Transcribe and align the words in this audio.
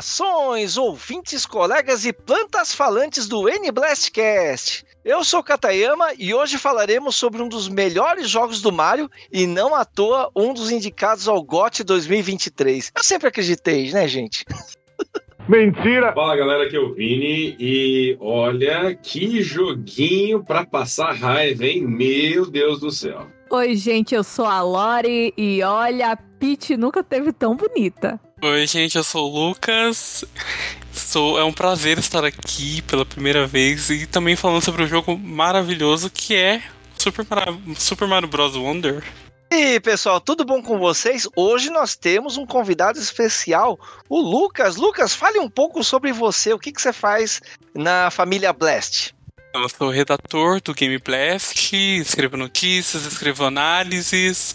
Saudações, 0.00 0.76
ouvintes, 0.76 1.46
colegas 1.46 2.04
e 2.04 2.12
plantas 2.12 2.74
falantes 2.74 3.26
do 3.26 3.48
N-Blastcast! 3.48 4.84
Eu 5.02 5.24
sou 5.24 5.42
Katayama 5.42 6.08
e 6.18 6.34
hoje 6.34 6.58
falaremos 6.58 7.16
sobre 7.16 7.40
um 7.40 7.48
dos 7.48 7.68
melhores 7.68 8.28
jogos 8.28 8.60
do 8.60 8.70
Mario 8.70 9.10
e 9.32 9.46
não 9.46 9.74
à 9.74 9.84
toa 9.84 10.30
um 10.36 10.52
dos 10.52 10.70
indicados 10.70 11.26
ao 11.28 11.42
GOT 11.42 11.82
2023. 11.82 12.92
Eu 12.94 13.02
sempre 13.02 13.28
acreditei, 13.28 13.90
né, 13.90 14.06
gente? 14.06 14.44
Mentira! 15.48 16.12
Fala 16.12 16.36
galera, 16.36 16.64
aqui 16.64 16.76
é 16.76 16.80
o 16.80 16.92
Vini 16.92 17.56
e 17.58 18.18
olha 18.20 18.94
que 18.94 19.42
joguinho 19.42 20.44
pra 20.44 20.66
passar 20.66 21.14
raiva, 21.14 21.64
hein? 21.64 21.86
Meu 21.86 22.50
Deus 22.50 22.80
do 22.80 22.90
céu. 22.90 23.26
Oi, 23.48 23.76
gente, 23.76 24.14
eu 24.14 24.24
sou 24.24 24.44
a 24.44 24.60
Lori 24.60 25.32
e 25.38 25.62
olha, 25.62 26.10
a 26.10 26.16
Peach 26.16 26.76
nunca 26.76 27.02
teve 27.02 27.32
tão 27.32 27.56
bonita. 27.56 28.20
Oi, 28.42 28.66
gente, 28.66 28.98
eu 28.98 29.02
sou 29.02 29.32
o 29.32 29.48
Lucas. 29.48 30.22
Sou, 30.92 31.38
é 31.38 31.44
um 31.44 31.54
prazer 31.54 31.98
estar 31.98 32.22
aqui 32.22 32.82
pela 32.82 33.06
primeira 33.06 33.46
vez 33.46 33.88
e 33.88 34.06
também 34.06 34.36
falando 34.36 34.62
sobre 34.62 34.82
um 34.82 34.86
jogo 34.86 35.16
maravilhoso 35.16 36.10
que 36.10 36.34
é 36.34 36.62
Super 36.98 37.26
Mario, 37.30 37.62
Super 37.78 38.06
Mario 38.06 38.28
Bros. 38.28 38.54
Wonder. 38.54 39.02
E 39.50 39.54
aí, 39.54 39.80
pessoal, 39.80 40.20
tudo 40.20 40.44
bom 40.44 40.60
com 40.60 40.78
vocês? 40.78 41.26
Hoje 41.34 41.70
nós 41.70 41.96
temos 41.96 42.36
um 42.36 42.44
convidado 42.44 42.98
especial, 42.98 43.80
o 44.06 44.20
Lucas. 44.20 44.76
Lucas, 44.76 45.14
fale 45.14 45.38
um 45.38 45.48
pouco 45.48 45.82
sobre 45.82 46.12
você, 46.12 46.52
o 46.52 46.58
que, 46.58 46.72
que 46.72 46.82
você 46.82 46.92
faz 46.92 47.40
na 47.74 48.10
família 48.10 48.52
Blast? 48.52 49.14
Eu 49.54 49.66
sou 49.70 49.88
redator 49.88 50.60
do 50.60 50.74
Game 50.74 50.98
Blast, 50.98 51.74
escrevo 51.74 52.36
notícias, 52.36 53.06
escrevo 53.06 53.46
análises 53.46 54.54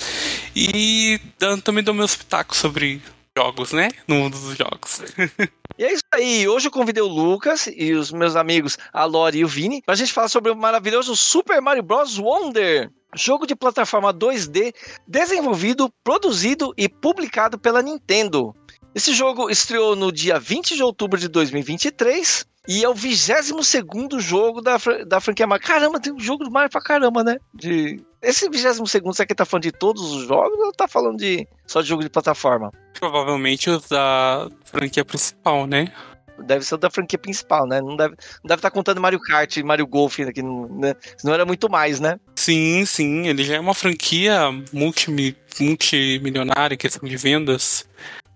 e 0.55 1.19
também 1.63 1.83
dou 1.83 1.95
meus 1.95 2.16
pitacos 2.16 2.59
sobre 2.59 3.01
jogos, 3.37 3.71
né? 3.71 3.89
No 4.07 4.15
mundo 4.15 4.37
dos 4.37 4.57
jogos. 4.57 5.01
E 5.77 5.83
é 5.83 5.93
isso 5.93 6.03
aí, 6.13 6.47
hoje 6.47 6.67
eu 6.67 6.71
convidei 6.71 7.01
o 7.01 7.07
Lucas 7.07 7.67
e 7.75 7.93
os 7.93 8.11
meus 8.11 8.35
amigos, 8.35 8.77
a 8.93 9.03
Lori 9.05 9.39
e 9.39 9.45
o 9.45 9.47
Vini, 9.47 9.81
pra 9.83 9.95
gente 9.95 10.13
falar 10.13 10.27
sobre 10.27 10.51
o 10.51 10.55
maravilhoso 10.55 11.15
Super 11.15 11.59
Mario 11.59 11.81
Bros. 11.81 12.19
Wonder. 12.19 12.91
Jogo 13.15 13.47
de 13.47 13.55
plataforma 13.55 14.13
2D, 14.13 14.75
desenvolvido, 15.07 15.91
produzido 16.03 16.71
e 16.77 16.88
publicado 16.88 17.57
pela 17.57 17.81
Nintendo. 17.81 18.53
Esse 18.93 19.11
jogo 19.13 19.49
estreou 19.49 19.95
no 19.95 20.11
dia 20.11 20.38
20 20.38 20.75
de 20.75 20.83
outubro 20.83 21.19
de 21.19 21.27
2023 21.29 22.45
e 22.67 22.83
é 22.83 22.89
o 22.89 22.93
22 22.93 23.83
jogo 24.19 24.61
da, 24.61 24.77
da 25.07 25.19
franquia 25.19 25.47
Mario. 25.47 25.66
Caramba, 25.66 25.99
tem 25.99 26.13
um 26.13 26.19
jogo 26.19 26.43
do 26.43 26.51
Mario 26.51 26.69
pra 26.69 26.81
caramba, 26.81 27.23
né? 27.23 27.38
De... 27.53 28.03
Esse 28.22 28.47
22 28.47 28.77
você 28.77 29.23
aqui 29.23 29.33
tá 29.33 29.45
falando 29.45 29.64
de 29.64 29.72
todos 29.72 30.14
os 30.14 30.27
jogos 30.27 30.59
ou 30.59 30.72
tá 30.72 30.88
falando 30.88 31.17
de 31.17 31.47
só 31.66 31.81
de 31.81 31.88
jogo 31.88 32.03
de 32.03 32.09
plataforma? 32.09 32.72
Provavelmente 32.94 33.69
os 33.69 33.88
da 33.88 34.47
franquia 34.63 35.03
principal, 35.03 35.66
né? 35.66 35.91
Deve 36.38 36.63
ser 36.63 36.75
o 36.75 36.78
da 36.78 36.89
franquia 36.89 37.17
principal, 37.17 37.67
né? 37.67 37.81
Não 37.81 37.95
deve, 37.95 38.11
não 38.11 38.47
deve 38.47 38.59
estar 38.59 38.69
tá 38.69 38.72
contando 38.72 39.02
Mario 39.02 39.19
Kart 39.19 39.58
e 39.58 39.63
Mario 39.63 39.88
Golf 39.88 40.19
aqui, 40.19 40.44
né? 40.44 40.95
Senão 41.17 41.33
era 41.33 41.45
muito 41.45 41.69
mais, 41.69 42.00
né? 42.00 42.19
Sim, 42.36 42.86
sim. 42.86 43.28
Ele 43.28 43.44
já 43.44 43.55
é 43.55 43.59
uma 43.59 43.73
franquia 43.73 44.52
multi, 44.72 45.35
multimilionária 45.59 46.75
em 46.75 46.78
questão 46.78 47.08
de 47.08 47.17
vendas. 47.17 47.88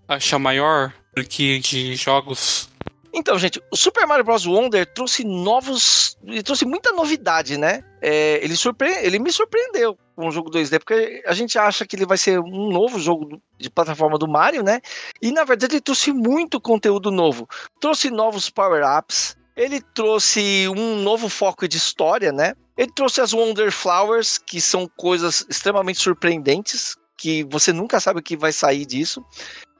Acho 0.07 0.35
a 0.35 0.39
maior 0.39 0.93
franquia 1.13 1.59
de 1.59 1.95
jogos 1.95 2.69
então, 3.17 3.39
gente, 3.39 3.61
o 3.71 3.77
Super 3.77 4.05
Mario 4.05 4.25
Bros. 4.25 4.45
Wonder 4.45 4.85
trouxe 4.85 5.23
novos. 5.23 6.17
Ele 6.21 6.43
trouxe 6.43 6.65
muita 6.65 6.91
novidade, 6.91 7.57
né? 7.57 7.81
É, 8.07 8.39
ele, 8.43 8.55
surpre... 8.55 8.87
ele 9.03 9.17
me 9.17 9.31
surpreendeu 9.31 9.97
com 10.15 10.27
o 10.27 10.31
jogo 10.31 10.51
2D, 10.51 10.77
porque 10.77 11.23
a 11.25 11.33
gente 11.33 11.57
acha 11.57 11.87
que 11.87 11.95
ele 11.95 12.05
vai 12.05 12.19
ser 12.19 12.39
um 12.39 12.69
novo 12.69 12.99
jogo 12.99 13.41
de 13.57 13.67
plataforma 13.67 14.15
do 14.19 14.27
Mario, 14.27 14.61
né? 14.61 14.79
E 15.19 15.31
na 15.31 15.43
verdade 15.43 15.73
ele 15.73 15.81
trouxe 15.81 16.11
muito 16.11 16.61
conteúdo 16.61 17.09
novo. 17.09 17.47
Trouxe 17.81 18.11
novos 18.11 18.47
power-ups, 18.47 19.35
ele 19.55 19.81
trouxe 19.81 20.67
um 20.69 21.01
novo 21.01 21.27
foco 21.27 21.67
de 21.67 21.77
história, 21.77 22.31
né? 22.31 22.53
Ele 22.77 22.91
trouxe 22.93 23.21
as 23.21 23.33
Wonder 23.33 23.71
Flowers, 23.71 24.37
que 24.37 24.61
são 24.61 24.87
coisas 24.95 25.43
extremamente 25.49 25.99
surpreendentes, 25.99 26.95
que 27.17 27.43
você 27.45 27.73
nunca 27.73 27.99
sabe 27.99 28.19
o 28.19 28.23
que 28.23 28.37
vai 28.37 28.51
sair 28.51 28.85
disso. 28.85 29.25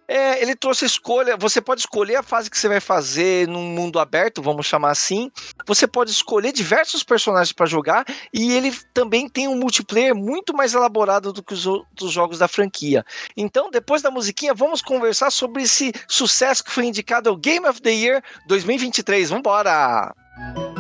É, 0.07 0.41
ele 0.41 0.55
trouxe 0.55 0.85
escolha. 0.85 1.37
Você 1.37 1.61
pode 1.61 1.81
escolher 1.81 2.17
a 2.17 2.23
fase 2.23 2.49
que 2.49 2.57
você 2.57 2.67
vai 2.67 2.79
fazer 2.79 3.47
num 3.47 3.63
mundo 3.63 3.99
aberto, 3.99 4.41
vamos 4.41 4.65
chamar 4.65 4.91
assim. 4.91 5.31
Você 5.65 5.87
pode 5.87 6.11
escolher 6.11 6.51
diversos 6.51 7.03
personagens 7.03 7.51
para 7.51 7.65
jogar 7.65 8.05
e 8.33 8.53
ele 8.53 8.71
também 8.93 9.27
tem 9.27 9.47
um 9.47 9.55
multiplayer 9.55 10.15
muito 10.15 10.55
mais 10.55 10.73
elaborado 10.73 11.33
do 11.33 11.43
que 11.43 11.53
os 11.53 11.65
outros 11.65 12.11
jogos 12.11 12.39
da 12.39 12.47
franquia. 12.47 13.05
Então, 13.35 13.69
depois 13.71 14.01
da 14.01 14.11
musiquinha, 14.11 14.53
vamos 14.53 14.81
conversar 14.81 15.31
sobre 15.31 15.63
esse 15.63 15.91
sucesso 16.07 16.63
que 16.63 16.71
foi 16.71 16.85
indicado 16.85 17.29
ao 17.29 17.35
Game 17.35 17.67
of 17.67 17.81
the 17.81 17.91
Year 17.91 18.23
2023. 18.47 19.29
Vambora! 19.29 20.13
Música 20.37 20.74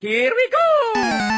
Here 0.00 0.32
we 0.32 0.48
go! 0.48 1.37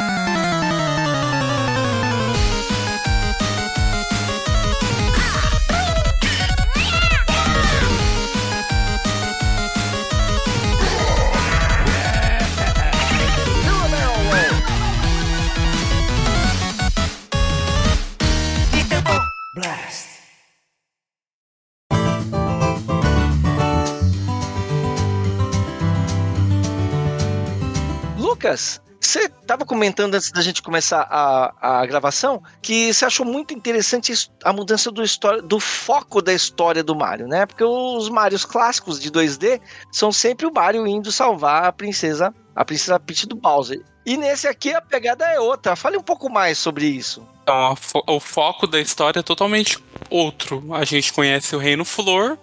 Lucas, 28.40 28.80
você 28.98 29.26
estava 29.26 29.66
comentando 29.66 30.14
antes 30.14 30.32
da 30.32 30.40
gente 30.40 30.62
começar 30.62 31.06
a, 31.10 31.80
a 31.80 31.84
gravação 31.84 32.42
que 32.62 32.90
você 32.90 33.04
achou 33.04 33.26
muito 33.26 33.52
interessante 33.52 34.14
a 34.42 34.50
mudança 34.50 34.90
do, 34.90 35.02
do 35.42 35.60
foco 35.60 36.22
da 36.22 36.32
história 36.32 36.82
do 36.82 36.96
Mario, 36.96 37.28
né? 37.28 37.44
Porque 37.44 37.62
os 37.62 38.08
Marios 38.08 38.46
clássicos 38.46 38.98
de 38.98 39.10
2D 39.10 39.60
são 39.92 40.10
sempre 40.10 40.46
o 40.46 40.52
Mario 40.54 40.86
indo 40.86 41.12
salvar 41.12 41.64
a 41.64 41.72
princesa, 41.72 42.34
a 42.56 42.64
princesa 42.64 42.98
Peach 42.98 43.26
do 43.26 43.36
Bowser. 43.36 43.84
E 44.06 44.16
nesse 44.16 44.48
aqui 44.48 44.72
a 44.72 44.80
pegada 44.80 45.26
é 45.26 45.38
outra. 45.38 45.76
Fale 45.76 45.98
um 45.98 46.02
pouco 46.02 46.30
mais 46.30 46.56
sobre 46.56 46.86
isso. 46.86 47.22
Então, 47.42 47.76
fo 47.76 48.02
o 48.06 48.18
foco 48.18 48.66
da 48.66 48.80
história 48.80 49.20
é 49.20 49.22
totalmente 49.22 49.78
outro. 50.08 50.74
A 50.74 50.86
gente 50.86 51.12
conhece 51.12 51.54
o 51.54 51.58
Reino 51.58 51.84
Flor, 51.84 52.38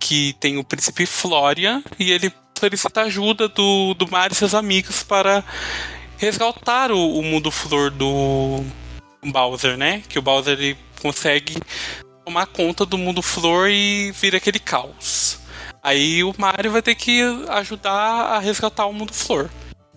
que 0.00 0.32
tem 0.40 0.58
o 0.58 0.64
príncipe 0.64 1.06
Flória, 1.06 1.84
e 2.00 2.10
ele 2.10 2.32
solicita 2.60 3.02
ajuda 3.02 3.48
do, 3.48 3.94
do 3.94 4.10
Mario 4.10 4.34
e 4.34 4.36
seus 4.36 4.54
amigos 4.54 5.02
para 5.02 5.42
resgatar 6.18 6.92
o, 6.92 7.18
o 7.18 7.22
mundo 7.22 7.50
flor 7.50 7.90
do 7.90 8.62
Bowser, 9.24 9.78
né? 9.78 10.02
Que 10.08 10.18
o 10.18 10.22
Bowser 10.22 10.58
ele 10.58 10.76
consegue 11.00 11.56
tomar 12.24 12.46
conta 12.46 12.84
do 12.84 12.98
mundo 12.98 13.22
flor 13.22 13.70
e 13.70 14.12
vira 14.12 14.36
aquele 14.36 14.58
caos. 14.58 15.38
Aí 15.82 16.22
o 16.22 16.34
Mario 16.36 16.70
vai 16.70 16.82
ter 16.82 16.94
que 16.94 17.22
ajudar 17.48 17.92
a 17.92 18.38
resgatar 18.38 18.84
o 18.84 18.92
mundo 18.92 19.14
flor 19.14 19.48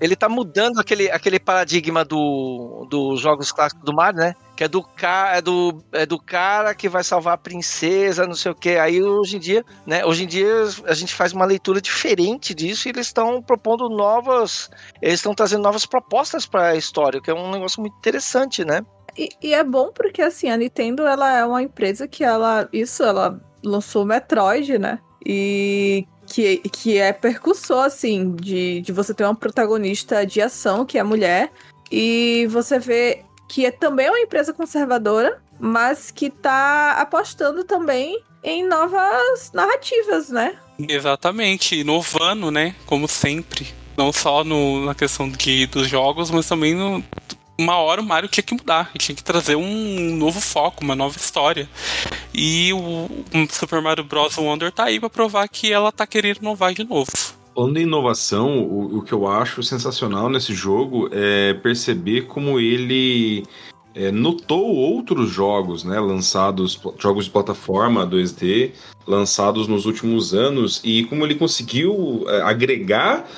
ele 0.02 0.16
tá 0.16 0.28
mudando 0.28 0.80
aquele, 0.80 1.10
aquele 1.12 1.40
paradigma 1.40 2.04
do, 2.04 2.88
dos 2.90 3.20
jogos 3.20 3.52
clássicos 3.52 3.84
do 3.84 3.94
Mario, 3.94 4.20
né? 4.20 4.36
Que 4.56 4.64
é 4.64 4.68
do, 4.68 4.86
é, 5.32 5.42
do, 5.42 5.84
é 5.92 6.06
do 6.06 6.20
cara 6.20 6.74
que 6.74 6.90
vai 6.90 7.04
salvar 7.04 7.36
a 7.36 7.38
princesa, 7.38 8.28
não 8.28 8.36
sei 8.36 8.52
o 8.52 8.56
que. 8.56 8.72
Aí 8.72 9.02
hoje 9.02 9.38
em 9.38 9.40
dia, 9.40 9.64
né? 9.86 10.06
Hoje 10.06 10.24
em 10.24 10.28
dia 10.28 10.64
a 10.86 10.94
gente 10.94 11.14
faz 11.14 11.32
uma 11.32 11.46
leitura 11.46 11.80
diferente 11.80 12.54
disso 12.54 12.88
e 12.88 12.92
eles 12.92 13.08
estão 13.08 13.42
propondo 13.42 13.88
novas. 13.90 14.70
Eles 15.02 15.16
estão 15.16 15.34
trazendo 15.34 15.64
novas 15.64 15.86
propostas 15.86 16.46
para 16.46 16.70
a 16.70 16.76
história, 16.76 17.22
que 17.22 17.30
é 17.30 17.34
um 17.34 17.52
negócio 17.52 17.80
muito 17.80 17.96
interessante, 17.98 18.66
né? 18.66 18.82
E, 19.18 19.30
e, 19.42 19.54
é 19.54 19.64
bom 19.64 19.92
porque 19.94 20.24
assim, 20.24 20.50
a 20.50 20.58
Nintendo 20.58 21.06
ela 21.06 21.38
é 21.38 21.46
uma 21.46 21.62
empresa 21.62 22.08
que 22.08 22.24
ela. 22.24 22.68
Isso, 22.74 23.04
ela 23.04 23.40
lançou 23.64 24.06
Metroid, 24.06 24.78
né? 24.80 25.00
E 25.26 26.06
que, 26.34 26.58
que 26.70 26.98
é 26.98 27.14
percussor, 27.14 27.86
assim, 27.86 28.36
de, 28.36 28.82
de 28.82 28.92
você 28.92 29.14
ter 29.14 29.24
uma 29.24 29.36
protagonista 29.36 30.26
de 30.26 30.42
ação, 30.42 30.84
que 30.84 30.98
é 30.98 31.02
a 31.02 31.06
mulher, 31.06 31.52
e 31.92 32.48
você 32.50 32.80
vê 32.80 33.24
que 33.48 33.68
é 33.68 33.72
também 33.72 34.10
uma 34.10 34.20
empresa 34.20 34.52
conservadora, 34.52 35.40
mas 35.60 36.10
que 36.10 36.32
tá 36.32 36.94
apostando 36.94 37.64
também 37.64 38.20
em 38.44 38.68
novas 38.68 39.52
narrativas, 39.54 40.30
né? 40.30 40.58
Exatamente, 40.90 41.76
inovando, 41.80 42.50
né? 42.50 42.74
Como 42.88 43.08
sempre. 43.08 43.68
Não 43.96 44.12
só 44.12 44.44
no, 44.44 44.86
na 44.86 44.96
questão 44.96 45.30
de, 45.30 45.68
dos 45.68 45.88
jogos, 45.88 46.32
mas 46.32 46.48
também 46.48 46.74
no, 46.74 47.04
uma 47.58 47.78
hora 47.78 48.02
o 48.02 48.06
Mario 48.06 48.30
tinha 48.30 48.44
que 48.44 48.54
mudar, 48.54 48.92
tinha 48.98 49.16
que 49.16 49.24
trazer 49.24 49.56
um 49.56 50.16
novo 50.16 50.42
foco, 50.42 50.84
uma 50.84 50.96
nova 50.96 51.18
história. 51.18 51.70
E 52.34 52.74
o, 52.74 53.10
Super 53.50 53.82
Mario 53.82 54.04
Bros. 54.04 54.38
Wonder 54.38 54.72
tá 54.72 54.86
aí 54.86 55.00
pra 55.00 55.10
provar 55.10 55.48
que 55.48 55.72
ela 55.72 55.92
tá 55.92 56.06
querendo 56.08 56.38
inovar 56.38 56.74
de 56.74 56.84
novo. 56.84 57.12
Falando 57.54 57.78
em 57.78 57.84
inovação, 57.84 58.60
o, 58.60 58.98
o 58.98 59.02
que 59.04 59.14
eu 59.14 59.28
acho 59.28 59.62
sensacional 59.62 60.30
nesse 60.30 60.54
jogo 60.56 61.08
é 61.12 61.54
perceber 61.54 62.24
como 62.24 62.60
ele 62.60 63.44
é, 63.94 64.12
notou 64.12 64.74
outros 64.76 65.30
jogos, 65.30 65.84
né, 65.84 66.00
lançados, 66.00 66.80
jogos 66.98 67.26
de 67.26 67.32
plataforma 67.32 68.08
2D, 68.08 68.72
lançados 69.06 69.68
nos 69.68 69.86
últimos 69.86 70.34
anos, 70.34 70.82
e 70.84 71.04
como 71.04 71.24
ele 71.26 71.36
conseguiu 71.36 72.26
é, 72.28 72.42
agregar 72.42 73.30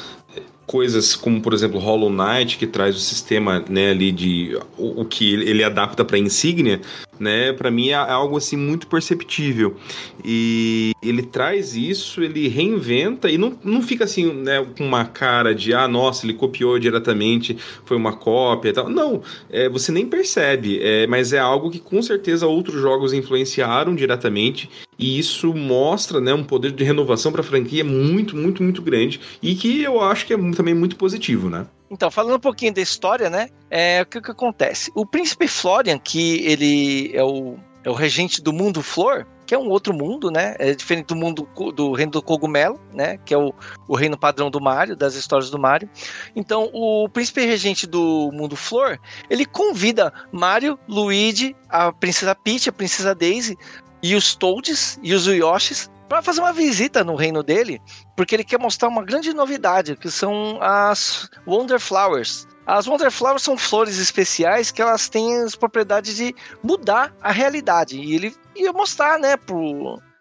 coisas 0.66 1.16
como, 1.16 1.42
por 1.42 1.54
exemplo, 1.54 1.80
Hollow 1.80 2.10
Knight, 2.10 2.58
que 2.58 2.68
traz 2.68 2.96
o 2.96 3.00
sistema 3.00 3.64
né, 3.70 3.92
ali 3.92 4.12
de 4.12 4.58
o, 4.78 5.02
o 5.02 5.06
que 5.06 5.34
ele 5.34 5.64
adapta 5.64 6.04
para 6.04 6.18
insígnia, 6.18 6.82
né? 7.20 7.54
Para 7.54 7.72
mim 7.72 7.90
é 7.90 7.96
algo 7.96 8.38
assim 8.38 8.58
muito 8.58 8.88
perceptível. 8.88 9.76
E 10.24 10.92
ele 11.02 11.22
traz 11.22 11.76
isso, 11.76 12.22
ele 12.22 12.48
reinventa 12.48 13.30
e 13.30 13.38
não, 13.38 13.58
não 13.64 13.82
fica 13.82 14.04
assim, 14.04 14.32
né, 14.34 14.66
com 14.78 14.86
uma 14.86 15.06
cara 15.06 15.54
de 15.54 15.74
ah, 15.74 15.88
nossa, 15.88 16.26
ele 16.26 16.34
copiou 16.34 16.80
diretamente, 16.80 17.58
foi 17.86 17.98
uma 17.98 18.14
cópia 18.14 18.70
e 18.70 18.74
tal. 18.74 18.90
Não, 18.90 19.22
é, 19.50 19.70
você 19.70 19.92
nem 19.92 20.06
percebe, 20.06 20.80
é, 20.82 21.08
mas 21.08 21.34
é 21.34 21.40
algo 21.40 21.70
que 21.70 21.80
com 21.80 22.02
certeza 22.02 22.48
outros 22.48 22.82
jogos 22.82 23.14
influenciaram 23.14 23.96
diretamente 23.96 24.70
e 24.98 25.20
isso 25.20 25.54
mostra, 25.54 26.20
né, 26.20 26.34
um 26.34 26.44
poder 26.44 26.72
de 26.72 26.84
renovação 26.84 27.32
para 27.32 27.42
a 27.42 27.44
franquia 27.44 27.84
muito, 27.84 28.36
muito, 28.36 28.64
muito 28.64 28.82
grande 28.82 29.20
e 29.42 29.56
que 29.56 29.84
eu 29.84 30.02
acho 30.02 30.26
que 30.26 30.34
é 30.34 30.38
também 30.52 30.74
muito 30.74 30.96
positivo, 30.96 31.50
né? 31.50 31.68
Então, 31.96 32.12
falando 32.12 32.36
um 32.36 32.40
pouquinho 32.40 32.74
da 32.74 32.82
história, 32.82 33.30
né? 33.30 33.48
É, 33.72 34.02
o 34.02 34.06
que, 34.06 34.20
que 34.20 34.30
acontece? 34.30 34.92
O 34.94 35.06
príncipe 35.06 35.48
Florian, 35.48 35.98
que 35.98 36.46
ele 36.46 37.16
é 37.16 37.24
o, 37.24 37.56
é 37.86 37.90
o 37.90 37.94
regente 37.94 38.42
do 38.42 38.52
mundo 38.52 38.84
flor, 38.84 39.26
que 39.46 39.56
é 39.56 39.58
um 39.58 39.70
outro 39.70 39.94
mundo, 39.94 40.30
né? 40.30 40.58
É 40.60 40.74
diferente 40.74 41.06
do 41.06 41.16
mundo 41.16 41.48
do 41.74 41.94
reino 41.94 42.12
do 42.12 42.22
cogumelo, 42.22 42.78
né? 42.94 43.18
Que 43.24 43.34
é 43.34 43.38
o, 43.38 43.54
o 43.88 43.96
reino 43.96 44.18
padrão 44.18 44.52
do 44.52 44.60
Mario, 44.60 44.94
das 44.94 45.16
histórias 45.16 45.50
do 45.50 45.58
Mario. 45.58 45.90
Então, 46.36 46.70
o 46.74 47.08
príncipe 47.08 47.46
regente 47.46 47.88
do 47.88 48.30
mundo 48.34 48.58
flor, 48.58 49.00
ele 49.30 49.46
convida 49.46 50.12
Mario, 50.34 50.78
Luigi, 50.90 51.56
a 51.70 51.94
princesa 51.94 52.36
Peach, 52.36 52.68
a 52.68 52.74
princesa 52.74 53.16
Daisy 53.16 53.58
e 54.04 54.16
os 54.16 54.36
Toads 54.36 55.00
e 55.02 55.14
os 55.14 55.28
Yoshis 55.28 55.90
para 56.16 56.22
fazer 56.22 56.40
uma 56.40 56.54
visita 56.54 57.04
no 57.04 57.14
reino 57.14 57.44
dele, 57.44 57.82
porque 58.16 58.36
ele 58.36 58.44
quer 58.46 58.58
mostrar 58.58 58.88
uma 58.88 59.04
grande 59.04 59.34
novidade, 59.34 59.98
que 59.98 60.10
são 60.10 60.58
as 60.62 61.30
Wonder 61.46 61.78
Flowers. 61.78 62.48
As 62.66 62.88
Wonder 62.88 63.12
Flowers 63.12 63.42
são 63.42 63.58
flores 63.58 64.00
especiais 64.00 64.72
que 64.72 64.82
elas 64.82 65.10
têm 65.10 65.36
as 65.42 65.58
propriedades 65.58 66.16
de 66.16 66.34
mudar 66.64 67.14
a 67.22 67.34
realidade. 67.34 68.00
E 68.00 68.16
ele 68.16 68.34
ia 68.56 68.72
mostrar, 68.72 69.20
né, 69.20 69.36
para 69.36 69.58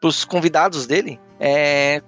os 0.02 0.24
convidados 0.24 0.84
dele, 0.84 1.20
é, 1.38 2.02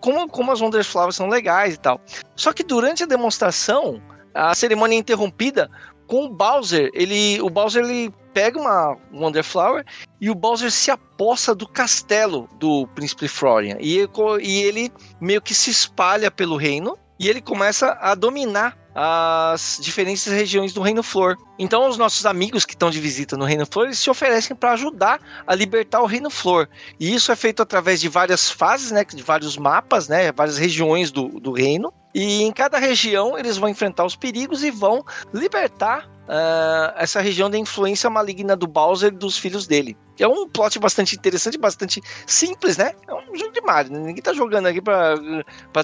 como, 0.00 0.26
como 0.26 0.50
as 0.50 0.62
Wonder 0.62 0.82
Flowers 0.82 1.16
são 1.16 1.28
legais 1.28 1.74
e 1.74 1.78
tal. 1.78 2.00
Só 2.34 2.50
que 2.50 2.64
durante 2.64 3.02
a 3.02 3.06
demonstração, 3.06 4.00
a 4.32 4.54
cerimônia 4.54 4.96
é 4.96 5.00
interrompida 5.00 5.70
com 6.12 6.26
o 6.26 6.28
Bowser. 6.28 6.90
Ele, 6.92 7.40
o 7.40 7.48
Bowser 7.48 7.82
ele 7.82 8.12
pega 8.34 8.60
uma 8.60 8.98
Wonder 9.14 9.42
Flower 9.42 9.82
e 10.20 10.28
o 10.28 10.34
Bowser 10.34 10.70
se 10.70 10.90
aposta 10.90 11.54
do 11.54 11.66
castelo 11.66 12.46
do 12.58 12.86
Príncipe 12.88 13.26
Florian. 13.26 13.78
E, 13.80 14.06
e 14.42 14.62
ele 14.62 14.92
meio 15.18 15.40
que 15.40 15.54
se 15.54 15.70
espalha 15.70 16.30
pelo 16.30 16.58
reino 16.58 16.98
e 17.18 17.30
ele 17.30 17.40
começa 17.40 17.96
a 17.98 18.14
dominar 18.14 18.76
as 18.94 19.78
diferentes 19.80 20.26
regiões 20.26 20.74
do 20.74 20.82
Reino 20.82 21.02
Flor. 21.02 21.38
Então, 21.58 21.88
os 21.88 21.96
nossos 21.96 22.26
amigos 22.26 22.66
que 22.66 22.74
estão 22.74 22.90
de 22.90 23.00
visita 23.00 23.34
no 23.34 23.46
Reino 23.46 23.64
Flor, 23.64 23.86
eles 23.86 23.98
se 23.98 24.10
oferecem 24.10 24.54
para 24.54 24.72
ajudar 24.72 25.18
a 25.46 25.54
libertar 25.54 26.02
o 26.02 26.06
Reino 26.06 26.28
Flor. 26.28 26.68
E 27.00 27.14
isso 27.14 27.32
é 27.32 27.36
feito 27.36 27.62
através 27.62 28.02
de 28.02 28.08
várias 28.10 28.50
fases, 28.50 28.90
né, 28.90 29.02
de 29.02 29.22
vários 29.22 29.56
mapas, 29.56 30.08
né, 30.08 30.30
várias 30.30 30.58
regiões 30.58 31.10
do, 31.10 31.40
do 31.40 31.52
reino. 31.52 31.90
E 32.14 32.42
em 32.42 32.52
cada 32.52 32.78
região 32.78 33.38
eles 33.38 33.56
vão 33.56 33.68
enfrentar 33.68 34.04
os 34.04 34.14
perigos 34.14 34.62
e 34.62 34.70
vão 34.70 35.04
libertar 35.32 36.06
uh, 36.22 36.92
essa 36.96 37.20
região 37.20 37.48
da 37.48 37.58
influência 37.58 38.08
maligna 38.10 38.56
do 38.56 38.66
Bowser 38.66 39.12
e 39.12 39.16
dos 39.16 39.38
filhos 39.38 39.66
dele. 39.66 39.96
É 40.18 40.28
um 40.28 40.48
plot 40.48 40.78
bastante 40.78 41.16
interessante, 41.16 41.58
bastante 41.58 42.00
simples, 42.26 42.76
né? 42.76 42.92
É 43.08 43.14
um 43.14 43.36
jogo 43.36 43.52
de 43.52 43.60
Mario. 43.62 43.92
Né? 43.92 43.98
Ninguém 43.98 44.22
tá 44.22 44.32
jogando 44.32 44.66
aqui 44.66 44.80
pra, 44.80 45.14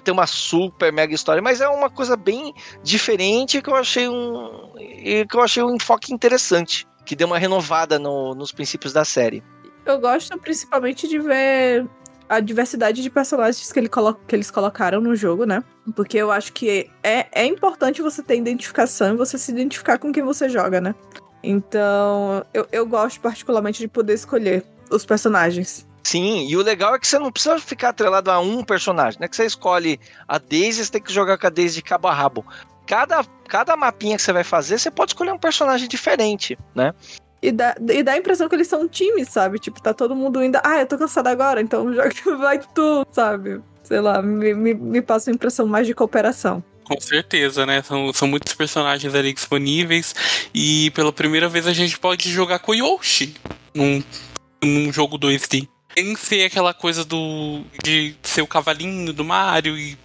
ter 0.02 0.10
uma 0.10 0.26
super 0.26 0.92
mega 0.92 1.14
história, 1.14 1.42
mas 1.42 1.60
é 1.60 1.68
uma 1.68 1.90
coisa 1.90 2.16
bem 2.16 2.54
diferente 2.82 3.60
que 3.60 3.70
eu 3.70 3.74
achei 3.74 4.08
um. 4.08 4.72
que 4.76 5.36
eu 5.36 5.40
achei 5.40 5.62
um 5.62 5.74
enfoque 5.74 6.12
interessante. 6.12 6.86
Que 7.04 7.16
deu 7.16 7.26
uma 7.26 7.38
renovada 7.38 7.98
no, 7.98 8.34
nos 8.34 8.52
princípios 8.52 8.92
da 8.92 9.04
série. 9.04 9.42
Eu 9.86 9.98
gosto 9.98 10.38
principalmente 10.38 11.08
de 11.08 11.18
ver 11.18 11.88
a 12.28 12.40
diversidade 12.40 13.02
de 13.02 13.10
personagens 13.10 13.72
que, 13.72 13.78
ele 13.78 13.88
que 14.26 14.36
eles 14.36 14.50
colocaram 14.50 15.00
no 15.00 15.16
jogo, 15.16 15.44
né? 15.44 15.62
Porque 15.96 16.18
eu 16.18 16.30
acho 16.30 16.52
que 16.52 16.90
é, 17.02 17.26
é 17.32 17.46
importante 17.46 18.02
você 18.02 18.22
ter 18.22 18.36
identificação 18.36 19.14
e 19.14 19.16
você 19.16 19.38
se 19.38 19.50
identificar 19.50 19.98
com 19.98 20.12
quem 20.12 20.22
você 20.22 20.48
joga, 20.48 20.80
né? 20.80 20.94
Então, 21.42 22.44
eu, 22.52 22.66
eu 22.70 22.86
gosto 22.86 23.20
particularmente 23.20 23.78
de 23.78 23.88
poder 23.88 24.14
escolher 24.14 24.64
os 24.90 25.06
personagens. 25.06 25.86
Sim, 26.02 26.46
e 26.48 26.56
o 26.56 26.62
legal 26.62 26.94
é 26.94 26.98
que 26.98 27.06
você 27.06 27.18
não 27.18 27.30
precisa 27.30 27.58
ficar 27.58 27.90
atrelado 27.90 28.30
a 28.30 28.40
um 28.40 28.64
personagem, 28.64 29.20
né? 29.20 29.28
Que 29.28 29.36
você 29.36 29.44
escolhe 29.44 30.00
a 30.26 30.38
Daisy, 30.38 30.84
você 30.84 30.92
tem 30.92 31.02
que 31.02 31.12
jogar 31.12 31.38
com 31.38 31.46
a 31.46 31.50
Daisy 31.50 31.76
de 31.76 31.82
cabo 31.82 32.08
a 32.08 32.14
rabo. 32.14 32.44
Cada, 32.86 33.22
cada 33.46 33.76
mapinha 33.76 34.16
que 34.16 34.22
você 34.22 34.32
vai 34.32 34.44
fazer, 34.44 34.78
você 34.78 34.90
pode 34.90 35.10
escolher 35.10 35.32
um 35.32 35.38
personagem 35.38 35.86
diferente, 35.86 36.58
né? 36.74 36.94
E 37.40 37.52
dá, 37.52 37.76
e 37.90 38.02
dá 38.02 38.12
a 38.12 38.18
impressão 38.18 38.48
que 38.48 38.54
eles 38.54 38.66
são 38.66 38.82
um 38.82 38.88
time, 38.88 39.24
sabe? 39.24 39.58
Tipo, 39.58 39.80
tá 39.80 39.94
todo 39.94 40.14
mundo 40.14 40.42
indo. 40.42 40.58
Ah, 40.64 40.80
eu 40.80 40.86
tô 40.86 40.98
cansado 40.98 41.28
agora, 41.28 41.60
então 41.60 41.92
joga 41.94 42.36
vai 42.36 42.58
tu, 42.58 43.06
sabe? 43.12 43.60
Sei 43.84 44.00
lá, 44.00 44.20
me, 44.20 44.54
me, 44.54 44.74
me 44.74 45.00
passa 45.00 45.30
uma 45.30 45.34
impressão 45.34 45.66
mais 45.66 45.86
de 45.86 45.94
cooperação. 45.94 46.62
Com 46.84 47.00
certeza, 47.00 47.66
né? 47.66 47.82
São, 47.82 48.12
são 48.12 48.26
muitos 48.26 48.54
personagens 48.54 49.14
ali 49.14 49.32
disponíveis. 49.32 50.14
E 50.54 50.90
pela 50.92 51.12
primeira 51.12 51.48
vez 51.48 51.66
a 51.66 51.72
gente 51.72 51.98
pode 51.98 52.30
jogar 52.30 52.58
com 52.58 52.74
Yoshi 52.74 53.34
num, 53.74 54.02
num 54.62 54.92
jogo 54.92 55.18
2D. 55.18 55.68
Sem 55.96 56.16
ser 56.16 56.44
aquela 56.44 56.72
coisa 56.72 57.04
do. 57.04 57.62
de 57.84 58.14
ser 58.22 58.42
o 58.42 58.46
cavalinho 58.46 59.12
do 59.12 59.24
Mario 59.24 59.76
e 59.76 59.98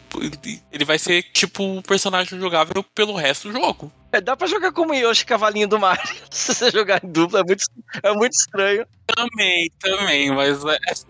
ele 0.71 0.85
vai 0.85 0.99
ser 0.99 1.23
tipo 1.33 1.77
o 1.77 1.81
personagem 1.81 2.39
jogável 2.39 2.83
pelo 2.95 3.15
resto 3.15 3.49
do 3.49 3.53
jogo. 3.53 3.91
É, 4.13 4.21
dá 4.21 4.37
pra 4.37 4.45
jogar 4.45 4.71
como 4.71 4.93
Yoshi 4.93 5.25
Cavalinho 5.25 5.67
do 5.67 5.79
Mario. 5.79 6.03
Se 6.29 6.53
você 6.53 6.69
jogar 6.69 7.03
em 7.03 7.07
dupla, 7.07 7.39
é 7.39 7.43
muito, 7.43 7.63
é 8.03 8.13
muito 8.13 8.33
estranho. 8.33 8.85
Também, 9.07 9.71
também, 9.79 10.31
mas 10.31 10.63
é, 10.63 10.77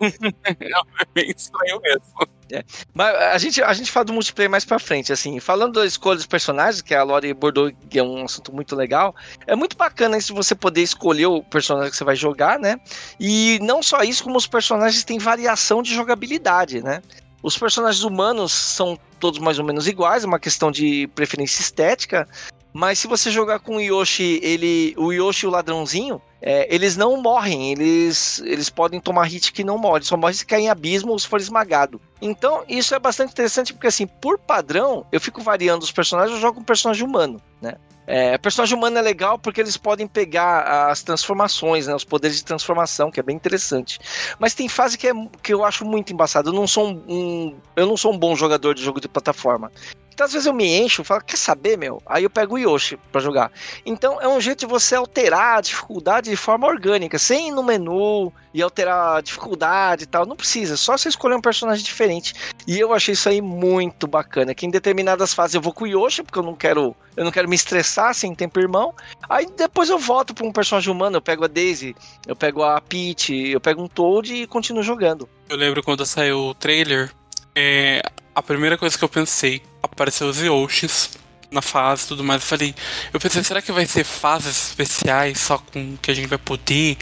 é 0.56 1.04
bem 1.12 1.30
estranho 1.30 1.78
mesmo. 1.82 2.02
É. 2.50 2.64
Mas 2.94 3.14
a 3.14 3.36
gente, 3.36 3.62
a 3.62 3.72
gente 3.74 3.92
fala 3.92 4.06
do 4.06 4.14
multiplayer 4.14 4.50
mais 4.50 4.64
pra 4.64 4.78
frente, 4.78 5.12
assim. 5.12 5.38
Falando 5.38 5.74
da 5.74 5.86
escolha 5.86 6.16
dos 6.16 6.26
personagens, 6.26 6.80
que 6.80 6.94
a 6.94 7.02
Lore 7.02 7.30
abordou, 7.30 7.70
que 7.90 7.98
é 7.98 8.02
um 8.02 8.24
assunto 8.24 8.54
muito 8.54 8.74
legal, 8.74 9.14
é 9.46 9.54
muito 9.54 9.76
bacana 9.76 10.16
isso 10.16 10.34
você 10.34 10.54
poder 10.54 10.80
escolher 10.80 11.26
o 11.26 11.42
personagem 11.42 11.90
que 11.90 11.96
você 11.98 12.04
vai 12.04 12.16
jogar, 12.16 12.58
né? 12.58 12.80
E 13.20 13.58
não 13.60 13.82
só 13.82 14.02
isso, 14.02 14.24
como 14.24 14.38
os 14.38 14.46
personagens 14.46 15.04
têm 15.04 15.18
variação 15.18 15.82
de 15.82 15.94
jogabilidade, 15.94 16.82
né? 16.82 17.02
Os 17.42 17.58
personagens 17.58 18.02
humanos 18.02 18.52
são 18.52 18.98
todos 19.20 19.38
mais 19.38 19.58
ou 19.58 19.64
menos 19.66 19.86
iguais, 19.86 20.24
é 20.24 20.26
uma 20.26 20.38
questão 20.38 20.70
de 20.70 21.06
preferência 21.08 21.60
estética. 21.60 22.26
Mas 22.74 22.98
se 22.98 23.06
você 23.06 23.30
jogar 23.30 23.60
com 23.60 23.76
o 23.76 23.80
Yoshi, 23.80 24.40
ele, 24.42 24.96
o 24.98 25.12
Yoshi 25.12 25.46
e 25.46 25.48
o 25.48 25.52
ladrãozinho, 25.52 26.20
é, 26.42 26.66
eles 26.74 26.96
não 26.96 27.16
morrem, 27.22 27.70
eles, 27.70 28.40
eles 28.40 28.68
podem 28.68 28.98
tomar 28.98 29.26
hit 29.26 29.52
que 29.52 29.62
não 29.62 29.78
morre, 29.78 30.02
só 30.02 30.16
morre 30.16 30.34
se 30.34 30.44
cair 30.44 30.64
em 30.64 30.68
abismo 30.68 31.12
ou 31.12 31.18
se 31.18 31.28
for 31.28 31.38
esmagado. 31.38 32.00
Então, 32.20 32.64
isso 32.68 32.92
é 32.92 32.98
bastante 32.98 33.30
interessante 33.30 33.72
porque, 33.72 33.86
assim, 33.86 34.08
por 34.08 34.40
padrão, 34.40 35.06
eu 35.12 35.20
fico 35.20 35.40
variando 35.40 35.84
os 35.84 35.92
personagens, 35.92 36.34
eu 36.34 36.40
jogo 36.40 36.56
com 36.56 36.62
um 36.62 36.64
personagem 36.64 37.06
humano, 37.06 37.40
né? 37.62 37.76
É, 38.06 38.36
personagem 38.36 38.76
humano 38.76 38.98
é 38.98 39.02
legal 39.02 39.38
porque 39.38 39.60
eles 39.60 39.76
podem 39.76 40.06
pegar 40.06 40.90
as 40.90 41.02
transformações, 41.02 41.86
né, 41.86 41.94
os 41.94 42.04
poderes 42.04 42.36
de 42.36 42.44
transformação, 42.44 43.10
que 43.10 43.18
é 43.18 43.22
bem 43.22 43.34
interessante. 43.34 43.98
Mas 44.38 44.52
tem 44.52 44.68
fase 44.68 44.98
que, 44.98 45.08
é, 45.08 45.12
que 45.42 45.54
eu 45.54 45.64
acho 45.64 45.84
muito 45.84 46.12
embaçado. 46.12 46.50
Eu 46.50 46.52
não 46.52 46.66
sou 46.66 46.88
um, 46.88 47.02
um, 47.08 47.56
eu 47.74 47.86
não 47.86 47.96
sou 47.96 48.12
um 48.12 48.18
bom 48.18 48.36
jogador 48.36 48.74
de 48.74 48.82
jogo 48.82 49.00
de 49.00 49.08
plataforma. 49.08 49.72
Então, 50.14 50.26
às 50.26 50.32
vezes 50.32 50.46
eu 50.46 50.54
me 50.54 50.64
encho 50.64 51.02
falo, 51.02 51.22
quer 51.22 51.36
saber, 51.36 51.76
meu? 51.76 52.00
Aí 52.06 52.22
eu 52.22 52.30
pego 52.30 52.54
o 52.54 52.58
Yoshi 52.58 52.96
para 53.10 53.20
jogar. 53.20 53.50
Então, 53.84 54.20
é 54.20 54.28
um 54.28 54.40
jeito 54.40 54.60
de 54.60 54.66
você 54.66 54.94
alterar 54.94 55.58
a 55.58 55.60
dificuldade 55.60 56.30
de 56.30 56.36
forma 56.36 56.68
orgânica, 56.68 57.18
sem 57.18 57.48
ir 57.48 57.50
no 57.50 57.64
menu 57.64 58.32
e 58.54 58.62
alterar 58.62 59.16
a 59.16 59.20
dificuldade 59.20 60.04
e 60.04 60.06
tal. 60.06 60.24
Não 60.24 60.36
precisa, 60.36 60.76
só 60.76 60.96
você 60.96 61.08
escolher 61.08 61.34
um 61.34 61.40
personagem 61.40 61.84
diferente. 61.84 62.32
E 62.64 62.78
eu 62.78 62.94
achei 62.94 63.12
isso 63.12 63.28
aí 63.28 63.40
muito 63.40 64.06
bacana. 64.06 64.54
Que 64.54 64.66
em 64.66 64.70
determinadas 64.70 65.34
fases 65.34 65.56
eu 65.56 65.60
vou 65.60 65.72
com 65.72 65.84
o 65.84 65.88
Yoshi, 65.88 66.22
porque 66.22 66.38
eu 66.38 66.44
não 66.44 66.54
quero, 66.54 66.94
eu 67.16 67.24
não 67.24 67.32
quero 67.32 67.48
me 67.48 67.56
estressar 67.56 68.14
sem 68.14 68.32
tempo 68.36 68.60
irmão. 68.60 68.94
Aí 69.28 69.46
depois 69.56 69.90
eu 69.90 69.98
volto 69.98 70.32
para 70.32 70.46
um 70.46 70.52
personagem 70.52 70.92
humano, 70.92 71.16
eu 71.16 71.22
pego 71.22 71.44
a 71.44 71.48
Daisy, 71.48 71.96
eu 72.24 72.36
pego 72.36 72.62
a 72.62 72.80
Peach, 72.80 73.34
eu 73.34 73.60
pego 73.60 73.82
um 73.82 73.88
Toad 73.88 74.32
e 74.32 74.46
continuo 74.46 74.82
jogando. 74.84 75.28
Eu 75.48 75.56
lembro 75.56 75.82
quando 75.82 76.06
saiu 76.06 76.38
o 76.38 76.54
trailer, 76.54 77.10
é, 77.54 78.02
a 78.34 78.42
primeira 78.42 78.76
coisa 78.76 78.96
que 78.96 79.04
eu 79.04 79.08
pensei, 79.08 79.62
apareceu 79.82 80.28
os 80.28 80.40
Yoshis 80.40 81.10
na 81.50 81.62
fase 81.62 82.04
e 82.04 82.08
tudo 82.08 82.24
mais. 82.24 82.42
Eu 82.42 82.48
falei, 82.48 82.74
eu 83.12 83.20
pensei, 83.20 83.42
será 83.44 83.62
que 83.62 83.72
vai 83.72 83.86
ser 83.86 84.04
fases 84.04 84.68
especiais 84.70 85.38
só 85.38 85.58
com 85.58 85.96
que 85.98 86.10
a 86.10 86.14
gente 86.14 86.26
vai 86.26 86.38
poder 86.38 86.96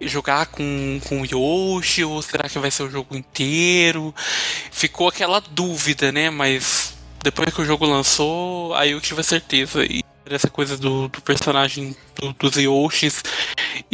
jogar 0.00 0.46
com, 0.46 1.00
com 1.06 1.20
o 1.20 1.26
Yoshi 1.26 2.04
ou 2.04 2.20
será 2.22 2.48
que 2.48 2.58
vai 2.58 2.70
ser 2.70 2.84
o 2.84 2.90
jogo 2.90 3.16
inteiro? 3.16 4.14
Ficou 4.70 5.08
aquela 5.08 5.40
dúvida, 5.40 6.10
né? 6.10 6.30
Mas 6.30 6.94
depois 7.22 7.54
que 7.54 7.60
o 7.60 7.64
jogo 7.64 7.86
lançou, 7.86 8.74
aí 8.74 8.92
eu 8.92 9.00
tive 9.00 9.20
a 9.20 9.24
certeza. 9.24 9.84
E 9.84 10.02
essa 10.34 10.48
coisa 10.48 10.76
do, 10.76 11.08
do 11.08 11.20
personagem 11.20 11.96
do, 12.16 12.32
dos 12.32 12.56
Yoshis 12.56 13.22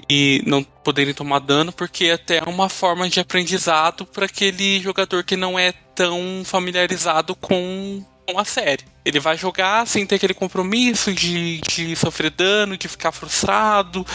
e 0.08 0.42
não 0.46 0.62
poderem 0.62 1.14
tomar 1.14 1.40
dano, 1.40 1.72
porque 1.72 2.06
é 2.06 2.12
até 2.12 2.38
é 2.38 2.48
uma 2.48 2.68
forma 2.68 3.08
de 3.08 3.20
aprendizado 3.20 4.06
para 4.06 4.26
aquele 4.26 4.80
jogador 4.80 5.24
que 5.24 5.36
não 5.36 5.58
é 5.58 5.72
tão 5.94 6.42
familiarizado 6.44 7.34
com, 7.34 8.04
com 8.26 8.38
a 8.38 8.44
série. 8.44 8.84
Ele 9.04 9.20
vai 9.20 9.36
jogar 9.36 9.86
sem 9.86 10.06
ter 10.06 10.16
aquele 10.16 10.34
compromisso 10.34 11.12
de, 11.12 11.60
de 11.60 11.96
sofrer 11.96 12.30
dano, 12.30 12.76
de 12.76 12.88
ficar 12.88 13.12
frustrado, 13.12 14.06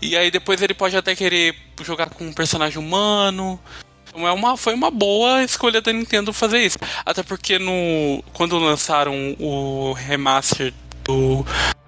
e 0.00 0.16
aí 0.16 0.30
depois 0.30 0.60
ele 0.62 0.74
pode 0.74 0.96
até 0.96 1.14
querer 1.14 1.54
jogar 1.82 2.10
com 2.10 2.24
um 2.24 2.32
personagem 2.32 2.78
humano. 2.78 3.60
Então 4.08 4.26
é 4.26 4.32
uma, 4.32 4.56
foi 4.56 4.74
uma 4.74 4.90
boa 4.90 5.44
escolha 5.44 5.80
da 5.80 5.92
Nintendo 5.92 6.32
fazer 6.32 6.60
isso. 6.60 6.78
Até 7.04 7.22
porque 7.22 7.58
no, 7.58 8.22
quando 8.32 8.58
lançaram 8.58 9.36
o 9.38 9.92
remaster 9.92 10.72
do, 11.08 11.44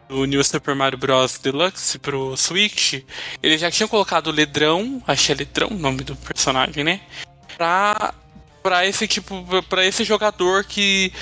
do 0.08 0.24
New 0.24 0.42
Super 0.42 0.74
Mario 0.74 0.98
Bros. 0.98 1.38
Deluxe 1.38 1.98
pro 1.98 2.36
Switch, 2.36 3.04
eles 3.42 3.60
já 3.60 3.70
tinham 3.70 3.88
colocado 3.88 4.28
o 4.28 4.32
Ledrão, 4.32 5.02
achei 5.06 5.34
Ledrão 5.34 5.68
o 5.68 5.78
nome 5.78 6.02
do 6.02 6.16
personagem, 6.16 6.82
né? 6.82 7.00
Pra, 7.56 8.14
pra 8.62 8.86
esse 8.86 9.06
tipo, 9.06 9.44
pra 9.68 9.84
esse 9.84 10.02
jogador 10.02 10.64
que, 10.64 11.12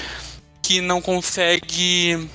que 0.62 0.80
não 0.80 1.02
consegue, 1.02 2.28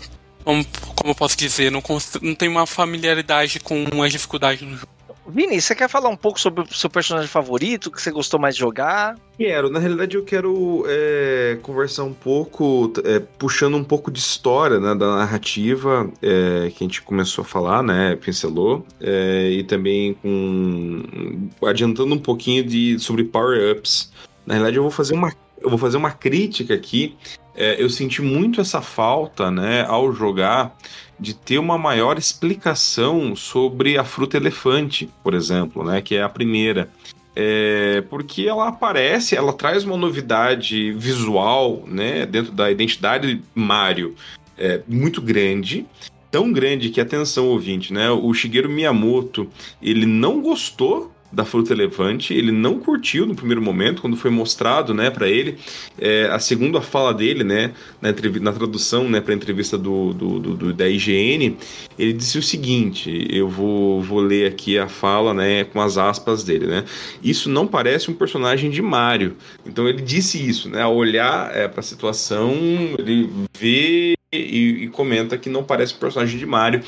como, 0.43 0.65
como 0.95 1.11
eu 1.11 1.15
posso 1.15 1.37
dizer, 1.37 1.71
não, 1.71 1.81
não 2.21 2.35
tem 2.35 2.49
uma 2.49 2.67
familiaridade 2.67 3.61
com 3.61 4.03
as 4.03 4.11
dificuldades 4.11 4.67
do 4.67 4.75
jogo. 4.75 4.93
Vini, 5.25 5.61
você 5.61 5.73
quer 5.73 5.87
falar 5.87 6.09
um 6.09 6.17
pouco 6.17 6.39
sobre 6.39 6.61
o 6.61 6.73
seu 6.73 6.89
personagem 6.89 7.29
favorito, 7.29 7.89
que 7.89 8.01
você 8.01 8.11
gostou 8.11 8.39
mais 8.39 8.55
de 8.55 8.59
jogar? 8.59 9.17
Quero, 9.37 9.69
na 9.69 9.79
realidade 9.79 10.17
eu 10.17 10.23
quero 10.23 10.83
é, 10.85 11.57
conversar 11.61 12.03
um 12.03 12.13
pouco, 12.13 12.91
é, 13.05 13.19
puxando 13.19 13.75
um 13.75 13.83
pouco 13.83 14.11
de 14.11 14.19
história 14.19 14.79
né, 14.79 14.93
da 14.93 15.15
narrativa 15.15 16.09
é, 16.21 16.69
que 16.75 16.83
a 16.83 16.87
gente 16.87 17.01
começou 17.01 17.43
a 17.43 17.45
falar, 17.45 17.81
né, 17.81 18.15
pincelou, 18.17 18.85
é, 18.99 19.49
e 19.49 19.63
também 19.63 20.13
com 20.15 21.49
adiantando 21.65 22.13
um 22.13 22.19
pouquinho 22.19 22.63
de, 22.63 22.99
sobre 22.99 23.23
power-ups. 23.23 24.11
Na 24.45 24.55
realidade 24.55 24.77
eu 24.77 24.83
vou 24.83 24.91
fazer 24.91 25.13
uma, 25.13 25.33
eu 25.61 25.69
vou 25.69 25.79
fazer 25.79 25.95
uma 25.95 26.11
crítica 26.11 26.73
aqui, 26.73 27.15
é, 27.55 27.81
eu 27.81 27.89
senti 27.89 28.21
muito 28.21 28.59
essa 28.59 28.81
falta 28.81 29.49
né, 29.49 29.85
ao 29.87 30.11
jogar 30.11 30.75
de 31.19 31.33
ter 31.33 31.57
uma 31.57 31.77
maior 31.77 32.17
explicação 32.17 33.35
sobre 33.35 33.97
a 33.97 34.03
fruta 34.03 34.37
elefante, 34.37 35.09
por 35.23 35.33
exemplo, 35.33 35.83
né, 35.83 36.01
que 36.01 36.15
é 36.15 36.23
a 36.23 36.29
primeira. 36.29 36.89
É, 37.35 38.03
porque 38.09 38.43
ela 38.43 38.67
aparece, 38.67 39.35
ela 39.35 39.53
traz 39.53 39.83
uma 39.83 39.97
novidade 39.97 40.91
visual, 40.93 41.83
né, 41.87 42.25
dentro 42.25 42.51
da 42.51 42.69
identidade 42.69 43.41
Mario 43.55 44.15
é, 44.57 44.81
muito 44.87 45.21
grande, 45.21 45.85
tão 46.29 46.51
grande 46.51 46.89
que 46.89 47.01
atenção 47.01 47.47
ouvinte, 47.47 47.91
né, 47.91 48.09
o 48.11 48.33
Shigeru 48.33 48.69
Miyamoto 48.69 49.49
ele 49.81 50.05
não 50.05 50.41
gostou 50.41 51.11
da 51.33 51.43
fruta 51.43 51.73
elefante. 51.73 52.33
Ele 52.33 52.51
não 52.51 52.79
curtiu 52.79 53.25
no 53.25 53.35
primeiro 53.35 53.61
momento, 53.61 54.01
quando 54.01 54.15
foi 54.15 54.29
mostrado, 54.29 54.93
né, 54.93 55.09
para 55.09 55.27
ele. 55.27 55.57
É, 55.99 56.25
a 56.31 56.37
segunda 56.37 56.79
fala 56.79 57.13
dele, 57.13 57.43
né, 57.43 57.73
na, 57.99 58.13
na 58.39 58.51
tradução, 58.53 59.09
né, 59.09 59.19
para 59.19 59.33
a 59.33 59.35
entrevista 59.35 59.77
do, 59.77 60.13
do, 60.13 60.39
do, 60.39 60.73
da 60.73 60.87
IGN, 60.87 61.57
ele 61.97 62.13
disse 62.13 62.37
o 62.37 62.43
seguinte: 62.43 63.27
eu 63.29 63.49
vou, 63.49 64.01
vou 64.01 64.19
ler 64.19 64.47
aqui 64.47 64.77
a 64.77 64.87
fala, 64.87 65.33
né, 65.33 65.63
com 65.63 65.81
as 65.81 65.97
aspas 65.97 66.43
dele, 66.43 66.67
né. 66.67 66.85
Isso 67.23 67.49
não 67.49 67.65
parece 67.65 68.11
um 68.11 68.13
personagem 68.13 68.69
de 68.69 68.81
Mario. 68.81 69.35
Então 69.65 69.87
ele 69.87 70.01
disse 70.01 70.37
isso, 70.47 70.69
né, 70.69 70.83
ao 70.83 70.95
olhar 70.95 71.55
é, 71.55 71.67
para 71.67 71.79
a 71.79 71.83
situação, 71.83 72.53
ele 72.99 73.29
vê 73.57 74.13
e, 74.33 74.83
e, 74.83 74.87
comenta 74.89 75.37
que 75.37 75.49
não 75.49 75.63
parece 75.63 75.93
um 75.93 75.97
personagem 75.97 76.37
de 76.37 76.45
Mario. 76.45 76.81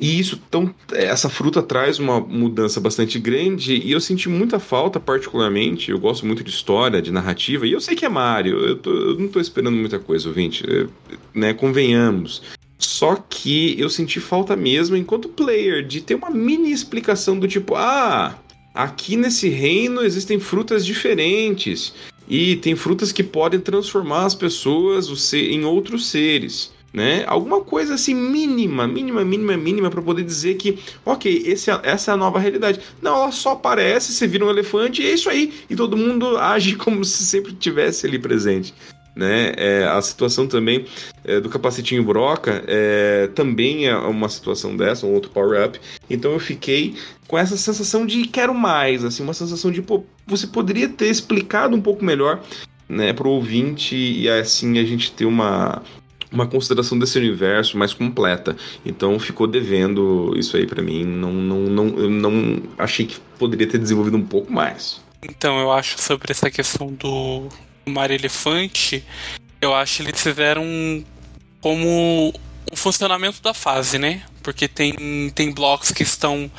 E 0.00 0.18
isso, 0.18 0.40
tão, 0.50 0.74
essa 0.94 1.28
fruta 1.28 1.62
traz 1.62 1.98
uma 1.98 2.18
mudança 2.18 2.80
bastante 2.80 3.18
grande 3.18 3.74
e 3.74 3.92
eu 3.92 4.00
senti 4.00 4.30
muita 4.30 4.58
falta, 4.58 4.98
particularmente. 4.98 5.90
Eu 5.90 5.98
gosto 5.98 6.24
muito 6.24 6.42
de 6.42 6.48
história, 6.48 7.02
de 7.02 7.12
narrativa, 7.12 7.66
e 7.66 7.72
eu 7.72 7.80
sei 7.82 7.94
que 7.94 8.06
é 8.06 8.08
Mario, 8.08 8.58
eu, 8.60 8.76
tô, 8.76 8.90
eu 8.90 9.18
não 9.18 9.26
estou 9.26 9.42
esperando 9.42 9.76
muita 9.76 9.98
coisa, 9.98 10.26
ouvinte, 10.26 10.64
é, 10.66 10.86
né? 11.34 11.52
Convenhamos. 11.52 12.40
Só 12.78 13.14
que 13.14 13.78
eu 13.78 13.90
senti 13.90 14.20
falta 14.20 14.56
mesmo, 14.56 14.96
enquanto 14.96 15.28
player, 15.28 15.86
de 15.86 16.00
ter 16.00 16.14
uma 16.14 16.30
mini 16.30 16.72
explicação 16.72 17.38
do 17.38 17.46
tipo: 17.46 17.74
ah, 17.74 18.38
aqui 18.74 19.16
nesse 19.16 19.50
reino 19.50 20.00
existem 20.00 20.40
frutas 20.40 20.86
diferentes 20.86 21.92
e 22.26 22.56
tem 22.56 22.74
frutas 22.74 23.12
que 23.12 23.22
podem 23.22 23.60
transformar 23.60 24.24
as 24.24 24.34
pessoas 24.34 25.34
em 25.34 25.62
outros 25.62 26.06
seres 26.06 26.72
né? 26.92 27.24
Alguma 27.26 27.60
coisa 27.60 27.94
assim 27.94 28.14
mínima, 28.14 28.86
mínima, 28.86 29.24
mínima, 29.24 29.56
mínima 29.56 29.90
para 29.90 30.02
poder 30.02 30.24
dizer 30.24 30.54
que, 30.54 30.78
ok, 31.04 31.42
esse, 31.46 31.70
é, 31.70 31.80
essa 31.84 32.10
é 32.10 32.14
a 32.14 32.16
nova 32.16 32.38
realidade. 32.38 32.80
Não, 33.00 33.14
ela 33.14 33.32
só 33.32 33.52
aparece, 33.52 34.12
você 34.12 34.26
vira 34.26 34.44
um 34.44 34.50
elefante 34.50 35.02
e 35.02 35.06
é 35.06 35.12
isso 35.12 35.30
aí. 35.30 35.52
E 35.68 35.76
todo 35.76 35.96
mundo 35.96 36.36
age 36.38 36.76
como 36.76 37.04
se 37.04 37.24
sempre 37.24 37.52
tivesse 37.52 38.06
ali 38.06 38.18
presente. 38.18 38.74
Né? 39.14 39.52
É, 39.56 39.84
a 39.84 40.00
situação 40.00 40.46
também 40.46 40.86
é, 41.24 41.40
do 41.40 41.48
capacetinho 41.48 42.02
broca 42.02 42.62
é, 42.66 43.28
também 43.34 43.88
é 43.88 43.96
uma 43.96 44.28
situação 44.28 44.76
dessa, 44.76 45.06
um 45.06 45.12
outro 45.12 45.30
power-up. 45.30 45.80
Então 46.08 46.32
eu 46.32 46.40
fiquei 46.40 46.94
com 47.26 47.36
essa 47.36 47.56
sensação 47.56 48.06
de 48.06 48.26
quero 48.26 48.54
mais, 48.54 49.04
assim, 49.04 49.22
uma 49.22 49.34
sensação 49.34 49.70
de, 49.70 49.82
pô, 49.82 50.04
você 50.26 50.46
poderia 50.46 50.88
ter 50.88 51.08
explicado 51.08 51.76
um 51.76 51.80
pouco 51.80 52.04
melhor 52.04 52.40
né, 52.88 53.12
para 53.12 53.28
o 53.28 53.32
ouvinte 53.32 53.94
e 53.94 54.28
assim 54.28 54.78
a 54.78 54.84
gente 54.84 55.12
ter 55.12 55.24
uma, 55.24 55.82
uma 56.32 56.46
consideração 56.46 56.98
desse 56.98 57.18
universo 57.18 57.76
mais 57.76 57.92
completa. 57.92 58.56
Então 58.84 59.18
ficou 59.18 59.46
devendo 59.46 60.32
isso 60.36 60.56
aí 60.56 60.66
para 60.66 60.82
mim. 60.82 61.04
Não, 61.04 61.32
não, 61.32 61.60
não, 61.60 61.86
eu 61.98 62.10
não 62.10 62.62
achei 62.78 63.06
que 63.06 63.18
poderia 63.38 63.66
ter 63.66 63.78
desenvolvido 63.78 64.16
um 64.16 64.24
pouco 64.24 64.52
mais. 64.52 65.00
Então 65.22 65.58
eu 65.58 65.72
acho 65.72 66.00
sobre 66.00 66.30
essa 66.30 66.50
questão 66.50 66.92
do 66.92 67.48
Mario 67.86 68.16
Elefante, 68.16 69.04
eu 69.60 69.74
acho 69.74 70.02
que 70.02 70.08
eles 70.08 70.22
fizeram 70.22 70.64
como 71.60 72.32
o 72.70 72.76
funcionamento 72.76 73.42
da 73.42 73.52
fase, 73.52 73.98
né? 73.98 74.22
Porque 74.42 74.66
tem, 74.66 75.30
tem 75.34 75.52
blocos 75.52 75.90
que 75.90 76.02
estão 76.02 76.50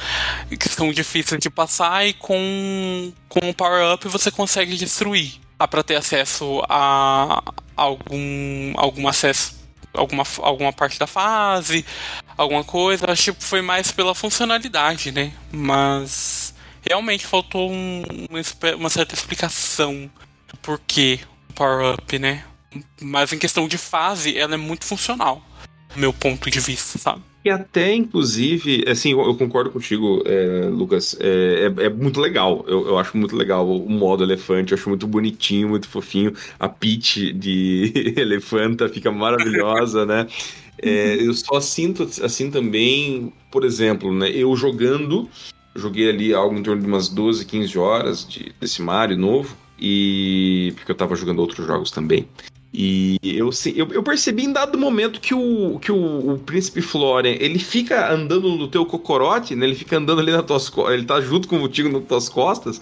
que 0.60 0.70
são 0.70 0.92
difíceis 0.92 1.40
de 1.42 1.50
passar 1.50 2.06
e 2.06 2.14
com, 2.14 3.12
com 3.28 3.50
o 3.50 3.54
power-up 3.54 4.08
você 4.08 4.30
consegue 4.30 4.76
destruir. 4.76 5.40
Dá 5.58 5.68
pra 5.68 5.82
ter 5.82 5.96
acesso 5.96 6.62
a 6.70 7.42
algum, 7.76 8.74
algum 8.76 9.08
acesso 9.08 9.61
alguma, 9.94 10.24
alguma 10.40 10.74
parte 10.74 10.98
da 11.00 11.08
fase, 11.08 11.86
alguma 12.38 12.64
coisa. 12.64 13.12
Acho 13.12 13.34
que 13.34 13.44
foi 13.44 13.62
mais 13.62 13.92
pela 13.92 14.16
funcionalidade, 14.16 15.12
né? 15.12 15.34
Mas 15.52 16.54
realmente 16.88 17.26
faltou 17.26 17.72
um, 17.72 18.04
uma 18.78 18.90
certa 18.90 19.14
explicação 19.14 20.10
do 20.48 20.58
porquê 20.58 21.20
o 21.50 21.54
power-up, 21.54 22.20
né? 22.20 22.44
Mas 23.02 23.32
em 23.34 23.40
questão 23.40 23.68
de 23.68 23.78
fase, 23.78 24.38
ela 24.38 24.54
é 24.54 24.58
muito 24.58 24.86
funcional, 24.86 25.44
do 25.94 26.00
meu 26.00 26.14
ponto 26.14 26.50
de 26.50 26.60
vista, 26.60 26.98
sabe? 26.98 27.22
E 27.44 27.50
até, 27.50 27.96
inclusive, 27.96 28.86
assim, 28.88 29.12
eu, 29.12 29.36
concordo 29.36 29.72
contigo, 29.72 30.22
é, 30.26 30.70
Lucas, 30.70 31.18
é, 31.20 31.72
é, 31.78 31.86
é, 31.86 31.90
muito 31.90 32.20
legal. 32.20 32.64
Eu, 32.68 32.88
eu 32.90 32.98
acho 33.00 33.18
muito 33.18 33.36
legal 33.36 33.68
o 33.68 33.90
modo 33.90 34.24
elefante, 34.24 34.72
eu 34.72 34.78
acho 34.78 34.88
muito 34.88 35.08
bonitinho, 35.08 35.70
muito 35.70 35.88
fofinho. 35.88 36.34
A 36.60 36.70
Peach 36.70 37.34
de 37.34 38.14
elefanta 38.16 38.88
fica 38.88 39.12
maravilhosa, 39.12 40.06
né? 40.06 40.28
É, 40.78 41.16
eu 41.16 41.34
só 41.34 41.60
sinto 41.60 42.04
assim 42.24 42.52
também, 42.52 43.34
por 43.52 43.64
exemplo, 43.64 44.14
né? 44.14 44.30
Eu 44.30 44.56
jogando, 44.56 45.28
joguei 45.76 46.10
ali 46.10 46.34
algo 46.36 46.56
em 46.56 46.64
torno 46.64 46.82
de 46.82 46.88
umas 46.88 47.10
12, 47.10 47.46
15 47.46 47.78
horas 47.80 48.28
de, 48.28 48.52
desse 48.60 48.84
Mario 48.84 49.18
novo, 49.18 49.58
e 49.80 50.74
porque 50.76 50.92
eu 50.92 50.96
tava 50.96 51.16
jogando 51.16 51.40
outros 51.40 51.66
jogos 51.66 51.90
também. 51.90 52.28
E 52.74 53.20
eu, 53.22 53.50
eu, 53.76 53.88
eu, 53.92 54.02
percebi 54.02 54.46
em 54.46 54.54
dado 54.54 54.78
momento 54.78 55.20
que 55.20 55.34
o, 55.34 55.78
que 55.80 55.92
o, 55.92 56.36
o, 56.36 56.40
príncipe 56.40 56.82
Florian, 56.82 57.36
ele 57.38 57.60
fica 57.60 58.10
andando 58.10 58.48
no 58.56 58.66
teu 58.70 58.86
cocorote, 58.86 59.56
né? 59.56 59.66
Ele 59.66 59.76
fica 59.76 59.98
andando 59.98 60.22
ali 60.22 60.32
nas 60.32 60.46
tuas 60.46 60.70
costas, 60.70 60.94
ele 60.94 61.06
tá 61.06 61.20
junto 61.20 61.50
contigo 61.50 61.90
nas 61.90 62.08
tuas 62.08 62.30
costas, 62.30 62.80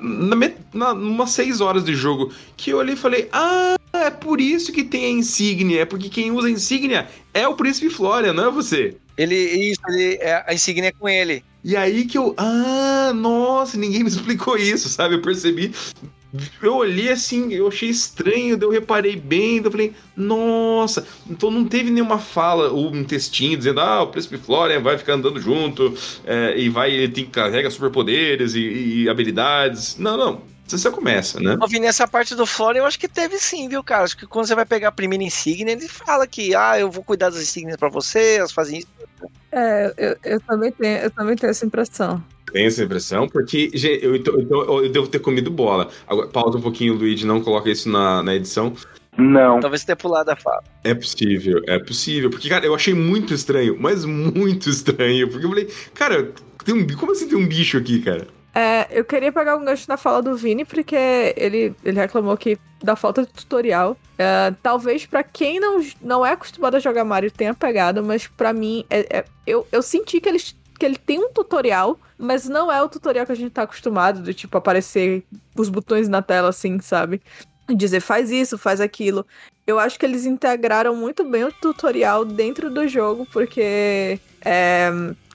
na, 0.00 0.36
na, 0.72 0.92
umas 0.92 1.30
seis 1.30 1.60
horas 1.60 1.82
de 1.82 1.92
jogo, 1.92 2.32
que 2.56 2.70
eu 2.70 2.78
olhei 2.78 2.94
e 2.94 2.96
falei, 2.96 3.28
ah, 3.32 3.74
é 3.92 4.10
por 4.10 4.40
isso 4.40 4.70
que 4.70 4.84
tem 4.84 5.06
a 5.06 5.10
insígnia, 5.10 5.80
é 5.80 5.84
porque 5.84 6.08
quem 6.08 6.30
usa 6.30 6.46
a 6.46 6.50
insígnia 6.50 7.08
é 7.34 7.46
o 7.48 7.56
príncipe 7.56 7.90
Florian, 7.90 8.32
não 8.32 8.46
é 8.46 8.50
você. 8.50 8.96
Ele, 9.18 9.34
isso, 9.34 9.80
ele, 9.88 10.18
é, 10.20 10.44
a 10.46 10.54
insígnia 10.54 10.90
é 10.90 10.92
com 10.92 11.08
ele. 11.08 11.44
E 11.64 11.76
aí 11.76 12.04
que 12.04 12.16
eu, 12.16 12.32
ah, 12.36 13.12
nossa, 13.12 13.76
ninguém 13.76 14.04
me 14.04 14.08
explicou 14.08 14.56
isso, 14.56 14.88
sabe? 14.88 15.16
Eu 15.16 15.22
percebi 15.22 15.72
eu 16.62 16.76
olhei 16.76 17.10
assim, 17.10 17.52
eu 17.52 17.68
achei 17.68 17.90
estranho, 17.90 18.56
daí 18.56 18.66
eu 18.66 18.72
reparei 18.72 19.16
bem, 19.16 19.56
daí 19.56 19.66
eu 19.66 19.70
falei, 19.70 19.92
nossa, 20.16 21.06
então 21.28 21.50
não 21.50 21.64
teve 21.64 21.90
nenhuma 21.90 22.18
fala 22.18 22.70
ou 22.70 22.92
um 22.92 23.04
textinho 23.04 23.56
dizendo, 23.56 23.80
ah, 23.80 24.02
o 24.02 24.06
Príncipe 24.08 24.38
Florian 24.38 24.80
vai 24.80 24.96
ficar 24.96 25.14
andando 25.14 25.40
junto 25.40 25.94
é, 26.24 26.58
e 26.58 26.68
vai, 26.68 26.90
ele 26.90 27.12
tem, 27.12 27.26
carrega 27.26 27.70
superpoderes 27.70 28.54
e, 28.54 28.60
e 29.02 29.08
habilidades. 29.08 29.96
Não, 29.98 30.16
não. 30.16 30.52
Você 30.66 30.90
começa, 30.90 31.38
né? 31.38 31.56
Ô, 31.60 31.66
Vini, 31.66 31.86
essa 31.86 32.08
parte 32.08 32.34
do 32.34 32.46
Flora 32.46 32.78
eu 32.78 32.86
acho 32.86 32.98
que 32.98 33.08
teve 33.08 33.38
sim, 33.38 33.68
viu, 33.68 33.82
cara? 33.84 34.04
Acho 34.04 34.16
que 34.16 34.26
quando 34.26 34.46
você 34.46 34.54
vai 34.54 34.64
pegar 34.64 34.88
a 34.88 34.92
primeira 34.92 35.22
insígnia, 35.22 35.72
ele 35.72 35.86
fala 35.88 36.26
que, 36.26 36.54
ah, 36.54 36.78
eu 36.78 36.90
vou 36.90 37.04
cuidar 37.04 37.28
das 37.28 37.42
insígnias 37.42 37.76
pra 37.76 37.88
você, 37.88 38.36
elas 38.36 38.52
fazem 38.52 38.78
isso. 38.78 38.88
É, 39.50 39.92
eu, 39.96 40.16
eu, 40.24 40.40
também 40.40 40.72
tenho, 40.72 40.98
eu 40.98 41.10
também 41.10 41.36
tenho 41.36 41.50
essa 41.50 41.66
impressão. 41.66 42.24
Tem 42.52 42.66
essa 42.66 42.84
impressão, 42.84 43.28
porque 43.28 43.70
gente, 43.74 44.04
eu, 44.04 44.16
eu, 44.16 44.84
eu, 44.84 44.88
devo 44.90 45.08
ter 45.08 45.18
comido 45.18 45.50
bola. 45.50 45.88
Agora, 46.06 46.28
pausa 46.28 46.58
um 46.58 46.60
pouquinho, 46.60 46.94
Luigi, 46.94 47.26
não 47.26 47.40
coloca 47.40 47.70
isso 47.70 47.88
na, 47.88 48.22
na 48.22 48.34
edição. 48.34 48.74
Não. 49.16 49.60
Talvez 49.60 49.84
tenha 49.84 49.96
pulado 49.96 50.30
a 50.30 50.36
fala. 50.36 50.62
É 50.84 50.94
possível, 50.94 51.62
é 51.66 51.78
possível. 51.78 52.30
Porque, 52.30 52.48
cara, 52.48 52.64
eu 52.64 52.74
achei 52.74 52.94
muito 52.94 53.34
estranho, 53.34 53.76
mas 53.78 54.04
muito 54.04 54.68
estranho. 54.70 55.28
Porque 55.28 55.44
eu 55.44 55.50
falei, 55.50 55.68
cara, 55.94 56.32
tem 56.64 56.74
um, 56.74 56.86
como 56.96 57.12
assim 57.12 57.28
tem 57.28 57.38
um 57.38 57.46
bicho 57.46 57.76
aqui, 57.76 58.00
cara? 58.00 58.26
É, 58.54 58.86
eu 58.90 59.04
queria 59.04 59.32
pegar 59.32 59.56
um 59.56 59.64
gancho 59.64 59.86
na 59.88 59.96
fala 59.96 60.22
do 60.22 60.36
Vini, 60.36 60.64
porque 60.64 60.94
ele, 61.36 61.74
ele 61.82 61.98
reclamou 61.98 62.36
que 62.36 62.58
da 62.82 62.94
falta 62.94 63.22
de 63.22 63.32
tutorial. 63.32 63.96
É, 64.18 64.52
talvez 64.62 65.06
para 65.06 65.22
quem 65.22 65.58
não, 65.58 65.82
não 66.02 66.26
é 66.26 66.32
acostumado 66.32 66.76
a 66.76 66.80
jogar 66.80 67.04
Mario 67.04 67.30
tenha 67.30 67.54
pegado, 67.54 68.02
mas 68.02 68.26
para 68.26 68.52
mim, 68.52 68.84
é, 68.90 69.18
é, 69.18 69.24
eu, 69.46 69.66
eu 69.72 69.82
senti 69.82 70.20
que 70.20 70.28
ele, 70.28 70.38
que 70.82 70.86
ele 70.86 70.96
tem 70.96 71.20
um 71.20 71.32
tutorial, 71.32 71.96
mas 72.18 72.48
não 72.48 72.70
é 72.70 72.82
o 72.82 72.88
tutorial 72.88 73.24
que 73.24 73.30
a 73.30 73.36
gente 73.36 73.52
tá 73.52 73.62
acostumado, 73.62 74.20
do 74.20 74.34
tipo 74.34 74.58
aparecer 74.58 75.22
os 75.56 75.68
botões 75.68 76.08
na 76.08 76.20
tela 76.20 76.48
assim, 76.48 76.80
sabe? 76.80 77.22
Dizer 77.68 78.00
faz 78.00 78.32
isso, 78.32 78.58
faz 78.58 78.80
aquilo. 78.80 79.24
Eu 79.64 79.78
acho 79.78 79.96
que 79.96 80.04
eles 80.04 80.26
integraram 80.26 80.96
muito 80.96 81.22
bem 81.22 81.44
o 81.44 81.52
tutorial 81.52 82.24
dentro 82.24 82.68
do 82.68 82.88
jogo, 82.88 83.28
porque 83.32 84.18
é, 84.44 84.90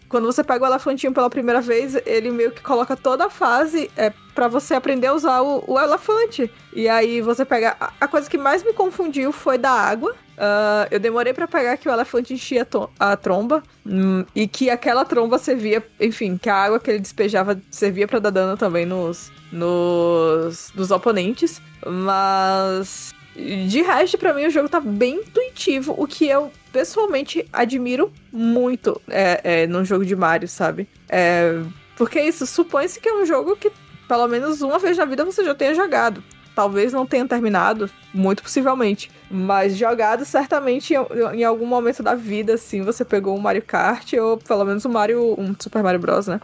quando 0.10 0.26
você 0.26 0.44
pega 0.44 0.64
o 0.64 0.68
elefantinho 0.68 1.14
pela 1.14 1.30
primeira 1.30 1.62
vez, 1.62 1.96
ele 2.06 2.32
meio 2.32 2.52
que 2.52 2.62
coloca 2.62 2.96
toda 2.96 3.26
a 3.26 3.30
fase 3.30 3.92
é, 3.98 4.12
para 4.34 4.48
você 4.48 4.74
aprender 4.74 5.08
a 5.08 5.14
usar 5.14 5.42
o, 5.42 5.64
o, 5.68 5.80
elefante. 5.80 6.50
E 6.74 6.88
aí 6.88 7.22
você 7.22 7.44
pega. 7.44 7.76
A, 7.80 7.92
a, 8.02 8.08
coisa 8.08 8.30
que 8.30 8.38
mais 8.38 8.64
me 8.64 8.74
confundiu 8.74 9.32
foi 9.32 9.58
da 9.58 9.72
água. 9.72 10.12
Uh, 10.12 10.88
eu 10.92 11.00
demorei 11.00 11.34
para 11.34 11.48
pegar 11.48 11.78
que 11.78 11.90
o 11.90 11.92
elefante 11.92 12.34
enchia 12.34 12.66
a 13.00 13.18
tromba 13.18 13.64
hum, 13.84 14.24
e 14.36 14.48
que 14.48 14.70
aquela 14.70 15.04
tromba 15.04 15.40
servia, 15.40 15.84
enfim, 16.00 16.38
que 16.38 16.48
a 16.48 16.56
água 16.56 16.80
que 16.80 16.92
ele 16.92 17.00
despejava 17.00 17.60
servia 17.72 18.08
para 18.08 18.20
dar 18.20 18.30
dano 18.30 18.56
também 18.56 18.86
nos, 18.86 19.32
nos, 19.52 20.72
nos 20.76 20.92
oponentes. 20.92 21.60
Mas 21.86 23.14
de 23.38 23.82
resto, 23.82 24.18
para 24.18 24.34
mim, 24.34 24.46
o 24.46 24.50
jogo 24.50 24.68
tá 24.68 24.80
bem 24.80 25.16
intuitivo, 25.18 25.94
o 25.96 26.08
que 26.08 26.28
eu 26.28 26.52
pessoalmente 26.74 27.48
admiro 27.54 28.12
muito 28.32 29.00
é, 29.08 29.42
é, 29.44 29.68
num 29.68 29.86
jogo 29.86 30.04
de 30.04 30.16
Mario, 30.16 30.48
sabe? 30.48 30.88
É, 31.08 31.62
porque 31.96 32.20
isso, 32.20 32.46
supõe-se 32.46 33.00
que 33.00 33.08
é 33.08 33.14
um 33.14 33.26
jogo 33.26 33.56
que 33.56 33.72
pelo 34.08 34.28
menos 34.28 34.62
uma 34.62 34.80
vez 34.80 34.98
na 34.98 35.06
vida 35.06 35.24
você 35.26 35.44
já 35.44 35.54
tenha 35.54 35.76
jogado. 35.76 36.24
Talvez 36.56 36.92
não 36.92 37.06
tenha 37.06 37.28
terminado, 37.28 37.88
muito 38.12 38.42
possivelmente. 38.42 39.12
Mas 39.30 39.78
jogado, 39.78 40.26
certamente, 40.26 40.96
em, 40.96 40.98
em 41.36 41.44
algum 41.44 41.68
momento 41.68 42.02
da 42.02 42.16
vida, 42.16 42.56
assim, 42.56 42.82
você 42.82 43.06
pegou 43.06 43.38
um 43.38 43.40
Mario 43.40 43.62
Kart 43.62 44.14
ou 44.14 44.38
pelo 44.38 44.66
menos 44.66 44.84
um 44.84 44.90
Mario. 44.90 45.36
um 45.40 45.56
Super 45.60 45.84
Mario 45.84 46.00
Bros, 46.00 46.26
né? 46.26 46.40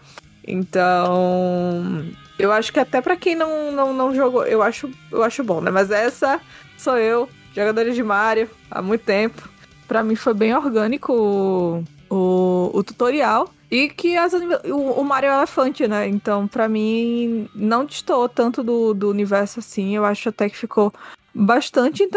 Então. 0.47 2.05
Eu 2.37 2.51
acho 2.51 2.73
que 2.73 2.79
até 2.79 2.99
para 2.99 3.15
quem 3.15 3.35
não, 3.35 3.71
não, 3.71 3.93
não 3.93 4.13
jogou, 4.13 4.45
eu 4.45 4.61
acho, 4.61 4.89
eu 5.11 5.23
acho 5.23 5.43
bom, 5.43 5.61
né? 5.61 5.71
Mas 5.71 5.91
essa 5.91 6.41
sou 6.83 6.97
eu, 6.97 7.29
jogadora 7.55 7.91
de 7.91 8.03
Mario, 8.03 8.49
há 8.69 8.81
muito 8.81 9.05
tempo. 9.05 9.49
Para 9.87 10.03
mim 10.03 10.15
foi 10.15 10.33
bem 10.33 10.53
orgânico 10.53 11.13
o, 11.13 11.83
o, 12.09 12.71
o 12.73 12.83
tutorial. 12.83 13.49
E 13.71 13.89
que 13.89 14.15
as, 14.15 14.33
o, 14.33 14.75
o 14.75 15.03
Mario 15.03 15.29
é 15.29 15.37
elefante, 15.37 15.87
né? 15.87 16.07
Então, 16.07 16.47
para 16.47 16.67
mim, 16.67 17.49
não 17.55 17.85
distou 17.85 18.29
tanto 18.29 18.63
do, 18.63 18.93
do 18.93 19.09
universo 19.09 19.59
assim. 19.59 19.95
Eu 19.95 20.05
acho 20.05 20.29
até 20.29 20.47
que 20.47 20.57
ficou 20.57 20.93
bastante 21.33 22.07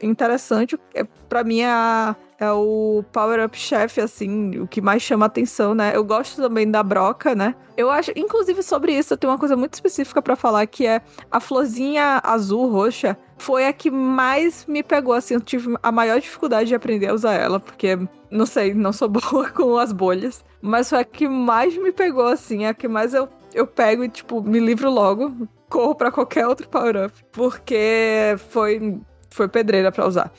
interessante. 0.00 0.78
É, 0.94 1.02
para 1.28 1.42
mim, 1.42 1.62
a, 1.62 2.14
é 2.42 2.50
o 2.50 3.04
Power 3.12 3.44
Up 3.44 3.56
Chef, 3.56 4.00
assim, 4.00 4.58
o 4.58 4.66
que 4.66 4.80
mais 4.80 5.00
chama 5.00 5.26
atenção, 5.26 5.74
né? 5.74 5.92
Eu 5.94 6.02
gosto 6.02 6.42
também 6.42 6.68
da 6.68 6.82
broca, 6.82 7.36
né? 7.36 7.54
Eu 7.76 7.88
acho, 7.88 8.10
inclusive, 8.16 8.64
sobre 8.64 8.92
isso, 8.98 9.12
eu 9.12 9.16
tenho 9.16 9.32
uma 9.32 9.38
coisa 9.38 9.56
muito 9.56 9.74
específica 9.74 10.20
para 10.20 10.34
falar, 10.34 10.66
que 10.66 10.84
é 10.84 11.00
a 11.30 11.38
florzinha 11.38 12.20
azul, 12.24 12.68
roxa, 12.68 13.16
foi 13.38 13.66
a 13.66 13.72
que 13.72 13.92
mais 13.92 14.66
me 14.66 14.82
pegou, 14.82 15.14
assim, 15.14 15.34
eu 15.34 15.40
tive 15.40 15.72
a 15.80 15.92
maior 15.92 16.20
dificuldade 16.20 16.66
de 16.66 16.74
aprender 16.74 17.06
a 17.06 17.14
usar 17.14 17.34
ela, 17.34 17.60
porque, 17.60 17.96
não 18.28 18.44
sei, 18.44 18.74
não 18.74 18.92
sou 18.92 19.06
boa 19.08 19.48
com 19.48 19.78
as 19.78 19.92
bolhas, 19.92 20.44
mas 20.60 20.90
foi 20.90 20.98
a 20.98 21.04
que 21.04 21.28
mais 21.28 21.76
me 21.76 21.92
pegou, 21.92 22.26
assim, 22.26 22.66
a 22.66 22.74
que 22.74 22.88
mais 22.88 23.14
eu, 23.14 23.28
eu 23.54 23.68
pego 23.68 24.02
e, 24.02 24.08
tipo, 24.08 24.42
me 24.42 24.58
livro 24.58 24.90
logo, 24.90 25.32
corro 25.70 25.94
para 25.94 26.10
qualquer 26.10 26.48
outro 26.48 26.68
power-up, 26.68 27.14
porque 27.30 28.34
foi, 28.50 29.00
foi 29.30 29.46
pedreira 29.46 29.92
para 29.92 30.08
usar. 30.08 30.32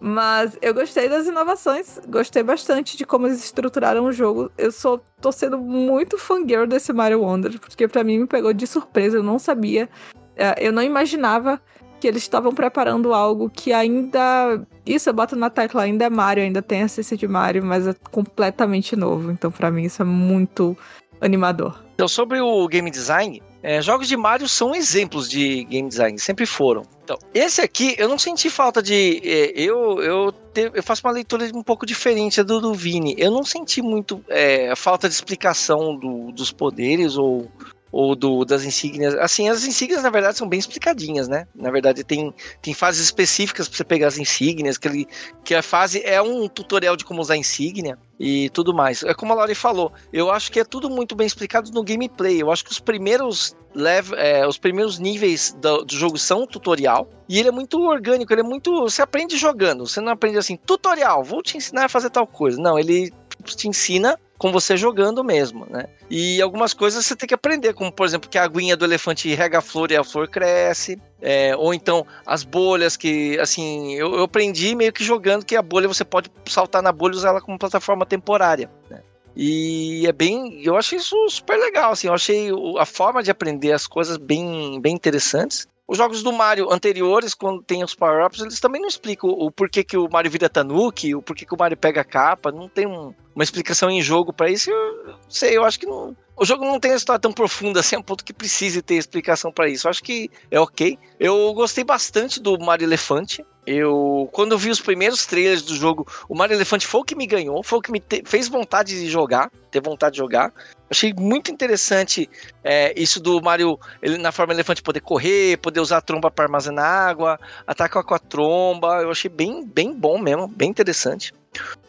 Mas 0.00 0.56
eu 0.62 0.72
gostei 0.72 1.08
das 1.08 1.26
inovações, 1.26 1.98
gostei 2.08 2.42
bastante 2.42 2.96
de 2.96 3.04
como 3.04 3.26
eles 3.26 3.44
estruturaram 3.44 4.04
o 4.04 4.12
jogo. 4.12 4.50
Eu 4.56 4.70
sou 4.70 5.02
tô 5.20 5.32
sendo 5.32 5.58
muito 5.58 6.16
fangirl 6.16 6.66
desse 6.66 6.92
Mario 6.92 7.22
Wonder, 7.22 7.58
porque 7.58 7.88
para 7.88 8.04
mim 8.04 8.18
me 8.18 8.26
pegou 8.26 8.52
de 8.52 8.66
surpresa, 8.66 9.16
eu 9.16 9.22
não 9.22 9.38
sabia, 9.38 9.88
é, 10.36 10.54
eu 10.64 10.72
não 10.72 10.82
imaginava 10.82 11.60
que 11.98 12.06
eles 12.06 12.22
estavam 12.22 12.54
preparando 12.54 13.12
algo 13.12 13.50
que 13.50 13.72
ainda. 13.72 14.60
Isso 14.86 15.08
eu 15.08 15.14
boto 15.14 15.36
na 15.36 15.50
tecla, 15.50 15.82
ainda 15.82 16.04
é 16.04 16.10
Mario, 16.10 16.44
ainda 16.44 16.62
tem 16.62 16.82
a 16.82 16.86
essência 16.86 17.16
de 17.16 17.26
Mario, 17.26 17.64
mas 17.64 17.86
é 17.86 17.94
completamente 18.10 18.94
novo. 18.94 19.30
Então, 19.30 19.50
para 19.50 19.70
mim, 19.70 19.82
isso 19.82 20.00
é 20.00 20.04
muito 20.04 20.76
animador. 21.20 21.82
Então, 21.94 22.06
sobre 22.06 22.40
o 22.40 22.68
game 22.68 22.90
design, 22.90 23.42
é, 23.62 23.82
jogos 23.82 24.06
de 24.06 24.16
Mario 24.16 24.48
são 24.48 24.74
exemplos 24.74 25.28
de 25.28 25.64
game 25.64 25.88
design, 25.88 26.18
sempre 26.18 26.46
foram. 26.46 26.82
Então, 27.02 27.18
esse 27.34 27.60
aqui 27.60 27.94
eu 27.98 28.08
não 28.08 28.18
senti 28.18 28.48
falta 28.48 28.82
de. 28.82 29.20
É, 29.24 29.52
eu, 29.60 30.00
eu, 30.02 30.32
te, 30.32 30.70
eu 30.72 30.82
faço 30.82 31.04
uma 31.04 31.12
leitura 31.12 31.48
um 31.54 31.62
pouco 31.62 31.84
diferente 31.84 32.42
do, 32.42 32.60
do 32.60 32.74
Vini. 32.74 33.14
Eu 33.18 33.30
não 33.30 33.44
senti 33.44 33.82
muito 33.82 34.22
é, 34.28 34.74
falta 34.76 35.08
de 35.08 35.14
explicação 35.14 35.96
do, 35.96 36.30
dos 36.30 36.52
poderes 36.52 37.16
ou 37.16 37.50
ou 37.90 38.14
do, 38.14 38.44
das 38.44 38.64
insígnias. 38.64 39.14
Assim, 39.14 39.48
as 39.48 39.64
insígnias, 39.64 40.02
na 40.02 40.10
verdade, 40.10 40.36
são 40.36 40.48
bem 40.48 40.58
explicadinhas, 40.58 41.28
né? 41.28 41.46
Na 41.54 41.70
verdade, 41.70 42.04
tem, 42.04 42.32
tem 42.60 42.74
fases 42.74 43.04
específicas 43.04 43.68
para 43.68 43.76
você 43.76 43.84
pegar 43.84 44.08
as 44.08 44.18
insígnias, 44.18 44.78
que, 44.78 44.88
ele, 44.88 45.06
que 45.44 45.54
a 45.54 45.62
fase 45.62 46.02
é 46.04 46.20
um 46.20 46.48
tutorial 46.48 46.96
de 46.96 47.04
como 47.04 47.20
usar 47.20 47.36
insígnia 47.36 47.98
e 48.18 48.50
tudo 48.50 48.74
mais. 48.74 49.02
É 49.02 49.14
como 49.14 49.32
a 49.32 49.36
Lori 49.36 49.54
falou, 49.54 49.92
eu 50.12 50.30
acho 50.30 50.50
que 50.50 50.60
é 50.60 50.64
tudo 50.64 50.90
muito 50.90 51.14
bem 51.14 51.26
explicado 51.26 51.70
no 51.70 51.82
gameplay. 51.82 52.40
Eu 52.40 52.50
acho 52.50 52.64
que 52.64 52.72
os 52.72 52.80
primeiros 52.80 53.56
level, 53.74 54.18
é, 54.18 54.46
os 54.46 54.58
primeiros 54.58 54.98
níveis 54.98 55.56
do, 55.60 55.84
do, 55.84 55.94
jogo 55.94 56.18
são 56.18 56.46
tutorial 56.46 57.08
e 57.28 57.38
ele 57.38 57.48
é 57.48 57.52
muito 57.52 57.80
orgânico, 57.80 58.32
ele 58.32 58.40
é 58.40 58.44
muito, 58.44 58.82
você 58.82 59.02
aprende 59.02 59.36
jogando, 59.36 59.86
você 59.86 60.00
não 60.00 60.12
aprende 60.12 60.38
assim, 60.38 60.56
tutorial, 60.56 61.22
vou 61.22 61.42
te 61.42 61.56
ensinar 61.56 61.84
a 61.84 61.88
fazer 61.88 62.10
tal 62.10 62.26
coisa. 62.26 62.60
Não, 62.60 62.78
ele 62.78 63.12
te 63.44 63.68
ensina 63.68 64.18
com 64.38 64.52
você 64.52 64.76
jogando 64.76 65.24
mesmo, 65.24 65.66
né? 65.68 65.86
E 66.08 66.40
algumas 66.40 66.72
coisas 66.72 67.04
você 67.04 67.16
tem 67.16 67.26
que 67.26 67.34
aprender, 67.34 67.74
como 67.74 67.90
por 67.90 68.06
exemplo 68.06 68.30
que 68.30 68.38
a 68.38 68.44
aguinha 68.44 68.76
do 68.76 68.84
elefante 68.84 69.34
rega 69.34 69.58
a 69.58 69.60
flor 69.60 69.90
e 69.90 69.96
a 69.96 70.04
flor 70.04 70.28
cresce, 70.28 70.98
é, 71.20 71.54
ou 71.56 71.74
então 71.74 72.06
as 72.24 72.44
bolhas 72.44 72.96
que, 72.96 73.38
assim, 73.40 73.94
eu, 73.94 74.14
eu, 74.14 74.22
aprendi 74.22 74.74
meio 74.76 74.92
que 74.92 75.02
jogando 75.02 75.44
que 75.44 75.56
a 75.56 75.62
bolha 75.62 75.88
você 75.88 76.04
pode 76.04 76.30
saltar 76.46 76.80
na 76.80 76.92
bolha 76.92 77.14
e 77.14 77.16
usar 77.16 77.30
ela 77.30 77.40
como 77.40 77.58
plataforma 77.58 78.06
temporária, 78.06 78.70
né? 78.88 79.02
E 79.40 80.04
é 80.06 80.12
bem, 80.12 80.60
eu 80.64 80.76
achei 80.76 80.98
isso 80.98 81.16
super 81.28 81.56
legal, 81.56 81.92
assim, 81.92 82.08
eu 82.08 82.14
achei 82.14 82.48
a 82.78 82.84
forma 82.84 83.22
de 83.22 83.30
aprender 83.30 83.72
as 83.72 83.86
coisas 83.86 84.16
bem, 84.16 84.80
bem 84.80 84.94
interessantes. 84.94 85.66
Os 85.90 85.96
jogos 85.96 86.22
do 86.22 86.30
Mario 86.30 86.70
anteriores, 86.70 87.32
quando 87.32 87.62
tem 87.62 87.82
os 87.82 87.94
power-ups, 87.94 88.40
eles 88.40 88.60
também 88.60 88.78
não 88.78 88.88
explicam 88.88 89.30
o 89.30 89.50
porquê 89.50 89.82
que 89.82 89.96
o 89.96 90.06
Mario 90.06 90.30
vira 90.30 90.46
Tanuki, 90.46 91.14
o 91.14 91.22
porquê 91.22 91.46
que 91.46 91.54
o 91.54 91.58
Mario 91.58 91.78
pega 91.78 92.02
a 92.02 92.04
capa, 92.04 92.52
não 92.52 92.68
tem 92.68 92.86
um, 92.86 93.14
uma 93.34 93.42
explicação 93.42 93.88
em 93.88 94.02
jogo 94.02 94.30
para 94.30 94.50
isso. 94.50 94.70
Eu 94.70 95.06
não 95.06 95.30
sei, 95.30 95.56
eu 95.56 95.64
acho 95.64 95.80
que 95.80 95.86
não. 95.86 96.14
O 96.36 96.44
jogo 96.44 96.62
não 96.62 96.78
tem 96.78 96.90
uma 96.90 96.96
história 96.98 97.18
tão 97.18 97.32
profunda 97.32 97.80
assim, 97.80 97.96
a 97.96 98.02
ponto 98.02 98.22
que 98.22 98.34
precise 98.34 98.82
ter 98.82 98.96
explicação 98.96 99.50
para 99.50 99.66
isso. 99.66 99.86
Eu 99.86 99.90
acho 99.90 100.04
que 100.04 100.30
é 100.50 100.60
ok. 100.60 100.98
Eu 101.18 101.54
gostei 101.54 101.82
bastante 101.82 102.38
do 102.38 102.58
Mario 102.58 102.84
Elefante. 102.84 103.42
Eu, 103.70 104.30
quando 104.32 104.52
eu 104.52 104.58
vi 104.58 104.70
os 104.70 104.80
primeiros 104.80 105.26
trailers 105.26 105.60
do 105.60 105.76
jogo, 105.76 106.06
o 106.26 106.34
Mario 106.34 106.54
Elefante 106.54 106.86
foi 106.86 107.02
o 107.02 107.04
que 107.04 107.14
me 107.14 107.26
ganhou, 107.26 107.62
foi 107.62 107.78
o 107.78 107.82
que 107.82 107.92
me 107.92 108.00
te, 108.00 108.22
fez 108.24 108.48
vontade 108.48 108.98
de 108.98 109.10
jogar, 109.10 109.50
ter 109.70 109.82
vontade 109.82 110.14
de 110.14 110.18
jogar. 110.20 110.50
Achei 110.90 111.12
muito 111.12 111.50
interessante 111.50 112.30
é, 112.64 112.98
isso 112.98 113.20
do 113.20 113.42
Mario, 113.42 113.78
ele 114.00 114.16
na 114.16 114.32
forma 114.32 114.54
elefante 114.54 114.80
poder 114.80 115.00
correr, 115.00 115.58
poder 115.58 115.80
usar 115.80 115.98
a 115.98 116.00
tromba 116.00 116.30
para 116.30 116.46
armazenar 116.46 116.82
água, 116.82 117.38
atacar 117.66 118.02
com 118.02 118.14
a 118.14 118.18
tromba. 118.18 119.02
Eu 119.02 119.10
achei 119.10 119.28
bem, 119.30 119.66
bem 119.66 119.92
bom 119.92 120.18
mesmo, 120.18 120.48
bem 120.48 120.70
interessante. 120.70 121.34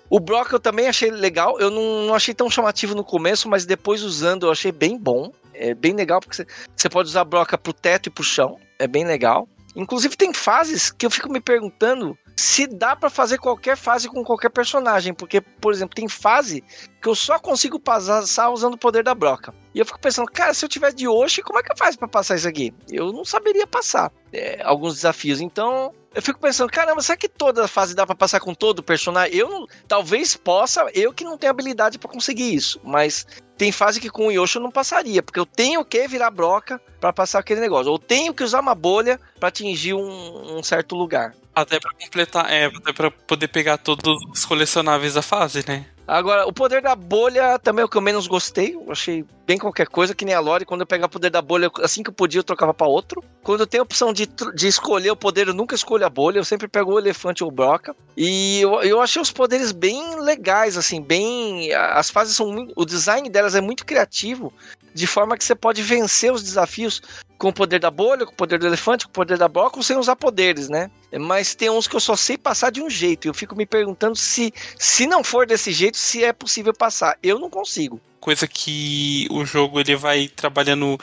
O 0.09 0.19
Brock 0.19 0.51
eu 0.51 0.59
também 0.59 0.89
achei 0.89 1.09
legal. 1.09 1.61
Eu 1.61 1.71
não, 1.71 2.07
não 2.07 2.13
achei 2.13 2.33
tão 2.33 2.49
chamativo 2.49 2.93
no 2.93 3.05
começo, 3.05 3.47
mas 3.47 3.65
depois 3.65 4.03
usando 4.03 4.47
eu 4.47 4.51
achei 4.51 4.73
bem 4.73 4.97
bom. 4.97 5.31
É 5.53 5.73
bem 5.73 5.93
legal 5.93 6.19
porque 6.19 6.45
você- 6.75 6.89
pode 6.89 7.07
usar 7.07 7.21
a 7.21 7.25
broca 7.25 7.57
pro 7.57 7.71
teto 7.71 8.07
e 8.07 8.09
pro 8.09 8.21
chão. 8.21 8.57
É 8.77 8.85
bem 8.85 9.05
legal. 9.05 9.47
Inclusive 9.75 10.17
tem 10.17 10.33
fases 10.33 10.91
que 10.91 11.05
eu 11.05 11.11
fico 11.11 11.31
me 11.31 11.39
perguntando 11.39 12.17
se 12.35 12.65
dá 12.65 12.95
pra 12.95 13.09
fazer 13.09 13.37
qualquer 13.37 13.75
fase 13.75 14.07
com 14.07 14.23
qualquer 14.23 14.49
personagem, 14.49 15.13
porque 15.13 15.41
por 15.41 15.73
exemplo, 15.73 15.95
tem 15.95 16.07
fase 16.07 16.63
que 17.01 17.07
eu 17.07 17.15
só 17.15 17.39
consigo 17.39 17.79
passar 17.79 18.49
usando 18.49 18.73
o 18.73 18.77
poder 18.77 19.03
da 19.03 19.15
broca. 19.15 19.53
E 19.73 19.79
eu 19.79 19.85
fico 19.85 19.99
pensando, 19.99 20.29
cara, 20.31 20.53
se 20.53 20.65
eu 20.65 20.69
tiver 20.69 20.93
de 20.93 21.05
Yoshi, 21.05 21.41
como 21.41 21.59
é 21.59 21.63
que 21.63 21.71
eu 21.71 21.77
faço 21.77 21.97
pra 21.97 22.07
passar 22.07 22.35
isso 22.35 22.47
aqui? 22.47 22.73
Eu 22.89 23.13
não 23.13 23.23
saberia 23.23 23.65
passar 23.65 24.11
é, 24.33 24.61
alguns 24.63 24.95
desafios. 24.95 25.39
Então, 25.39 25.93
eu 26.13 26.21
fico 26.21 26.39
pensando, 26.39 26.71
caramba, 26.71 27.01
será 27.01 27.15
que 27.15 27.29
toda 27.29 27.67
fase 27.67 27.95
dá 27.95 28.05
pra 28.05 28.15
passar 28.15 28.39
com 28.39 28.53
todo 28.53 28.79
o 28.79 28.83
personagem? 28.83 29.35
Eu 29.35 29.49
não, 29.49 29.67
talvez 29.87 30.35
possa, 30.35 30.85
eu 30.93 31.13
que 31.13 31.23
não 31.23 31.37
tenho 31.37 31.51
habilidade 31.51 31.99
pra 31.99 32.09
conseguir 32.09 32.53
isso, 32.53 32.79
mas 32.83 33.25
tem 33.57 33.71
fase 33.71 33.99
que 33.99 34.09
com 34.09 34.27
o 34.27 34.31
Yoshi 34.31 34.57
eu 34.57 34.61
não 34.61 34.71
passaria, 34.71 35.21
porque 35.21 35.39
eu 35.39 35.45
tenho 35.45 35.83
que 35.85 36.07
virar 36.07 36.31
broca 36.31 36.81
pra 36.99 37.13
passar 37.13 37.39
aquele 37.39 37.61
negócio, 37.61 37.91
ou 37.91 37.99
tenho 37.99 38.33
que 38.33 38.43
usar 38.43 38.59
uma 38.59 38.73
bolha 38.73 39.19
pra 39.39 39.49
atingir 39.49 39.93
um, 39.93 40.57
um 40.57 40.63
certo 40.63 40.95
lugar. 40.95 41.35
Até 41.53 41.79
pra 41.79 41.91
completar, 41.93 42.51
é, 42.51 42.65
até 42.65 42.93
pra 42.93 43.11
poder 43.11 43.47
pegar 43.49 43.77
todos 43.77 44.17
os 44.31 44.45
colecionáveis 44.45 45.13
da 45.13 45.21
fase, 45.21 45.63
né? 45.67 45.85
Agora, 46.09 46.47
o 46.47 46.51
poder 46.51 46.81
da 46.81 46.95
bolha 46.95 47.59
também 47.59 47.83
é 47.83 47.85
o 47.85 47.87
que 47.87 47.95
eu 47.95 48.01
menos 48.01 48.25
gostei. 48.25 48.73
Eu 48.73 48.91
achei 48.91 49.23
bem 49.45 49.59
qualquer 49.59 49.85
coisa, 49.87 50.15
que 50.15 50.25
nem 50.25 50.33
a 50.33 50.39
Lore. 50.39 50.65
Quando 50.65 50.81
eu 50.81 50.87
pegava 50.87 51.05
o 51.05 51.11
poder 51.11 51.29
da 51.29 51.39
bolha, 51.39 51.69
assim 51.83 52.01
que 52.01 52.09
eu 52.09 52.13
podia, 52.13 52.39
eu 52.39 52.43
trocava 52.43 52.73
pra 52.73 52.87
outro. 52.87 53.23
Quando 53.43 53.59
eu 53.59 53.67
tenho 53.67 53.83
a 53.83 53.85
opção 53.85 54.11
de, 54.11 54.27
de 54.55 54.67
escolher 54.67 55.11
o 55.11 55.15
poder, 55.15 55.47
eu 55.47 55.53
nunca 55.53 55.75
escolho 55.75 56.03
a 56.03 56.09
bolha. 56.09 56.39
Eu 56.39 56.43
sempre 56.43 56.67
pego 56.67 56.93
o 56.93 56.99
elefante 56.99 57.43
ou 57.43 57.51
broca. 57.51 57.95
E 58.17 58.59
eu, 58.59 58.81
eu 58.81 58.99
achei 58.99 59.21
os 59.21 59.31
poderes 59.31 59.71
bem 59.71 60.19
legais, 60.19 60.77
assim, 60.77 60.99
bem. 60.99 61.71
As 61.73 62.09
fases 62.09 62.35
são. 62.35 62.67
O 62.75 62.85
design 62.85 63.29
delas 63.29 63.53
é 63.53 63.61
muito 63.61 63.85
criativo, 63.85 64.51
de 64.91 65.05
forma 65.05 65.37
que 65.37 65.43
você 65.43 65.53
pode 65.53 65.83
vencer 65.83 66.33
os 66.33 66.41
desafios 66.41 67.03
com 67.39 67.47
o 67.49 67.53
poder 67.53 67.79
da 67.79 67.89
bolha, 67.89 68.25
com 68.25 68.33
o 68.33 68.35
poder 68.35 68.59
do 68.59 68.67
elefante, 68.67 69.05
com 69.05 69.09
o 69.11 69.13
poder 69.13 69.37
da 69.37 69.47
broca, 69.47 69.77
ou 69.77 69.83
sem 69.83 69.97
usar 69.97 70.15
poderes, 70.17 70.67
né? 70.67 70.91
Mas 71.17 71.55
tem 71.55 71.69
uns 71.69 71.87
que 71.87 71.95
eu 71.95 71.99
só 72.01 72.15
sei 72.15 72.37
passar 72.37 72.69
de 72.69 72.81
um 72.81 72.89
jeito. 72.89 73.25
E 73.25 73.29
eu 73.29 73.33
fico 73.33 73.55
me 73.55 73.65
perguntando 73.65 74.15
se, 74.17 74.53
se 74.77 75.07
não 75.07 75.23
for 75.23 75.47
desse 75.47 75.71
jeito, 75.71 75.97
se 75.97 76.21
é 76.23 76.33
possível 76.33 76.73
passar. 76.73 77.17
Eu 77.23 77.39
não 77.39 77.49
consigo. 77.49 77.99
Coisa 78.19 78.45
que 78.45 79.25
o 79.31 79.45
jogo 79.45 79.79
ele 79.79 79.95
vai 79.95 80.27
trabalhando 80.27 80.99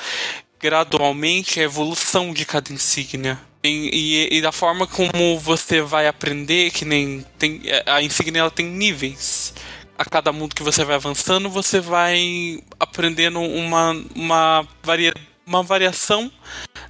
gradualmente 0.61 1.59
a 1.59 1.63
evolução 1.65 2.33
de 2.35 2.45
cada 2.45 2.73
insígnia. 2.73 3.41
E, 3.65 4.29
e- 4.31 4.37
e 4.39 4.43
da 4.43 4.53
forma 4.53 4.87
como 4.87 5.39
você 5.39 5.81
vai 5.81 6.07
aprender, 6.07 6.71
que 6.71 6.85
nem 6.85 7.25
tem 7.39 7.63
a 7.87 8.03
insígnia 8.03 8.41
ela 8.41 8.51
tem 8.51 8.67
níveis. 8.67 9.55
A 9.99 10.05
cada 10.05 10.31
mundo 10.31 10.55
que 10.55 10.63
você 10.63 10.85
vai 10.85 10.97
avançando, 10.97 11.49
você 11.49 11.81
vai 11.81 12.61
aprendendo 12.79 13.41
uma, 13.41 13.93
uma, 14.15 14.69
varia, 14.83 15.15
uma 15.47 15.63
variação 15.63 16.31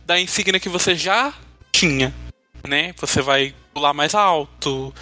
da 0.04 0.18
insígnia 0.18 0.58
que 0.58 0.68
você 0.68 0.94
já 0.94 1.34
tinha, 1.70 2.14
né? 2.66 2.94
Você 2.98 3.20
vai 3.20 3.54
pular 3.74 3.92
mais 3.92 4.14
alto. 4.14 4.92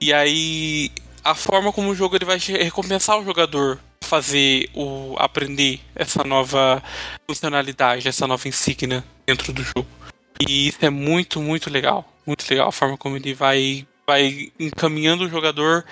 E 0.00 0.12
aí 0.12 0.90
a 1.24 1.34
forma 1.34 1.72
como 1.72 1.90
o 1.90 1.94
jogo 1.94 2.16
ele 2.16 2.24
vai 2.24 2.38
recompensar 2.38 3.18
o 3.18 3.24
jogador 3.24 3.78
fazer 4.02 4.68
o 4.74 5.14
aprender 5.18 5.80
essa 5.94 6.24
nova 6.24 6.82
funcionalidade, 7.28 8.08
essa 8.08 8.26
nova 8.26 8.48
insígnia 8.48 9.04
dentro 9.24 9.52
do 9.52 9.62
jogo. 9.62 9.86
E 10.40 10.68
isso 10.68 10.78
é 10.80 10.90
muito, 10.90 11.40
muito 11.40 11.70
legal. 11.70 12.04
Muito 12.26 12.48
legal 12.50 12.68
a 12.68 12.72
forma 12.72 12.96
como 12.96 13.16
ele 13.16 13.34
vai 13.34 13.86
vai 14.06 14.50
encaminhando 14.58 15.24
o 15.24 15.28
jogador 15.28 15.84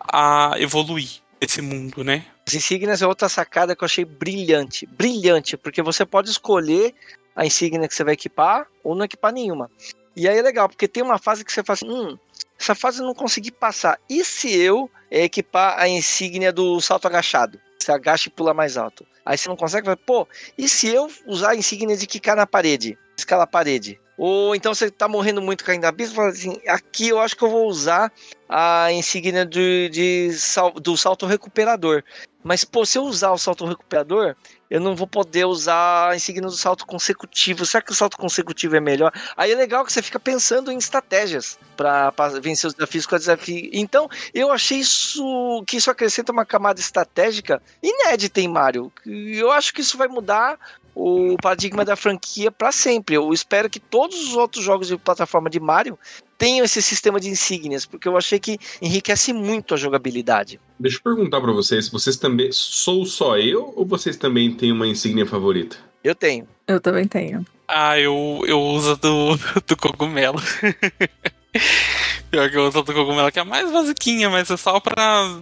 a 0.00 0.52
evoluir 0.58 1.20
esse 1.40 1.60
mundo, 1.60 2.02
né? 2.02 2.24
As 2.46 2.54
insígnias 2.54 3.02
é 3.02 3.06
outra 3.06 3.28
sacada 3.28 3.74
que 3.74 3.82
eu 3.82 3.86
achei 3.86 4.04
brilhante. 4.04 4.86
Brilhante, 4.86 5.56
porque 5.56 5.82
você 5.82 6.04
pode 6.04 6.30
escolher 6.30 6.94
a 7.34 7.44
insígnia 7.44 7.86
que 7.86 7.94
você 7.94 8.04
vai 8.04 8.14
equipar 8.14 8.66
ou 8.82 8.94
não 8.94 9.04
equipar 9.04 9.32
nenhuma. 9.32 9.70
E 10.14 10.26
aí 10.26 10.38
é 10.38 10.42
legal, 10.42 10.68
porque 10.68 10.88
tem 10.88 11.02
uma 11.02 11.18
fase 11.18 11.44
que 11.44 11.52
você 11.52 11.62
fala 11.62 11.74
assim, 11.74 11.90
hum, 11.90 12.18
essa 12.58 12.74
fase 12.74 13.00
eu 13.00 13.06
não 13.06 13.14
consegui 13.14 13.50
passar. 13.50 13.98
E 14.08 14.24
se 14.24 14.50
eu 14.56 14.90
eh, 15.10 15.24
equipar 15.24 15.78
a 15.78 15.86
insígnia 15.86 16.52
do 16.52 16.80
salto 16.80 17.06
agachado? 17.06 17.60
Você 17.78 17.92
agacha 17.92 18.28
e 18.28 18.32
pula 18.32 18.54
mais 18.54 18.76
alto. 18.76 19.06
Aí 19.24 19.36
você 19.36 19.48
não 19.48 19.56
consegue, 19.56 19.84
fala, 19.84 19.96
pô, 19.96 20.26
e 20.56 20.68
se 20.68 20.88
eu 20.88 21.10
usar 21.26 21.50
a 21.50 21.56
insígnia 21.56 21.96
de 21.96 22.06
quicar 22.06 22.34
na 22.34 22.46
parede? 22.46 22.98
Escalar 23.16 23.44
a 23.44 23.46
parede? 23.46 24.00
Ou 24.16 24.54
então 24.54 24.74
você 24.74 24.90
tá 24.90 25.06
morrendo 25.06 25.42
muito 25.42 25.64
caindo 25.64 25.82
na 25.82 25.88
abismo, 25.88 26.16
fala 26.16 26.30
assim, 26.30 26.58
aqui 26.66 27.08
eu 27.08 27.20
acho 27.20 27.36
que 27.36 27.44
eu 27.44 27.50
vou 27.50 27.66
usar 27.66 28.10
a 28.48 28.90
insígnia 28.92 29.44
de, 29.44 29.88
de 29.90 30.32
sal- 30.32 30.72
do 30.72 30.96
salto 30.96 31.26
recuperador. 31.26 32.02
Mas, 32.42 32.64
pô, 32.64 32.86
se 32.86 32.96
eu 32.96 33.02
usar 33.02 33.32
o 33.32 33.38
salto 33.38 33.66
recuperador, 33.66 34.36
eu 34.70 34.80
não 34.80 34.94
vou 34.94 35.06
poder 35.08 35.44
usar 35.46 36.10
a 36.10 36.16
insígnia 36.16 36.48
do 36.48 36.52
salto 36.52 36.86
consecutivo. 36.86 37.66
Será 37.66 37.82
que 37.82 37.90
o 37.90 37.94
salto 37.94 38.16
consecutivo 38.16 38.76
é 38.76 38.80
melhor? 38.80 39.12
Aí 39.36 39.50
é 39.50 39.56
legal 39.56 39.84
que 39.84 39.92
você 39.92 40.00
fica 40.00 40.20
pensando 40.20 40.70
em 40.70 40.78
estratégias 40.78 41.58
para 41.76 42.12
vencer 42.40 42.68
os 42.68 42.74
desafios 42.74 43.04
com 43.04 43.16
a 43.16 43.18
desafio. 43.18 43.68
Então, 43.72 44.08
eu 44.32 44.52
achei 44.52 44.78
isso 44.78 45.64
que 45.66 45.76
isso 45.76 45.90
acrescenta 45.90 46.30
uma 46.30 46.46
camada 46.46 46.78
estratégica 46.78 47.60
inédita 47.82 48.40
em 48.40 48.46
Mario. 48.46 48.92
Eu 49.04 49.50
acho 49.50 49.74
que 49.74 49.80
isso 49.80 49.98
vai 49.98 50.06
mudar 50.06 50.56
o 50.96 51.36
paradigma 51.36 51.84
da 51.84 51.94
franquia 51.94 52.50
para 52.50 52.72
sempre. 52.72 53.14
Eu 53.14 53.30
espero 53.30 53.68
que 53.68 53.78
todos 53.78 54.18
os 54.28 54.34
outros 54.34 54.64
jogos 54.64 54.88
de 54.88 54.96
plataforma 54.96 55.50
de 55.50 55.60
Mario 55.60 55.98
tenham 56.38 56.64
esse 56.64 56.80
sistema 56.80 57.20
de 57.20 57.28
insígnias, 57.28 57.84
porque 57.84 58.08
eu 58.08 58.16
achei 58.16 58.38
que 58.38 58.58
enriquece 58.80 59.34
muito 59.34 59.74
a 59.74 59.76
jogabilidade. 59.76 60.58
Deixa 60.80 60.96
eu 60.96 61.02
perguntar 61.02 61.42
pra 61.42 61.52
vocês, 61.52 61.90
vocês 61.90 62.16
também. 62.16 62.48
Sou 62.50 63.04
só 63.04 63.36
eu 63.36 63.74
ou 63.76 63.84
vocês 63.84 64.16
também 64.16 64.54
têm 64.54 64.72
uma 64.72 64.86
insígnia 64.86 65.26
favorita? 65.26 65.76
Eu 66.02 66.14
tenho. 66.14 66.48
Eu 66.66 66.80
também 66.80 67.06
tenho. 67.06 67.44
Ah, 67.68 68.00
eu, 68.00 68.42
eu 68.46 68.58
uso 68.58 68.92
a 68.92 68.94
do, 68.94 69.36
do 69.68 69.76
cogumelo. 69.76 70.40
Pior 72.30 72.50
que 72.50 72.56
eu 72.56 72.68
uso 72.68 72.78
a 72.78 72.82
do 72.82 72.94
cogumelo, 72.94 73.30
que 73.30 73.38
é 73.38 73.42
a 73.42 73.44
mais 73.44 73.70
basiquinha, 73.70 74.30
mas 74.30 74.50
é 74.50 74.56
só 74.56 74.80
pra. 74.80 75.40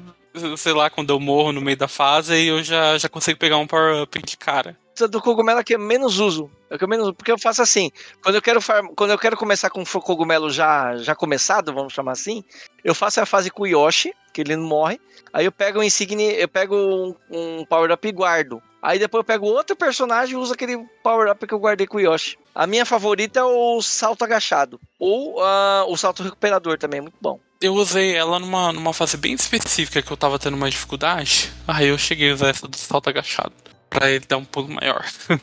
Sei 0.56 0.72
lá, 0.72 0.90
quando 0.90 1.10
eu 1.10 1.20
morro 1.20 1.52
no 1.52 1.60
meio 1.60 1.76
da 1.76 1.86
fase, 1.86 2.34
aí 2.34 2.46
eu 2.48 2.62
já, 2.62 2.98
já 2.98 3.08
consigo 3.08 3.38
pegar 3.38 3.56
um 3.56 3.66
power-up 3.66 4.20
de 4.22 4.36
cara. 4.36 4.76
Essa 4.94 5.08
do 5.08 5.20
cogumelo 5.20 5.58
é 5.58 5.64
que 5.64 5.74
eu 5.74 5.78
menos 5.78 6.18
uso. 6.20 6.48
É 6.70 6.78
que 6.78 6.84
eu 6.84 6.88
menos, 6.88 7.12
porque 7.12 7.32
eu 7.32 7.38
faço 7.38 7.60
assim. 7.62 7.90
Quando 8.22 8.36
eu 8.36 8.42
quero 8.42 8.60
farm, 8.60 8.88
quando 8.94 9.10
eu 9.10 9.18
quero 9.18 9.36
começar 9.36 9.68
com 9.70 9.82
o 9.82 10.00
cogumelo 10.02 10.50
já 10.50 10.96
já 10.98 11.14
começado, 11.14 11.72
vamos 11.72 11.92
chamar 11.92 12.12
assim, 12.12 12.44
eu 12.84 12.94
faço 12.94 13.20
a 13.20 13.26
fase 13.26 13.50
com 13.50 13.64
o 13.64 13.66
Yoshi, 13.66 14.14
que 14.32 14.40
ele 14.40 14.56
não 14.56 14.66
morre. 14.66 15.00
Aí 15.32 15.44
eu 15.44 15.52
pego 15.52 15.80
o 15.80 15.82
insigne, 15.82 16.32
eu 16.34 16.48
pego 16.48 16.76
um, 16.76 17.14
um 17.30 17.64
power 17.64 17.90
up 17.90 18.06
e 18.06 18.12
guardo. 18.12 18.62
Aí 18.80 18.98
depois 18.98 19.20
eu 19.20 19.24
pego 19.24 19.46
outro 19.46 19.74
personagem 19.74 20.34
e 20.34 20.36
uso 20.36 20.52
aquele 20.52 20.78
power 21.02 21.30
up 21.30 21.44
que 21.44 21.54
eu 21.54 21.58
guardei 21.58 21.86
com 21.86 21.96
o 21.96 22.00
Yoshi. 22.00 22.38
A 22.54 22.66
minha 22.66 22.84
favorita 22.84 23.40
é 23.40 23.42
o 23.42 23.80
salto 23.82 24.22
agachado 24.22 24.78
ou 24.98 25.42
ah, 25.42 25.84
o 25.88 25.96
salto 25.96 26.22
recuperador 26.22 26.78
também, 26.78 26.98
é 26.98 27.02
muito 27.02 27.16
bom. 27.20 27.40
Eu 27.64 27.74
usei 27.74 28.14
ela 28.14 28.38
numa, 28.38 28.72
numa 28.72 28.92
fase 28.92 29.16
bem 29.16 29.32
específica 29.32 30.02
que 30.02 30.12
eu 30.12 30.16
tava 30.16 30.38
tendo 30.38 30.54
uma 30.56 30.68
dificuldade. 30.68 31.50
Aí 31.66 31.88
eu 31.88 31.96
cheguei 31.96 32.30
a 32.30 32.34
usar 32.34 32.48
essa 32.48 32.68
do 32.68 32.76
salto 32.76 33.08
agachado. 33.08 33.52
Pra 33.88 34.10
ele 34.10 34.24
dar 34.28 34.36
um 34.36 34.44
pulo 34.44 34.68
maior. 34.68 35.04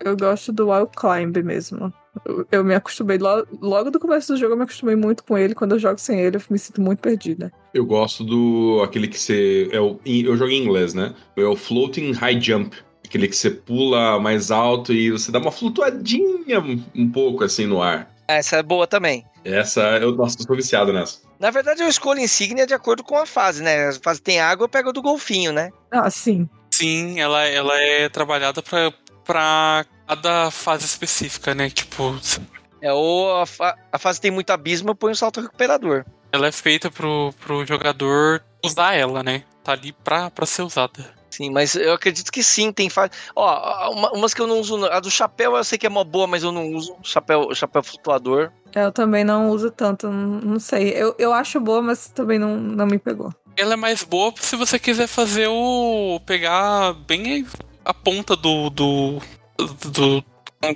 Eu 0.00 0.16
gosto 0.16 0.52
do 0.52 0.70
Wild 0.70 0.90
Climb 0.96 1.42
mesmo. 1.42 1.92
Eu, 2.24 2.46
eu 2.52 2.62
me 2.64 2.72
acostumei, 2.72 3.18
lo- 3.18 3.44
logo 3.60 3.90
do 3.90 3.98
começo 3.98 4.32
do 4.32 4.38
jogo, 4.38 4.52
eu 4.52 4.56
me 4.56 4.62
acostumei 4.62 4.94
muito 4.94 5.24
com 5.24 5.36
ele. 5.36 5.56
Quando 5.56 5.72
eu 5.72 5.78
jogo 5.80 5.98
sem 5.98 6.20
ele, 6.20 6.36
eu 6.36 6.42
me 6.48 6.56
sinto 6.56 6.80
muito 6.80 7.00
perdida. 7.00 7.52
Eu 7.74 7.84
gosto 7.84 8.22
do. 8.22 8.80
aquele 8.84 9.08
que 9.08 9.18
você. 9.18 9.68
É 9.72 9.80
o, 9.80 9.98
eu 10.06 10.36
jogo 10.36 10.52
em 10.52 10.62
inglês, 10.62 10.94
né? 10.94 11.12
É 11.36 11.42
o 11.42 11.56
Floating 11.56 12.12
High 12.12 12.40
Jump. 12.40 12.76
Aquele 13.04 13.26
que 13.26 13.34
você 13.34 13.50
pula 13.50 14.20
mais 14.20 14.52
alto 14.52 14.92
e 14.92 15.10
você 15.10 15.32
dá 15.32 15.40
uma 15.40 15.50
flutuadinha 15.50 16.60
um 16.94 17.10
pouco 17.10 17.42
assim 17.42 17.66
no 17.66 17.82
ar. 17.82 18.08
Essa 18.28 18.56
é 18.56 18.62
boa 18.62 18.86
também. 18.86 19.24
Essa, 19.44 19.80
eu, 19.98 20.12
nossa, 20.12 20.36
eu 20.40 20.46
tô 20.46 20.54
viciado 20.54 20.92
nessa. 20.92 21.20
Na 21.40 21.50
verdade, 21.50 21.82
eu 21.82 21.88
escolho 21.88 22.20
insígnia 22.20 22.66
de 22.66 22.74
acordo 22.74 23.02
com 23.02 23.16
a 23.16 23.24
fase, 23.24 23.62
né? 23.62 23.88
A 23.88 23.92
fase 23.94 24.20
tem 24.20 24.38
água, 24.40 24.64
eu 24.64 24.68
pego 24.68 24.92
do 24.92 25.00
golfinho, 25.00 25.52
né? 25.52 25.70
Ah, 25.90 26.10
sim. 26.10 26.48
Sim, 26.70 27.18
ela, 27.18 27.44
ela 27.46 27.80
é 27.80 28.08
trabalhada 28.08 28.60
pra, 28.62 28.92
pra 29.24 29.86
cada 30.06 30.50
fase 30.50 30.84
específica, 30.84 31.54
né? 31.54 31.70
Tipo, 31.70 32.14
É, 32.82 32.92
ou 32.92 33.36
a, 33.40 33.46
fa- 33.46 33.76
a 33.90 33.98
fase 33.98 34.20
tem 34.20 34.30
muito 34.30 34.50
abismo, 34.50 34.90
eu 34.90 34.94
ponho 34.94 35.12
o 35.12 35.16
salto 35.16 35.40
recuperador. 35.40 36.04
ela 36.32 36.48
é 36.48 36.52
feita 36.52 36.90
pro, 36.90 37.32
pro 37.40 37.64
jogador 37.64 38.44
usar 38.62 38.94
ela, 38.94 39.22
né? 39.22 39.44
Tá 39.64 39.72
ali 39.72 39.92
pra, 39.92 40.30
pra 40.30 40.44
ser 40.44 40.62
usada. 40.62 41.16
Sim, 41.38 41.50
mas 41.50 41.76
eu 41.76 41.92
acredito 41.92 42.32
que 42.32 42.42
sim, 42.42 42.72
tem 42.72 42.90
fase. 42.90 43.12
Ó, 43.36 43.92
uma- 43.92 44.10
umas 44.10 44.34
que 44.34 44.42
eu 44.42 44.46
não 44.48 44.58
uso. 44.58 44.84
A 44.86 44.98
do 44.98 45.08
chapéu 45.08 45.54
eu 45.56 45.62
sei 45.62 45.78
que 45.78 45.86
é 45.86 45.88
mó 45.88 46.02
boa, 46.02 46.26
mas 46.26 46.42
eu 46.42 46.50
não 46.50 46.72
uso. 46.72 46.96
Chapéu, 47.00 47.54
chapéu 47.54 47.80
flutuador. 47.80 48.50
Eu 48.74 48.90
também 48.90 49.22
não 49.22 49.48
uso 49.50 49.70
tanto, 49.70 50.08
não, 50.10 50.40
não 50.40 50.58
sei. 50.58 50.88
Eu, 50.90 51.14
eu 51.16 51.32
acho 51.32 51.60
boa, 51.60 51.80
mas 51.80 52.08
também 52.08 52.40
não, 52.40 52.56
não 52.56 52.86
me 52.86 52.98
pegou. 52.98 53.32
Ela 53.56 53.74
é 53.74 53.76
mais 53.76 54.02
boa 54.02 54.34
se 54.40 54.56
você 54.56 54.80
quiser 54.80 55.06
fazer 55.06 55.46
o. 55.48 56.20
pegar 56.26 56.92
bem 57.06 57.46
a 57.84 57.94
ponta 57.94 58.34
do. 58.34 58.68
do. 58.68 59.20
do. 59.92 60.24
é? 60.60 60.70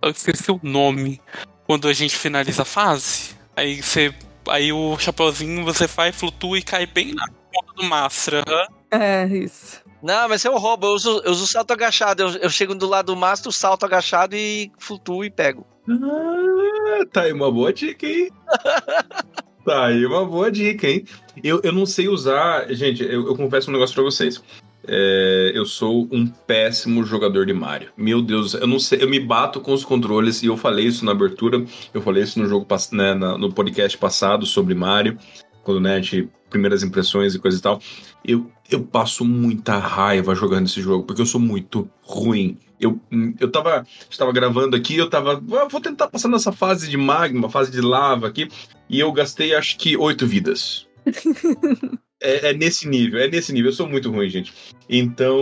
Eu 0.00 0.10
esqueci 0.10 0.50
o 0.50 0.58
nome. 0.62 1.20
Quando 1.66 1.86
a 1.86 1.92
gente 1.92 2.16
finaliza 2.16 2.62
a 2.62 2.64
fase. 2.64 3.36
Aí 3.54 3.82
você. 3.82 4.14
Aí 4.48 4.72
o 4.72 4.98
chapeuzinho 4.98 5.66
você 5.66 5.86
vai, 5.86 6.12
flutua 6.12 6.58
e 6.58 6.62
cai 6.62 6.86
bem 6.86 7.12
na 7.12 7.26
ponta 7.52 7.74
do 7.76 7.84
mastro. 7.84 8.38
aham. 8.38 8.66
É, 8.90 9.26
isso. 9.26 9.86
Não, 10.02 10.28
mas 10.28 10.44
eu 10.44 10.56
roubo, 10.56 10.86
eu 10.86 10.92
uso, 10.92 11.22
eu 11.24 11.32
uso 11.32 11.46
salto 11.46 11.72
agachado. 11.72 12.22
Eu, 12.22 12.28
eu 12.36 12.50
chego 12.50 12.74
do 12.74 12.86
lado 12.86 13.06
do 13.06 13.16
mastro, 13.16 13.50
salto 13.50 13.84
agachado 13.84 14.36
e 14.36 14.70
flutuo 14.78 15.24
e 15.24 15.30
pego. 15.30 15.66
Ah, 15.88 17.04
tá 17.10 17.22
aí 17.22 17.32
uma 17.32 17.50
boa 17.50 17.72
dica, 17.72 18.06
hein? 18.06 18.30
tá 19.64 19.86
aí 19.86 20.06
uma 20.06 20.24
boa 20.24 20.50
dica, 20.50 20.88
hein? 20.88 21.04
Eu, 21.42 21.60
eu 21.64 21.72
não 21.72 21.86
sei 21.86 22.08
usar. 22.08 22.72
Gente, 22.72 23.02
eu, 23.02 23.26
eu 23.26 23.36
confesso 23.36 23.70
um 23.70 23.72
negócio 23.72 23.94
pra 23.94 24.04
vocês. 24.04 24.42
É, 24.86 25.52
eu 25.54 25.66
sou 25.66 26.08
um 26.10 26.26
péssimo 26.26 27.04
jogador 27.04 27.44
de 27.44 27.52
Mario. 27.52 27.90
Meu 27.96 28.22
Deus, 28.22 28.54
eu 28.54 28.66
não 28.66 28.78
sei, 28.78 29.02
eu 29.02 29.08
me 29.08 29.20
bato 29.20 29.60
com 29.60 29.72
os 29.72 29.84
controles 29.84 30.42
e 30.42 30.46
eu 30.46 30.56
falei 30.56 30.86
isso 30.86 31.04
na 31.04 31.12
abertura, 31.12 31.62
eu 31.92 32.00
falei 32.00 32.22
isso 32.22 32.38
no 32.38 32.46
jogo 32.46 32.66
né, 32.92 33.12
no 33.12 33.52
podcast 33.52 33.98
passado 33.98 34.46
sobre 34.46 34.74
Mario, 34.74 35.18
quando 35.62 35.80
né, 35.80 35.96
a 35.96 36.00
gente 36.00 36.30
primeiras 36.48 36.82
impressões 36.82 37.34
e 37.34 37.38
coisa 37.38 37.58
e 37.58 37.60
tal. 37.60 37.80
Eu, 38.24 38.50
eu 38.70 38.82
passo 38.82 39.24
muita 39.24 39.78
raiva 39.78 40.34
jogando 40.34 40.66
esse 40.66 40.80
jogo, 40.80 41.04
porque 41.04 41.22
eu 41.22 41.26
sou 41.26 41.40
muito 41.40 41.90
ruim. 42.02 42.58
Eu, 42.78 43.00
eu 43.40 43.50
tava, 43.50 43.84
estava 44.08 44.30
gravando 44.32 44.76
aqui, 44.76 44.96
eu 44.96 45.08
tava. 45.08 45.42
Ah, 45.52 45.68
vou 45.68 45.80
tentar 45.80 46.08
passar 46.08 46.28
nessa 46.28 46.52
fase 46.52 46.88
de 46.88 46.96
magma, 46.96 47.48
fase 47.48 47.70
de 47.70 47.80
lava 47.80 48.26
aqui, 48.26 48.48
e 48.88 49.00
eu 49.00 49.10
gastei 49.12 49.54
acho 49.54 49.76
que 49.78 49.96
oito 49.96 50.26
vidas. 50.26 50.86
É, 52.20 52.50
é, 52.50 52.52
nesse 52.52 52.88
nível, 52.88 53.20
é 53.20 53.28
nesse 53.28 53.52
nível. 53.52 53.70
Eu 53.70 53.74
sou 53.74 53.88
muito 53.88 54.10
ruim, 54.10 54.28
gente. 54.28 54.52
Então, 54.88 55.38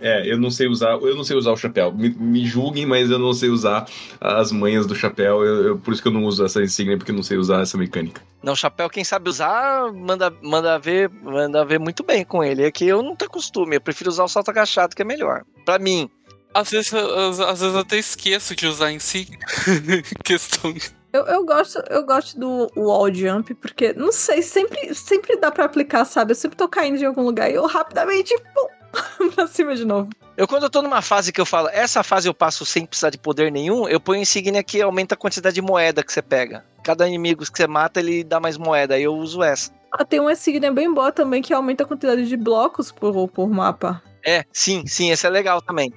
é, 0.00 0.30
eu 0.30 0.38
não 0.38 0.50
sei 0.50 0.66
usar, 0.66 0.92
eu 0.92 1.14
não 1.14 1.24
sei 1.24 1.36
usar 1.36 1.52
o 1.52 1.56
chapéu. 1.56 1.92
Me, 1.92 2.08
me 2.08 2.46
julguem, 2.46 2.86
mas 2.86 3.10
eu 3.10 3.18
não 3.18 3.34
sei 3.34 3.50
usar 3.50 3.86
as 4.20 4.50
manhas 4.50 4.86
do 4.86 4.94
chapéu. 4.94 5.44
Eu, 5.44 5.66
eu, 5.66 5.78
por 5.78 5.92
isso 5.92 6.00
que 6.00 6.08
eu 6.08 6.12
não 6.12 6.24
uso 6.24 6.44
essa 6.44 6.62
insígnia, 6.62 6.96
porque 6.96 7.10
eu 7.10 7.16
não 7.16 7.22
sei 7.22 7.36
usar 7.36 7.60
essa 7.60 7.76
mecânica. 7.76 8.22
Não, 8.42 8.56
chapéu, 8.56 8.88
quem 8.88 9.04
sabe 9.04 9.28
usar, 9.28 9.92
manda, 9.92 10.32
manda 10.42 10.78
ver, 10.78 11.10
manda 11.10 11.64
ver 11.64 11.78
muito 11.78 12.02
bem 12.02 12.24
com 12.24 12.42
ele. 12.42 12.62
É 12.62 12.70
que 12.70 12.86
eu 12.86 13.02
não 13.02 13.14
tenho 13.14 13.30
costume, 13.30 13.76
eu 13.76 13.80
prefiro 13.80 14.08
usar 14.08 14.24
o 14.24 14.28
salto 14.28 14.50
agachado, 14.50 14.96
que 14.96 15.02
é 15.02 15.04
melhor. 15.04 15.42
Para 15.64 15.78
mim. 15.78 16.08
Às 16.54 16.70
vezes, 16.70 16.94
às, 16.94 17.38
às 17.38 17.60
vezes 17.60 17.74
eu 17.74 17.80
até 17.80 17.98
esqueço 17.98 18.56
de 18.56 18.66
usar 18.66 18.90
insígnia. 18.90 19.38
Questão 20.24 20.72
eu, 21.16 21.26
eu, 21.26 21.44
gosto, 21.44 21.82
eu 21.88 22.04
gosto 22.04 22.38
do 22.38 22.70
wall 22.76 23.12
jump, 23.12 23.54
porque, 23.54 23.92
não 23.92 24.12
sei, 24.12 24.42
sempre, 24.42 24.94
sempre 24.94 25.36
dá 25.36 25.50
para 25.50 25.64
aplicar, 25.64 26.04
sabe? 26.04 26.32
Eu 26.32 26.36
sempre 26.36 26.56
tô 26.56 26.68
caindo 26.68 26.98
de 26.98 27.06
algum 27.06 27.22
lugar 27.22 27.50
e 27.50 27.54
eu 27.54 27.66
rapidamente, 27.66 28.34
pum, 28.54 29.30
pra 29.34 29.46
cima 29.46 29.74
de 29.74 29.84
novo. 29.84 30.10
Eu, 30.36 30.46
quando 30.46 30.64
eu 30.64 30.70
tô 30.70 30.82
numa 30.82 31.00
fase 31.00 31.32
que 31.32 31.40
eu 31.40 31.46
falo, 31.46 31.68
essa 31.70 32.02
fase 32.02 32.28
eu 32.28 32.34
passo 32.34 32.66
sem 32.66 32.84
precisar 32.84 33.10
de 33.10 33.18
poder 33.18 33.50
nenhum, 33.50 33.88
eu 33.88 33.98
ponho 33.98 34.20
insígnia 34.20 34.62
que 34.62 34.82
aumenta 34.82 35.14
a 35.14 35.18
quantidade 35.18 35.54
de 35.54 35.62
moeda 35.62 36.04
que 36.04 36.12
você 36.12 36.20
pega. 36.20 36.64
Cada 36.84 37.08
inimigo 37.08 37.42
que 37.50 37.56
você 37.56 37.66
mata, 37.66 38.00
ele 38.00 38.22
dá 38.22 38.38
mais 38.38 38.58
moeda, 38.58 38.94
aí 38.94 39.02
eu 39.02 39.14
uso 39.14 39.42
essa. 39.42 39.72
Ah, 39.90 40.04
tem 40.04 40.20
uma 40.20 40.32
insígnia 40.32 40.70
bem 40.70 40.92
boa 40.92 41.10
também 41.10 41.40
que 41.40 41.54
aumenta 41.54 41.84
a 41.84 41.86
quantidade 41.86 42.28
de 42.28 42.36
blocos 42.36 42.92
por, 42.92 43.28
por 43.28 43.48
mapa. 43.48 44.02
É, 44.24 44.44
sim, 44.52 44.86
sim, 44.86 45.10
esse 45.10 45.26
é 45.26 45.30
legal 45.30 45.62
também. 45.62 45.90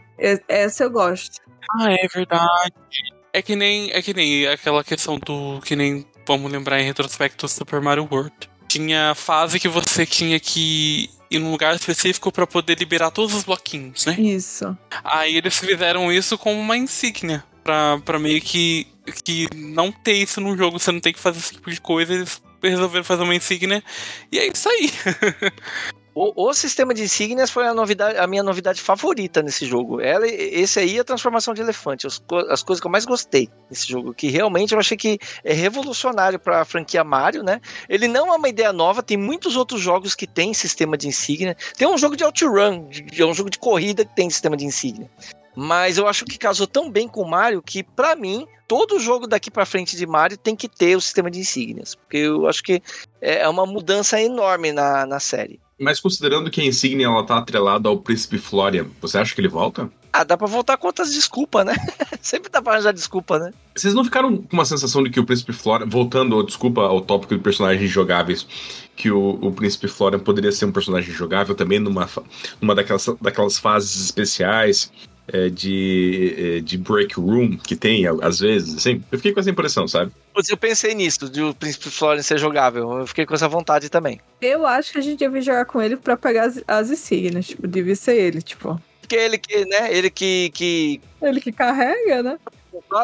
Essa 0.48 0.84
eu 0.84 0.90
gosto. 0.90 1.42
Ah, 1.72 1.92
é 1.92 2.08
verdade. 2.08 2.74
É 3.34 3.42
que 3.42 3.56
nem 3.56 3.92
é 3.92 4.02
que 4.02 4.14
nem 4.14 4.48
aquela 4.48 4.84
questão 4.84 5.20
do 5.20 5.60
que 5.62 5.76
nem 5.76 6.06
vamos 6.26 6.52
lembrar 6.52 6.80
em 6.80 6.86
retrospecto 6.86 7.48
Super 7.48 7.82
Mario 7.82 8.08
World. 8.10 8.34
Tinha 8.68 9.14
fase 9.16 9.60
que 9.60 9.68
você 9.68 10.06
tinha 10.06 10.40
que 10.40 11.10
ir 11.30 11.40
num 11.40 11.52
lugar 11.52 11.76
específico 11.76 12.32
para 12.32 12.46
poder 12.46 12.78
liberar 12.78 13.12
todos 13.12 13.34
os 13.36 13.44
bloquinhos, 13.44 14.06
né? 14.06 14.16
Isso. 14.20 14.78
Aí 15.04 15.38
eles 15.38 15.58
fizeram 15.58 16.12
isso 16.12 16.38
como 16.38 16.60
uma 16.60 16.78
insígnia 16.78 17.44
pra, 17.64 18.00
pra 18.00 18.20
meio 18.20 18.42
que 18.42 18.88
que 19.24 19.48
não 19.56 19.92
ter 19.92 20.14
isso 20.14 20.40
no 20.40 20.56
jogo, 20.56 20.80
você 20.80 20.92
não 20.92 21.00
tem 21.00 21.12
que 21.12 21.20
fazer 21.20 21.40
esse 21.40 21.54
tipo 21.54 21.72
de 21.72 21.82
coisa, 21.82 22.14
eles 22.14 22.40
resolveram 22.62 23.04
fazer 23.04 23.24
uma 23.24 23.36
insígnia 23.36 23.84
e 24.32 24.38
é 24.38 24.48
isso 24.48 24.70
aí. 24.70 24.92
O, 26.16 26.48
o, 26.48 26.54
sistema 26.54 26.94
de 26.94 27.04
insígnias 27.04 27.52
foi 27.52 27.68
a, 27.68 27.74
novidade, 27.74 28.18
a 28.18 28.26
minha 28.26 28.42
novidade 28.44 28.82
favorita 28.82 29.42
nesse 29.42 29.66
jogo. 29.66 30.02
Ela, 30.02 30.28
esse 30.28 30.80
aí 30.80 30.98
é 30.98 31.02
a 31.02 31.04
transformação 31.04 31.54
de 31.54 31.62
elefante, 31.62 32.08
as, 32.08 32.22
as, 32.50 32.64
coisas 32.64 32.82
que 32.82 32.88
eu 32.88 32.92
mais 32.92 33.06
gostei 33.06 33.50
nesse 33.70 33.88
jogo, 33.88 34.14
que 34.14 34.28
realmente 34.28 34.74
eu 34.74 34.80
achei 34.80 34.98
que 34.98 35.20
é 35.44 35.54
revolucionário 35.54 36.40
para 36.40 36.62
a 36.62 36.66
franquia 36.66 37.04
Mario, 37.04 37.44
né? 37.44 37.62
Ele 37.88 38.08
não 38.08 38.28
é 38.28 38.36
uma 38.36 38.50
ideia 38.50 38.74
nova, 38.74 39.04
tem 39.04 39.18
muitos 39.18 39.56
outros 39.56 39.80
jogos 39.82 40.16
que 40.16 40.26
tem 40.26 40.54
sistema 40.54 40.98
de 40.98 41.08
insígnia. 41.08 41.56
Tem 41.78 41.88
um 41.88 41.98
jogo 41.98 42.18
de 42.18 42.24
outrun, 42.24 42.90
é 43.18 43.26
um 43.26 43.34
jogo 43.34 43.50
de 43.50 43.60
corrida 43.60 44.04
que 44.04 44.16
tem 44.16 44.30
sistema 44.30 44.58
de 44.58 44.66
insígnia. 44.66 45.10
Mas 45.56 45.98
eu 45.98 46.08
acho 46.08 46.26
que 46.26 46.38
casou 46.38 46.66
tão 46.66 46.90
bem 46.90 47.08
com 47.08 47.22
o 47.22 47.30
Mario 47.30 47.62
que, 47.62 47.84
para 47.84 48.16
mim, 48.16 48.48
todo 48.68 49.00
jogo 49.00 49.28
daqui 49.28 49.52
para 49.52 49.66
frente 49.66 49.98
de 49.98 50.06
Mario 50.06 50.38
tem 50.38 50.56
que 50.56 50.70
ter 50.70 50.96
o 50.96 51.02
sistema 51.02 51.30
de 51.30 51.40
insígnias. 51.40 51.96
Porque 51.96 52.18
eu 52.18 52.48
acho 52.48 52.64
que 52.64 52.82
é 53.20 53.48
uma 53.48 53.66
mudança 53.66 54.22
enorme 54.22 54.72
na, 54.72 55.06
na 55.06 55.20
série. 55.20 55.60
Mas 55.80 56.00
considerando 56.00 56.52
que 56.52 56.62
a 56.62 56.66
insígnia 56.66 57.08
ela 57.08 57.24
tá 57.24 57.38
atrelada 57.38 57.88
ao 57.88 57.98
príncipe 57.98 58.38
Florian, 58.38 58.88
você 59.02 59.18
acha 59.18 59.34
que 59.34 59.42
ele 59.42 59.48
volta? 59.48 59.90
Ah, 60.12 60.24
dá 60.24 60.36
pra 60.36 60.48
voltar 60.48 60.76
com 60.78 60.88
outras 60.88 61.14
desculpas, 61.14 61.66
né? 61.66 61.76
Sempre 62.22 62.50
dá 62.50 62.62
pra 62.62 62.74
arranjar 62.74 62.92
desculpa, 62.92 63.38
né? 63.38 63.54
Vocês 63.76 63.94
não 63.94 64.04
ficaram 64.04 64.38
com 64.38 64.54
uma 64.54 64.66
sensação 64.66 65.04
de 65.04 65.10
que 65.10 65.20
o 65.20 65.26
príncipe 65.26 65.54
Florian, 65.54 65.88
voltando, 65.88 66.44
desculpa, 66.44 66.82
ao 66.82 67.00
tópico 67.00 67.36
de 67.36 67.42
personagens 67.42 67.90
jogáveis, 67.90 68.46
que 68.96 69.12
o, 69.12 69.40
o 69.42 69.52
príncipe 69.52 69.88
Florian 69.88 70.20
poderia 70.20 70.52
ser 70.52 70.66
um 70.66 70.72
personagem 70.72 71.14
jogável 71.14 71.56
também 71.56 71.80
numa, 71.80 72.10
numa 72.60 72.76
daquelas, 72.76 73.06
daquelas 73.22 73.58
fases 73.58 74.04
especiais 74.04 74.92
é, 75.32 75.50
de, 75.50 76.36
é, 76.38 76.60
de 76.60 76.78
break 76.78 77.20
room 77.20 77.58
que 77.58 77.76
tem, 77.76 78.06
às 78.22 78.40
vezes, 78.40 78.76
assim. 78.78 79.04
Eu 79.12 79.18
fiquei 79.18 79.34
com 79.34 79.40
essa 79.40 79.50
impressão, 79.50 79.88
sabe? 79.88 80.12
Eu 80.50 80.58
pensei 80.58 80.94
nisso, 80.94 81.30
de 81.30 81.42
o 81.42 81.54
Príncipe 81.54 81.90
Florian 81.90 82.22
ser 82.22 82.38
jogável. 82.38 83.00
Eu 83.00 83.08
fiquei 83.08 83.26
com 83.26 83.34
essa 83.34 83.48
vontade 83.48 83.90
também. 83.90 84.20
Eu 84.42 84.66
acho 84.66 84.92
que 84.92 84.98
a 84.98 85.02
gente 85.02 85.20
devia 85.20 85.42
jogar 85.42 85.66
com 85.66 85.82
ele 85.82 85.98
pra 85.98 86.16
pegar 86.16 86.46
as, 86.46 86.64
as 86.68 86.90
insígnias, 86.90 87.48
tipo, 87.48 87.68
devia 87.68 87.96
ser 87.96 88.16
ele, 88.16 88.42
tipo. 88.42 88.80
Porque 89.02 89.16
ele 89.16 89.38
que, 89.38 89.66
né, 89.66 89.94
ele 89.94 90.10
que... 90.10 90.52
que... 90.54 91.02
Ele 91.22 91.42
que 91.42 91.52
carrega, 91.52 92.24
né? 92.24 92.40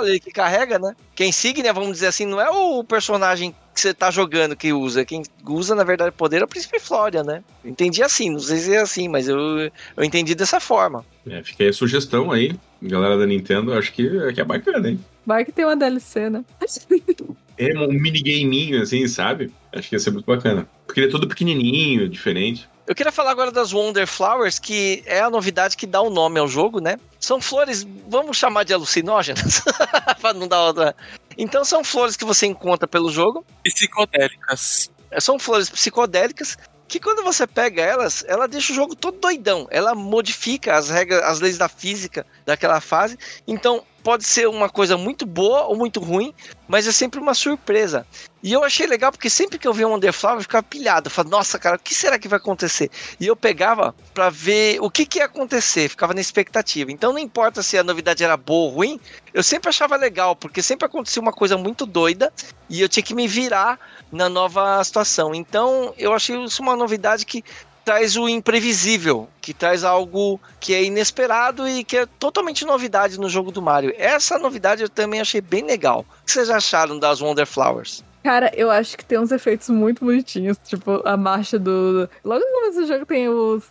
Ele 0.03 0.19
que 0.19 0.31
carrega, 0.31 0.79
né? 0.79 0.95
Que 1.13 1.25
insígnia, 1.25 1.73
vamos 1.73 1.93
dizer 1.93 2.07
assim, 2.07 2.25
não 2.25 2.39
é 2.39 2.49
o 2.49 2.83
personagem 2.83 3.53
que 3.75 3.81
você 3.81 3.93
tá 3.93 4.09
jogando 4.09 4.55
que 4.55 4.73
usa. 4.73 5.05
Quem 5.05 5.21
usa, 5.45 5.75
na 5.75 5.83
verdade, 5.83 6.09
o 6.09 6.13
poder 6.13 6.41
é 6.41 6.45
o 6.45 6.47
Príncipe 6.47 6.79
Flória, 6.79 7.23
né? 7.23 7.43
Entendi 7.63 8.01
assim, 8.01 8.31
não 8.31 8.39
sei 8.39 8.57
se 8.57 8.73
é 8.73 8.79
assim, 8.79 9.07
mas 9.07 9.27
eu, 9.27 9.37
eu 9.37 10.03
entendi 10.03 10.33
dessa 10.33 10.59
forma. 10.59 11.05
É, 11.27 11.43
fica 11.43 11.63
aí 11.63 11.69
a 11.69 11.73
sugestão 11.73 12.31
aí, 12.31 12.55
galera 12.81 13.17
da 13.17 13.25
Nintendo, 13.25 13.73
acho 13.73 13.91
que, 13.91 14.33
que 14.33 14.41
é 14.41 14.43
bacana, 14.43 14.89
hein? 14.89 14.99
Vai 15.25 15.43
que 15.43 15.51
tem 15.51 15.65
uma 15.65 15.75
DLC, 15.75 16.29
né? 16.29 16.45
é 17.57 17.77
um 17.77 17.91
minigameinho, 17.91 18.81
assim, 18.81 19.07
sabe? 19.07 19.51
Acho 19.73 19.89
que 19.89 19.95
ia 19.95 19.99
ser 19.99 20.11
muito 20.11 20.25
bacana. 20.25 20.67
Porque 20.85 21.01
ele 21.01 21.07
é 21.07 21.11
todo 21.11 21.27
pequenininho, 21.27 22.07
diferente. 22.07 22.69
Eu 22.87 22.93
queria 22.93 23.11
falar 23.11 23.31
agora 23.31 23.51
das 23.51 23.73
Wonder 23.73 24.05
Flowers, 24.05 24.59
que 24.59 25.01
é 25.07 25.19
a 25.19 25.29
novidade 25.29 25.75
que 25.75 25.87
dá 25.87 26.01
o 26.01 26.09
nome 26.09 26.39
ao 26.39 26.47
jogo, 26.47 26.79
né? 26.79 26.97
São 27.19 27.41
flores, 27.41 27.85
vamos 28.07 28.37
chamar 28.37 28.63
de 28.63 28.73
alucinógenas, 28.73 29.61
para 30.21 30.33
não 30.33 30.47
dar 30.47 30.65
outra. 30.65 30.95
Então 31.35 31.65
são 31.65 31.83
flores 31.83 32.15
que 32.15 32.23
você 32.23 32.45
encontra 32.45 32.87
pelo 32.87 33.09
jogo. 33.09 33.43
Psicodélicas. 33.63 34.91
É, 35.09 35.19
são 35.19 35.39
flores 35.39 35.67
psicodélicas 35.69 36.57
que 36.87 36.99
quando 36.99 37.23
você 37.23 37.47
pega 37.47 37.81
elas, 37.81 38.23
ela 38.27 38.47
deixa 38.47 38.71
o 38.71 38.75
jogo 38.75 38.95
todo 38.95 39.19
doidão. 39.19 39.67
Ela 39.71 39.95
modifica 39.95 40.75
as 40.75 40.89
regras, 40.89 41.23
as 41.23 41.39
leis 41.39 41.57
da 41.57 41.67
física 41.67 42.23
daquela 42.45 42.79
fase. 42.79 43.17
Então, 43.47 43.83
pode 44.05 44.23
ser 44.23 44.47
uma 44.47 44.69
coisa 44.69 44.95
muito 44.95 45.25
boa 45.25 45.63
ou 45.63 45.75
muito 45.75 45.99
ruim, 45.99 46.31
mas 46.67 46.85
é 46.85 46.91
sempre 46.91 47.19
uma 47.19 47.33
surpresa. 47.33 48.05
E 48.43 48.53
eu 48.53 48.63
achei 48.63 48.85
legal 48.85 49.11
porque 49.11 49.31
sempre 49.31 49.57
que 49.57 49.67
eu 49.67 49.73
via 49.73 49.87
um 49.87 49.93
Wonderflower 49.93 50.37
eu 50.37 50.43
ficava 50.43 50.61
pilhado. 50.61 51.07
Eu 51.07 51.11
falava, 51.11 51.35
nossa, 51.35 51.57
cara, 51.57 51.77
o 51.77 51.79
que 51.79 51.91
será 51.91 52.19
que 52.19 52.27
vai 52.27 52.37
acontecer? 52.37 52.91
E 53.19 53.25
eu 53.25 53.35
pegava 53.35 53.95
para 54.13 54.29
ver 54.29 54.77
o 54.79 54.91
que, 54.91 55.07
que 55.07 55.17
ia 55.17 55.25
acontecer, 55.25 55.89
ficava 55.89 56.13
na 56.13 56.21
expectativa. 56.21 56.91
Então 56.91 57.11
não 57.11 57.17
importa 57.17 57.63
se 57.63 57.79
a 57.79 57.83
novidade 57.83 58.23
era 58.23 58.37
boa 58.37 58.69
ou 58.69 58.75
ruim, 58.75 58.99
eu 59.33 59.41
sempre 59.41 59.69
achava 59.69 59.95
legal, 59.95 60.35
porque 60.35 60.61
sempre 60.61 60.85
acontecia 60.85 61.19
uma 61.19 61.33
coisa 61.33 61.57
muito 61.57 61.87
doida 61.87 62.31
e 62.69 62.81
eu 62.81 62.87
tinha 62.87 63.01
que 63.01 63.15
me 63.15 63.27
virar 63.27 63.79
na 64.11 64.29
nova 64.29 64.83
situação. 64.83 65.33
Então 65.33 65.95
eu 65.97 66.13
achei 66.13 66.37
isso 66.43 66.61
uma 66.61 66.75
novidade 66.75 67.25
que 67.25 67.43
traz 67.85 68.17
o 68.17 68.27
imprevisível, 68.27 69.29
que 69.39 69.53
traz 69.53 69.83
algo 69.83 70.39
que 70.59 70.73
é 70.73 70.83
inesperado 70.83 71.67
e 71.67 71.83
que 71.83 71.97
é 71.97 72.05
totalmente 72.05 72.65
novidade 72.65 73.19
no 73.19 73.29
jogo 73.29 73.51
do 73.51 73.61
Mario. 73.61 73.93
Essa 73.95 74.39
novidade 74.39 74.81
eu 74.81 74.89
também 74.89 75.21
achei 75.21 75.39
bem 75.39 75.63
legal. 75.63 75.99
O 75.99 76.25
que 76.25 76.31
vocês 76.31 76.49
acharam 76.49 76.97
das 76.97 77.21
Wonder 77.21 77.45
Flowers? 77.45 78.03
Cara, 78.23 78.51
eu 78.55 78.71
acho 78.71 78.97
que 78.97 79.05
tem 79.05 79.19
uns 79.19 79.31
efeitos 79.31 79.69
muito 79.69 80.03
bonitinhos, 80.03 80.57
tipo 80.65 81.07
a 81.07 81.15
marcha 81.15 81.59
do. 81.59 82.09
Logo 82.23 82.43
no 82.43 82.59
começo 82.59 82.81
do 82.81 82.87
jogo 82.87 83.05
tem 83.05 83.29
os, 83.29 83.63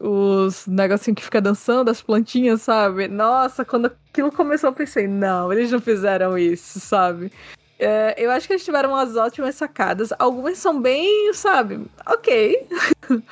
os 0.00 0.66
negocinhos 0.66 1.16
que 1.16 1.24
fica 1.24 1.42
dançando, 1.42 1.90
as 1.90 2.00
plantinhas, 2.00 2.62
sabe? 2.62 3.06
Nossa, 3.06 3.66
quando 3.66 3.92
aquilo 4.10 4.32
começou 4.32 4.70
eu 4.70 4.74
pensei, 4.74 5.06
não, 5.06 5.52
eles 5.52 5.70
não 5.70 5.78
fizeram 5.78 6.38
isso, 6.38 6.80
sabe? 6.80 7.30
É, 7.78 8.14
eu 8.18 8.30
acho 8.30 8.46
que 8.46 8.52
eles 8.54 8.64
tiveram 8.64 8.90
umas 8.90 9.16
ótimas 9.16 9.54
sacadas. 9.54 10.12
Algumas 10.18 10.58
são 10.58 10.80
bem, 10.80 11.32
sabe, 11.32 11.86
ok. 12.06 12.66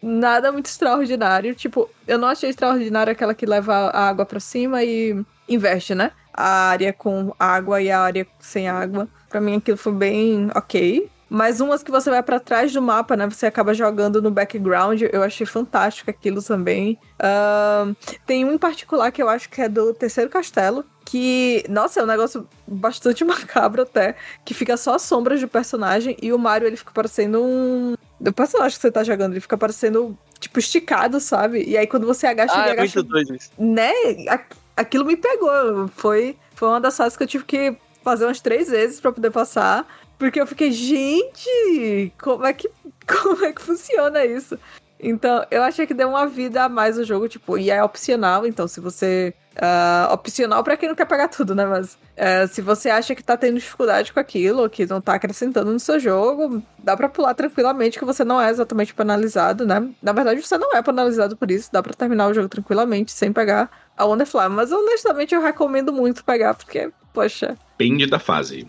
Nada 0.00 0.52
muito 0.52 0.66
extraordinário. 0.66 1.54
Tipo, 1.54 1.90
eu 2.06 2.18
não 2.18 2.28
achei 2.28 2.50
extraordinário 2.50 3.12
aquela 3.12 3.34
que 3.34 3.44
leva 3.44 3.74
a 3.74 4.08
água 4.08 4.24
para 4.24 4.38
cima 4.38 4.84
e 4.84 5.20
inverte, 5.48 5.94
né? 5.94 6.12
A 6.32 6.68
área 6.68 6.92
com 6.92 7.34
água 7.38 7.82
e 7.82 7.90
a 7.90 8.00
área 8.00 8.26
sem 8.38 8.68
água. 8.68 9.08
Pra 9.28 9.40
mim 9.40 9.56
aquilo 9.56 9.76
foi 9.76 9.92
bem 9.92 10.48
ok. 10.54 11.10
Mas 11.28 11.60
umas 11.60 11.82
que 11.82 11.90
você 11.90 12.08
vai 12.08 12.22
para 12.22 12.40
trás 12.40 12.72
do 12.72 12.80
mapa, 12.80 13.14
né? 13.16 13.28
Você 13.28 13.46
acaba 13.46 13.74
jogando 13.74 14.22
no 14.22 14.30
background. 14.30 15.02
Eu 15.12 15.22
achei 15.22 15.44
fantástico 15.44 16.08
aquilo 16.08 16.42
também. 16.42 16.98
Uh, 17.20 17.94
tem 18.26 18.44
um 18.44 18.52
em 18.52 18.58
particular 18.58 19.10
que 19.12 19.22
eu 19.22 19.28
acho 19.28 19.48
que 19.50 19.60
é 19.60 19.68
do 19.68 19.92
terceiro 19.92 20.30
castelo. 20.30 20.84
Que, 21.10 21.64
nossa, 21.70 22.00
é 22.00 22.02
um 22.02 22.06
negócio 22.06 22.46
bastante 22.66 23.24
macabro 23.24 23.80
até. 23.82 24.14
Que 24.44 24.52
fica 24.52 24.76
só 24.76 24.94
as 24.96 25.02
sombras 25.02 25.40
do 25.40 25.48
personagem. 25.48 26.16
E 26.20 26.32
o 26.34 26.38
Mario, 26.38 26.66
ele 26.66 26.76
fica 26.76 26.90
parecendo 26.92 27.42
um. 27.42 27.94
O 28.20 28.32
personagem 28.32 28.76
que 28.76 28.82
você 28.82 28.90
tá 28.90 29.02
jogando, 29.02 29.32
ele 29.32 29.40
fica 29.40 29.56
parecendo, 29.56 30.18
tipo, 30.38 30.58
esticado, 30.58 31.18
sabe? 31.18 31.64
E 31.66 31.78
aí 31.78 31.86
quando 31.86 32.06
você 32.06 32.26
agacha, 32.26 32.52
Ah, 32.54 32.60
ele 32.62 32.68
é 32.68 32.72
agacha. 32.72 32.98
muito 32.98 33.08
doido 33.10 33.34
isso. 33.36 33.50
Né? 33.58 33.90
Aqu- 34.28 34.56
Aquilo 34.76 35.04
me 35.06 35.16
pegou. 35.16 35.88
Foi, 35.96 36.36
foi 36.54 36.68
uma 36.68 36.80
das 36.80 36.96
fases 36.96 37.16
que 37.16 37.22
eu 37.22 37.26
tive 37.26 37.44
que 37.44 37.76
fazer 38.04 38.26
umas 38.26 38.40
três 38.40 38.68
vezes 38.68 39.00
pra 39.00 39.10
poder 39.10 39.30
passar. 39.30 39.86
Porque 40.18 40.40
eu 40.40 40.46
fiquei, 40.46 40.70
gente, 40.72 42.12
como 42.20 42.44
é 42.44 42.52
que, 42.52 42.68
como 43.06 43.44
é 43.44 43.52
que 43.52 43.62
funciona 43.62 44.24
isso? 44.26 44.58
Então, 45.00 45.44
eu 45.50 45.62
achei 45.62 45.86
que 45.86 45.94
deu 45.94 46.08
uma 46.08 46.26
vida 46.26 46.64
a 46.64 46.68
mais 46.68 46.98
o 46.98 47.04
jogo, 47.04 47.28
tipo, 47.28 47.56
e 47.56 47.70
é 47.70 47.82
opcional, 47.82 48.46
então 48.46 48.66
se 48.66 48.80
você. 48.80 49.32
ah, 49.60 50.08
opcional 50.12 50.62
pra 50.64 50.76
quem 50.76 50.88
não 50.88 50.96
quer 50.96 51.06
pegar 51.06 51.28
tudo, 51.28 51.54
né? 51.54 51.64
Mas 51.64 51.96
ah, 52.16 52.46
se 52.48 52.60
você 52.60 52.90
acha 52.90 53.14
que 53.14 53.22
tá 53.22 53.36
tendo 53.36 53.54
dificuldade 53.58 54.12
com 54.12 54.20
aquilo, 54.20 54.62
ou 54.62 54.68
que 54.68 54.86
não 54.86 55.00
tá 55.00 55.14
acrescentando 55.14 55.72
no 55.72 55.78
seu 55.80 56.00
jogo, 56.00 56.62
dá 56.78 56.96
pra 56.96 57.08
pular 57.08 57.34
tranquilamente, 57.34 57.98
que 57.98 58.04
você 58.04 58.24
não 58.24 58.40
é 58.40 58.50
exatamente 58.50 58.92
penalizado, 58.94 59.64
né? 59.66 59.88
Na 60.02 60.12
verdade, 60.12 60.42
você 60.42 60.58
não 60.58 60.74
é 60.74 60.82
penalizado 60.82 61.36
por 61.36 61.50
isso, 61.50 61.70
dá 61.72 61.82
pra 61.82 61.94
terminar 61.94 62.28
o 62.28 62.34
jogo 62.34 62.48
tranquilamente, 62.48 63.12
sem 63.12 63.32
pegar 63.32 63.70
a 63.96 64.04
Wonderfly. 64.04 64.48
Mas 64.50 64.72
honestamente 64.72 65.34
eu 65.34 65.42
recomendo 65.42 65.92
muito 65.92 66.24
pegar, 66.24 66.54
porque, 66.54 66.90
poxa, 67.12 67.56
Depende 67.78 68.06
da 68.06 68.18
fase. 68.18 68.66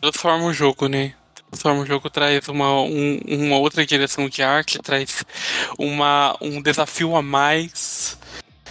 Transforma 0.00 0.46
o 0.46 0.52
jogo, 0.52 0.88
né? 0.88 1.14
Transforma 1.54 1.82
o 1.82 1.86
jogo, 1.86 2.10
traz 2.10 2.48
uma, 2.48 2.80
um- 2.82 3.20
uma 3.28 3.56
outra 3.58 3.86
direção 3.86 4.28
de 4.28 4.42
arte, 4.42 4.80
traz 4.80 5.24
uma, 5.78 6.36
um 6.40 6.60
desafio 6.60 7.14
a 7.14 7.22
mais. 7.22 8.18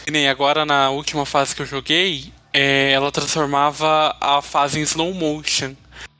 E 0.06 0.12
nem 0.12 0.28
agora 0.28 0.65
na 0.65 0.89
última 0.89 1.26
fase 1.26 1.56
que 1.56 1.62
eu 1.62 1.65
joguei, 1.65 2.34
é, 2.52 2.91
ela 2.91 3.10
transformava 3.10 4.13
a 4.19 4.41
fase 4.41 4.80
em 4.80 4.84
slow 4.84 5.13
motion. 5.13 5.74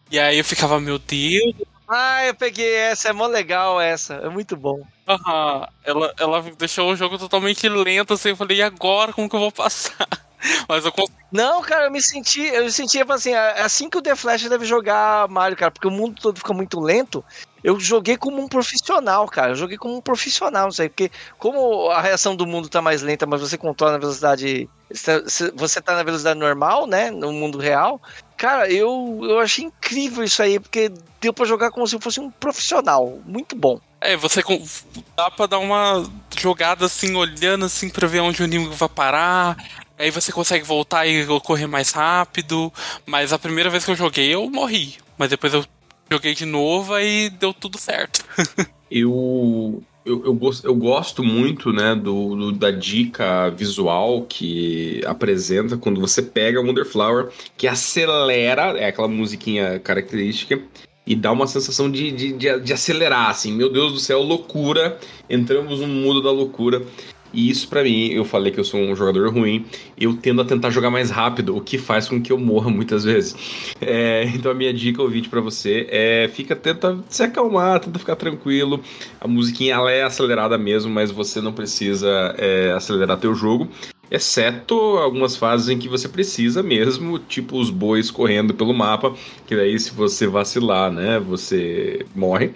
E 0.10 0.18
aí 0.18 0.38
eu 0.38 0.46
ficava, 0.46 0.80
meu 0.80 0.98
Deus, 0.98 1.54
Ah, 1.90 2.26
eu 2.26 2.34
peguei 2.34 2.74
essa, 2.76 3.10
é 3.10 3.14
mó 3.14 3.28
legal 3.28 3.82
essa. 3.82 4.14
É 4.16 4.30
muito 4.30 4.56
bom. 4.56 4.82
aham. 5.06 5.68
ela, 5.84 6.14
ela 6.18 6.42
deixou 6.58 6.92
o 6.92 6.96
jogo 6.96 7.18
totalmente 7.18 7.68
lento, 7.68 8.14
assim, 8.14 8.30
eu 8.30 8.38
falei, 8.38 8.60
e 8.60 8.62
agora 8.64 9.12
como 9.12 9.30
que 9.30 9.36
eu 9.36 9.40
vou 9.42 9.52
passar? 9.52 10.08
Mas 10.70 10.86
eu 10.86 10.94
consegui. 10.94 11.23
Não, 11.34 11.64
cara, 11.64 11.86
eu 11.86 11.92
me 11.92 12.00
senti, 12.00 12.42
eu 12.42 12.64
me 12.64 12.72
sentia 12.72 13.04
assim, 13.10 13.34
é 13.34 13.62
assim 13.64 13.90
que 13.90 13.98
o 13.98 14.02
The 14.04 14.16
Flash 14.16 14.48
deve 14.48 14.66
jogar 14.66 15.28
Mario, 15.28 15.58
cara, 15.58 15.72
porque 15.72 15.88
o 15.88 15.92
mundo 15.92 16.22
todo 16.22 16.38
fica 16.38 16.54
muito 16.54 16.80
lento. 16.80 17.26
Eu 17.64 17.80
joguei 17.80 18.16
como 18.16 18.40
um 18.40 18.48
profissional, 18.48 19.26
cara. 19.28 19.54
Eu 19.54 19.56
joguei 19.56 19.76
como 19.76 19.96
um 19.96 20.02
profissional, 20.02 20.66
não 20.66 20.72
sei, 20.72 20.90
porque 20.90 21.10
como 21.40 21.90
a 21.90 22.02
reação 22.02 22.36
do 22.36 22.46
mundo 22.46 22.70
tá 22.70 22.84
mais 22.84 23.02
lenta, 23.02 23.26
mas 23.26 23.42
você 23.42 23.58
controla 23.58 23.94
na 23.94 23.98
velocidade, 23.98 24.70
você 25.56 25.82
tá 25.82 25.96
na 25.96 26.04
velocidade 26.04 26.40
normal, 26.40 26.86
né, 26.86 27.10
no 27.10 27.32
mundo 27.34 27.58
real. 27.58 28.00
Cara, 28.38 28.70
eu, 28.72 29.22
eu 29.24 29.40
achei 29.40 29.66
incrível 29.66 30.24
isso 30.24 30.44
aí, 30.44 30.60
porque 30.60 30.92
deu 31.20 31.34
pra 31.34 31.48
jogar 31.48 31.72
como 31.72 31.88
se 31.88 31.98
fosse 32.00 32.20
um 32.20 32.30
profissional. 32.30 33.18
Muito 33.26 33.56
bom. 33.56 33.80
É, 34.00 34.18
você 34.18 34.44
dá 35.16 35.32
pra 35.32 35.46
dar 35.46 35.60
uma 35.60 36.06
jogada 36.38 36.86
assim, 36.86 37.16
olhando 37.16 37.66
assim 37.66 37.90
pra 37.90 38.06
ver 38.06 38.20
onde 38.20 38.44
o 38.44 38.46
inimigo 38.46 38.74
vai 38.74 38.90
parar. 38.90 39.58
Aí 40.04 40.12
você 40.12 40.32
consegue 40.32 40.66
voltar 40.66 41.08
e 41.08 41.26
correr 41.42 41.68
mais 41.68 41.92
rápido. 41.92 42.72
Mas 43.06 43.32
a 43.34 43.40
primeira 43.40 43.70
vez 43.70 43.86
que 43.86 43.92
eu 43.92 43.96
joguei, 43.96 44.34
eu 44.34 44.50
morri. 44.50 44.96
Mas 45.18 45.30
depois 45.30 45.54
eu 45.54 45.66
joguei 46.12 46.34
de 46.36 46.46
novo 46.46 47.00
e 47.00 47.30
deu 47.30 47.54
tudo 47.54 47.78
certo. 47.78 48.24
Eu, 48.96 49.82
eu, 50.06 50.24
eu, 50.26 50.34
gos- 50.36 50.64
eu 50.64 50.76
gosto 50.76 51.24
muito 51.24 51.74
né, 51.74 51.96
do, 51.96 52.36
do- 52.36 52.52
da 52.52 52.70
dica 52.70 53.50
visual 53.50 54.22
que 54.30 55.02
apresenta 55.04 55.78
quando 55.78 56.00
você 56.00 56.22
pega 56.22 56.62
o 56.62 56.64
Wonderflower, 56.68 57.30
que 57.58 57.68
acelera, 57.68 58.78
é 58.78 58.86
aquela 58.90 59.08
musiquinha 59.08 59.80
característica, 59.80 60.62
e 61.08 61.16
dá 61.16 61.32
uma 61.32 61.48
sensação 61.48 61.90
de, 61.90 62.12
de, 62.12 62.34
de, 62.34 62.60
de 62.60 62.72
acelerar, 62.74 63.30
assim, 63.32 63.52
meu 63.52 63.72
Deus 63.74 63.94
do 63.94 64.00
céu, 64.00 64.22
loucura, 64.22 65.00
entramos 65.28 65.80
no 65.80 65.88
mundo 65.88 66.22
da 66.22 66.30
loucura. 66.32 66.84
E 67.34 67.50
isso 67.50 67.68
pra 67.68 67.84
mim, 67.84 68.10
eu 68.10 68.24
falei 68.24 68.52
que 68.52 68.60
eu 68.60 68.64
sou 68.64 68.80
um 68.80 68.96
jogador 68.96 69.34
ruim, 69.34 69.66
eu 69.98 70.16
tendo 70.16 70.42
a 70.42 70.46
tentar 70.46 70.70
jogar 70.70 70.92
mais 70.92 71.10
rápido, 71.10 71.56
o 71.56 71.62
que 71.62 71.78
faz 71.78 72.08
com 72.08 72.22
que 72.22 72.32
eu 72.32 72.38
morra 72.38 72.70
muitas 72.70 73.04
vezes. 73.04 73.36
É, 73.86 74.24
então 74.34 74.52
a 74.52 74.56
minha 74.56 74.74
dica, 74.74 75.02
o 75.02 75.10
vídeo 75.10 75.30
pra 75.30 75.42
você 75.42 75.88
é 75.90 76.30
fica 76.34 76.56
tenta 76.56 76.98
se 77.10 77.22
acalmar, 77.22 77.80
tenta 77.80 78.00
ficar 78.00 78.16
tranquilo. 78.16 78.82
A 79.20 79.28
musiquinha 79.28 79.74
ela 79.76 79.92
é 79.92 80.04
acelerada 80.04 80.58
mesmo, 80.58 80.92
mas 80.92 81.12
você 81.12 81.42
não 81.42 81.52
precisa 81.52 82.34
é, 82.38 82.72
acelerar 82.72 83.18
teu 83.18 83.36
jogo. 83.36 83.68
Exceto 84.10 84.76
algumas 84.76 85.36
fases 85.36 85.70
em 85.70 85.80
que 85.80 85.90
você 85.90 86.08
precisa 86.08 86.62
mesmo, 86.62 87.18
tipo 87.18 87.58
os 87.60 87.70
bois 87.70 88.12
correndo 88.12 88.54
pelo 88.54 88.74
mapa, 88.74 89.14
que 89.48 89.56
daí 89.56 89.80
se 89.80 89.92
você 89.92 90.28
vacilar, 90.28 90.92
né, 90.92 91.20
você 91.20 92.06
morre. 92.16 92.54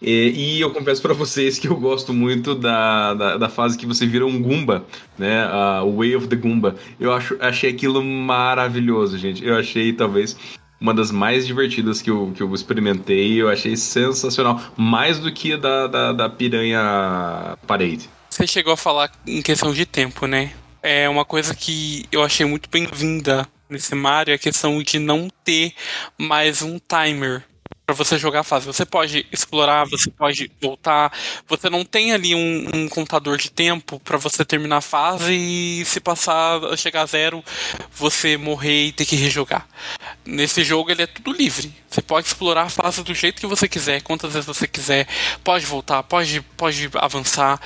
E, 0.00 0.56
e 0.56 0.60
eu 0.60 0.70
confesso 0.70 1.02
pra 1.02 1.12
vocês 1.12 1.58
que 1.58 1.68
eu 1.68 1.76
gosto 1.76 2.12
muito 2.14 2.54
da, 2.54 3.12
da, 3.14 3.36
da 3.36 3.48
fase 3.48 3.76
que 3.76 3.84
você 3.84 4.06
vira 4.06 4.24
um 4.24 4.40
Goomba, 4.40 4.86
né? 5.18 5.44
A 5.44 5.84
Way 5.84 6.16
of 6.16 6.26
the 6.26 6.36
Goomba. 6.36 6.76
Eu 6.98 7.12
acho, 7.12 7.36
achei 7.38 7.70
aquilo 7.70 8.02
maravilhoso, 8.02 9.18
gente. 9.18 9.44
Eu 9.44 9.56
achei 9.56 9.92
talvez 9.92 10.36
uma 10.80 10.94
das 10.94 11.10
mais 11.10 11.46
divertidas 11.46 12.00
que 12.00 12.10
eu, 12.10 12.32
que 12.34 12.42
eu 12.42 12.52
experimentei. 12.54 13.40
Eu 13.40 13.50
achei 13.50 13.76
sensacional. 13.76 14.60
Mais 14.76 15.18
do 15.18 15.30
que 15.30 15.52
a 15.52 15.56
da, 15.58 15.86
da, 15.86 16.12
da 16.12 16.28
Piranha 16.30 17.58
Parade. 17.66 18.08
Você 18.30 18.46
chegou 18.46 18.72
a 18.72 18.76
falar 18.76 19.12
em 19.26 19.42
questão 19.42 19.72
de 19.72 19.84
tempo, 19.84 20.26
né? 20.26 20.52
É 20.82 21.08
uma 21.10 21.26
coisa 21.26 21.54
que 21.54 22.06
eu 22.10 22.22
achei 22.22 22.46
muito 22.46 22.70
bem-vinda 22.70 23.46
nesse 23.68 23.94
Mario, 23.94 24.32
é 24.32 24.34
a 24.34 24.38
questão 24.38 24.82
de 24.82 24.98
não 24.98 25.28
ter 25.44 25.72
mais 26.18 26.62
um 26.62 26.78
timer 26.78 27.44
pra 27.90 28.04
você 28.04 28.16
jogar 28.16 28.40
a 28.40 28.44
fase. 28.44 28.66
Você 28.66 28.86
pode 28.86 29.26
explorar, 29.32 29.84
você 29.84 30.10
pode 30.10 30.50
voltar. 30.60 31.12
Você 31.48 31.68
não 31.68 31.84
tem 31.84 32.12
ali 32.12 32.34
um, 32.34 32.68
um 32.72 32.88
contador 32.88 33.36
de 33.36 33.50
tempo 33.50 33.98
pra 34.00 34.16
você 34.16 34.44
terminar 34.44 34.76
a 34.76 34.80
fase 34.80 35.32
e 35.32 35.84
se 35.84 35.98
passar, 36.00 36.60
chegar 36.76 37.02
a 37.02 37.06
zero, 37.06 37.42
você 37.92 38.36
morrer 38.36 38.86
e 38.86 38.92
ter 38.92 39.04
que 39.04 39.16
rejogar. 39.16 39.66
Nesse 40.24 40.62
jogo 40.62 40.90
ele 40.90 41.02
é 41.02 41.06
tudo 41.06 41.32
livre. 41.32 41.74
Você 41.90 42.00
pode 42.00 42.28
explorar 42.28 42.62
a 42.62 42.68
fase 42.68 43.02
do 43.02 43.14
jeito 43.14 43.40
que 43.40 43.46
você 43.46 43.66
quiser, 43.68 44.00
quantas 44.02 44.32
vezes 44.32 44.46
você 44.46 44.68
quiser. 44.68 45.08
Pode 45.42 45.66
voltar, 45.66 46.02
pode, 46.04 46.40
pode 46.56 46.88
avançar. 46.94 47.60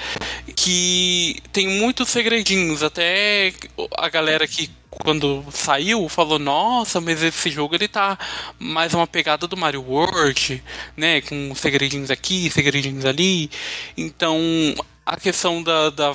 Que 0.56 1.42
tem 1.52 1.68
muitos 1.68 2.08
segredinhos. 2.08 2.82
Até 2.82 3.52
a 3.98 4.08
galera 4.08 4.48
que 4.48 4.70
quando 5.02 5.44
saiu 5.52 6.09
falou: 6.09 6.38
Nossa, 6.38 7.00
mas 7.00 7.22
esse 7.22 7.50
jogo 7.50 7.74
ele 7.74 7.88
tá 7.88 8.18
mais 8.59 8.94
uma 8.94 9.07
pegada 9.07 9.46
do 9.46 9.57
Mario 9.57 9.83
World, 9.83 10.62
né? 10.96 11.20
Com 11.22 11.54
segredinhos 11.54 12.11
aqui, 12.11 12.50
segredinhos 12.50 13.04
ali. 13.04 13.50
Então 13.96 14.38
a 15.07 15.16
questão 15.16 15.62
da, 15.62 15.90
da- 15.90 16.14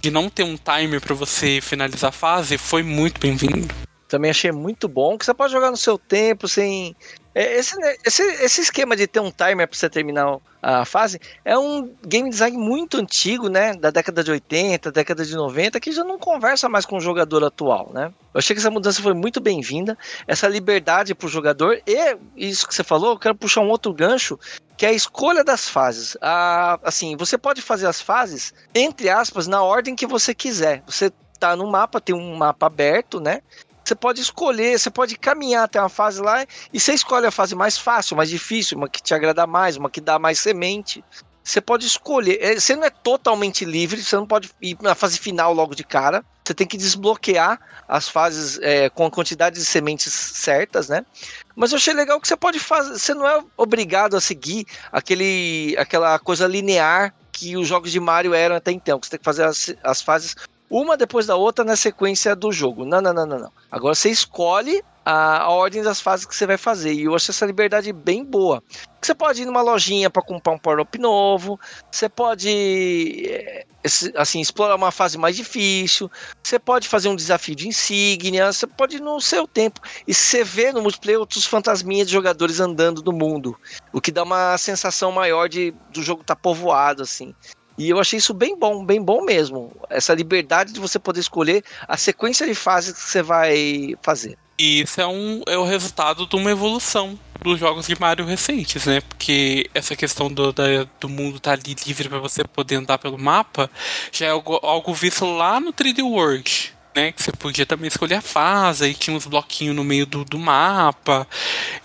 de 0.00 0.10
não 0.10 0.30
ter 0.30 0.44
um 0.44 0.56
timer 0.56 1.00
pra 1.00 1.14
você 1.14 1.60
finalizar 1.60 2.08
a 2.08 2.12
fase 2.12 2.56
foi 2.56 2.82
muito 2.82 3.20
bem-vindo. 3.20 3.68
Também 4.10 4.32
achei 4.32 4.50
muito 4.50 4.88
bom, 4.88 5.16
que 5.16 5.24
você 5.24 5.32
pode 5.32 5.52
jogar 5.52 5.70
no 5.70 5.76
seu 5.76 5.96
tempo, 5.96 6.48
sem. 6.48 6.96
é, 7.32 7.56
Esse, 7.56 7.78
né, 7.78 7.94
esse, 8.04 8.22
esse 8.22 8.60
esquema 8.60 8.96
de 8.96 9.06
ter 9.06 9.20
um 9.20 9.30
timer 9.30 9.68
pra 9.68 9.78
você 9.78 9.88
terminar 9.88 10.38
a 10.60 10.84
fase 10.84 11.20
é 11.44 11.56
um 11.56 11.94
game 12.04 12.28
design 12.28 12.58
muito 12.58 12.98
antigo, 12.98 13.48
né? 13.48 13.72
Da 13.72 13.90
década 13.90 14.24
de 14.24 14.32
80, 14.32 14.90
década 14.90 15.24
de 15.24 15.34
90, 15.36 15.78
que 15.78 15.92
já 15.92 16.02
não 16.02 16.18
conversa 16.18 16.68
mais 16.68 16.84
com 16.84 16.96
o 16.96 17.00
jogador 17.00 17.44
atual, 17.44 17.92
né? 17.94 18.12
Eu 18.34 18.38
achei 18.38 18.54
que 18.54 18.60
essa 18.60 18.70
mudança 18.70 19.00
foi 19.00 19.14
muito 19.14 19.40
bem-vinda, 19.40 19.96
essa 20.26 20.48
liberdade 20.48 21.14
pro 21.14 21.28
jogador, 21.28 21.80
e 21.86 22.16
isso 22.36 22.66
que 22.66 22.74
você 22.74 22.82
falou, 22.82 23.12
eu 23.12 23.18
quero 23.18 23.36
puxar 23.36 23.60
um 23.60 23.68
outro 23.68 23.94
gancho, 23.94 24.36
que 24.76 24.84
é 24.84 24.88
a 24.88 24.92
escolha 24.92 25.44
das 25.44 25.68
fases. 25.68 26.16
A, 26.20 26.80
assim, 26.82 27.16
você 27.16 27.38
pode 27.38 27.62
fazer 27.62 27.86
as 27.86 28.00
fases, 28.00 28.52
entre 28.74 29.08
aspas, 29.08 29.46
na 29.46 29.62
ordem 29.62 29.94
que 29.94 30.06
você 30.06 30.34
quiser. 30.34 30.82
Você 30.84 31.12
tá 31.38 31.54
no 31.54 31.66
mapa, 31.66 32.00
tem 32.00 32.14
um 32.14 32.36
mapa 32.36 32.66
aberto, 32.66 33.20
né? 33.20 33.40
Você 33.90 33.96
pode 33.96 34.20
escolher, 34.20 34.78
você 34.78 34.88
pode 34.88 35.18
caminhar 35.18 35.64
até 35.64 35.80
uma 35.80 35.88
fase 35.88 36.22
lá 36.22 36.46
e 36.72 36.78
você 36.78 36.94
escolhe 36.94 37.26
a 37.26 37.30
fase 37.32 37.56
mais 37.56 37.76
fácil, 37.76 38.16
mais 38.16 38.30
difícil, 38.30 38.78
uma 38.78 38.88
que 38.88 39.02
te 39.02 39.12
agrada 39.12 39.48
mais, 39.48 39.76
uma 39.76 39.90
que 39.90 40.00
dá 40.00 40.16
mais 40.16 40.38
semente. 40.38 41.02
Você 41.42 41.60
pode 41.60 41.86
escolher. 41.86 42.38
É, 42.40 42.54
Você 42.54 42.76
não 42.76 42.84
é 42.84 42.90
totalmente 42.90 43.64
livre, 43.64 44.00
você 44.00 44.14
não 44.14 44.28
pode 44.28 44.48
ir 44.62 44.78
na 44.80 44.94
fase 44.94 45.18
final 45.18 45.52
logo 45.52 45.74
de 45.74 45.82
cara. 45.82 46.24
Você 46.44 46.54
tem 46.54 46.68
que 46.68 46.76
desbloquear 46.76 47.58
as 47.88 48.08
fases 48.08 48.60
é, 48.62 48.88
com 48.88 49.06
a 49.06 49.10
quantidade 49.10 49.56
de 49.56 49.64
sementes 49.64 50.12
certas, 50.12 50.88
né? 50.88 51.04
Mas 51.56 51.72
eu 51.72 51.76
achei 51.76 51.92
legal 51.92 52.20
que 52.20 52.28
você 52.28 52.36
pode 52.36 52.60
fazer. 52.60 52.96
Você 52.96 53.12
não 53.12 53.26
é 53.26 53.42
obrigado 53.56 54.16
a 54.16 54.20
seguir 54.20 54.66
aquele, 54.92 55.74
aquela 55.76 56.16
coisa 56.20 56.46
linear 56.46 57.12
que 57.32 57.56
os 57.56 57.66
jogos 57.66 57.90
de 57.90 57.98
Mario 57.98 58.34
eram 58.34 58.54
até 58.54 58.70
então. 58.70 59.00
Que 59.00 59.06
você 59.06 59.10
tem 59.10 59.18
que 59.18 59.24
fazer 59.24 59.42
as, 59.42 59.74
as 59.82 60.00
fases 60.00 60.36
uma 60.70 60.96
depois 60.96 61.26
da 61.26 61.34
outra 61.34 61.64
na 61.64 61.74
sequência 61.74 62.36
do 62.36 62.52
jogo. 62.52 62.84
Não, 62.84 63.00
não, 63.00 63.12
não, 63.12 63.26
não, 63.26 63.38
não. 63.40 63.52
Agora 63.70 63.94
você 63.94 64.08
escolhe 64.08 64.82
a, 65.04 65.42
a 65.42 65.48
ordem 65.48 65.82
das 65.82 66.00
fases 66.00 66.24
que 66.24 66.34
você 66.34 66.46
vai 66.46 66.56
fazer. 66.56 66.92
E 66.92 67.04
eu 67.04 67.14
acho 67.14 67.30
essa 67.30 67.44
liberdade 67.44 67.92
bem 67.92 68.24
boa. 68.24 68.62
Você 69.02 69.14
pode 69.14 69.42
ir 69.42 69.46
numa 69.46 69.62
lojinha 69.62 70.08
para 70.10 70.22
comprar 70.22 70.52
um 70.52 70.58
power-up 70.58 70.96
novo, 70.98 71.58
você 71.90 72.08
pode 72.08 73.26
eh, 73.26 73.66
assim 74.14 74.40
explorar 74.40 74.76
uma 74.76 74.90
fase 74.90 75.16
mais 75.16 75.34
difícil, 75.34 76.10
você 76.42 76.58
pode 76.58 76.86
fazer 76.86 77.08
um 77.08 77.16
desafio 77.16 77.54
de 77.54 77.66
insígnia, 77.66 78.52
você 78.52 78.66
pode 78.66 78.96
ir 78.96 79.00
no 79.00 79.20
seu 79.20 79.48
tempo. 79.48 79.80
E 80.06 80.12
você 80.12 80.44
vê 80.44 80.70
no 80.70 80.82
multiplayer 80.82 81.18
outros 81.18 81.46
fantasminhas 81.46 82.06
de 82.06 82.12
jogadores 82.12 82.60
andando 82.60 83.00
do 83.00 83.12
mundo, 83.12 83.58
o 83.92 84.00
que 84.00 84.12
dá 84.12 84.22
uma 84.22 84.56
sensação 84.58 85.10
maior 85.10 85.48
de 85.48 85.72
do 85.92 86.02
jogo 86.02 86.20
estar 86.20 86.34
tá 86.34 86.40
povoado 86.40 87.02
assim. 87.02 87.34
E 87.80 87.88
eu 87.88 87.98
achei 87.98 88.18
isso 88.18 88.34
bem 88.34 88.58
bom, 88.58 88.84
bem 88.84 89.00
bom 89.00 89.24
mesmo. 89.24 89.72
Essa 89.88 90.12
liberdade 90.12 90.70
de 90.70 90.78
você 90.78 90.98
poder 90.98 91.20
escolher 91.20 91.64
a 91.88 91.96
sequência 91.96 92.46
de 92.46 92.54
fases 92.54 92.92
que 92.92 93.00
você 93.00 93.22
vai 93.22 93.96
fazer. 94.02 94.36
E 94.58 94.82
isso 94.82 95.00
é, 95.00 95.06
um, 95.06 95.40
é 95.48 95.56
o 95.56 95.64
resultado 95.64 96.26
de 96.26 96.36
uma 96.36 96.50
evolução 96.50 97.18
dos 97.40 97.58
jogos 97.58 97.86
de 97.86 97.98
Mario 97.98 98.26
recentes, 98.26 98.84
né? 98.84 99.00
Porque 99.00 99.70
essa 99.72 99.96
questão 99.96 100.30
do, 100.30 100.52
da, 100.52 100.86
do 101.00 101.08
mundo 101.08 101.38
estar 101.38 101.56
tá 101.56 101.62
ali 101.64 101.74
livre 101.86 102.06
para 102.06 102.18
você 102.18 102.44
poder 102.44 102.74
andar 102.74 102.98
pelo 102.98 103.16
mapa 103.16 103.70
já 104.12 104.26
é 104.26 104.30
algo, 104.30 104.60
algo 104.62 104.92
visto 104.92 105.24
lá 105.24 105.58
no 105.58 105.72
3D 105.72 106.04
World. 106.04 106.74
Né, 106.92 107.12
que 107.12 107.22
você 107.22 107.30
podia 107.30 107.64
também 107.64 107.86
escolher 107.86 108.16
a 108.16 108.20
fase, 108.20 108.88
e 108.88 108.94
tinha 108.94 109.16
uns 109.16 109.24
bloquinhos 109.24 109.76
no 109.76 109.84
meio 109.84 110.04
do, 110.04 110.24
do 110.24 110.36
mapa. 110.36 111.24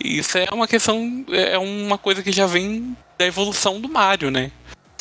Isso 0.04 0.36
é 0.36 0.48
uma 0.52 0.68
questão, 0.68 1.24
é 1.32 1.60
uma 1.60 1.96
coisa 1.96 2.24
que 2.24 2.32
já 2.32 2.48
vem 2.48 2.98
da 3.16 3.26
evolução 3.26 3.80
do 3.80 3.88
Mario, 3.88 4.32
né? 4.32 4.52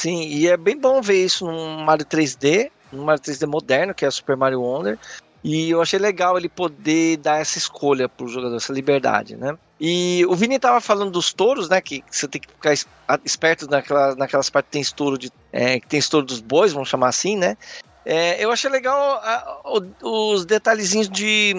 Sim, 0.05 0.21
e 0.29 0.47
é 0.47 0.55
bem 0.55 0.77
bom 0.77 1.01
ver 1.01 1.25
isso 1.25 1.47
num 1.47 1.79
Mario 1.79 2.05
3D, 2.05 2.71
num 2.93 3.05
Mario 3.05 3.23
3D 3.23 3.47
moderno, 3.47 3.95
que 3.95 4.05
é 4.05 4.11
Super 4.11 4.37
Mario 4.37 4.61
Wonder. 4.61 4.99
E 5.43 5.71
eu 5.71 5.81
achei 5.81 5.99
legal 5.99 6.37
ele 6.37 6.47
poder 6.47 7.17
dar 7.17 7.41
essa 7.41 7.57
escolha 7.57 8.07
pro 8.07 8.29
jogador, 8.29 8.55
essa 8.55 8.71
liberdade, 8.71 9.35
né? 9.35 9.57
E 9.81 10.23
o 10.29 10.35
Vini 10.35 10.59
tava 10.59 10.79
falando 10.79 11.11
dos 11.11 11.33
touros, 11.33 11.71
né? 11.71 11.81
Que 11.81 12.05
você 12.11 12.29
tem 12.29 12.39
que 12.39 12.49
ficar 12.49 12.75
esperto 13.25 13.67
naquela, 13.67 14.15
naquelas 14.15 14.51
partes 14.51 14.69
que 14.69 14.73
tem 14.73 14.83
estouro 14.83 15.17
de. 15.17 15.33
É, 15.51 15.81
que 15.81 15.87
tem 15.87 15.99
estouro 15.99 16.27
dos 16.27 16.43
bois, 16.43 16.75
vamos 16.75 16.91
chamar 16.91 17.09
assim, 17.09 17.35
né? 17.35 17.57
É, 18.05 18.45
eu 18.45 18.53
achei 18.53 18.69
legal 18.69 19.23
a, 19.23 19.63
os 20.03 20.45
detalhezinhos 20.45 21.09
de 21.09 21.55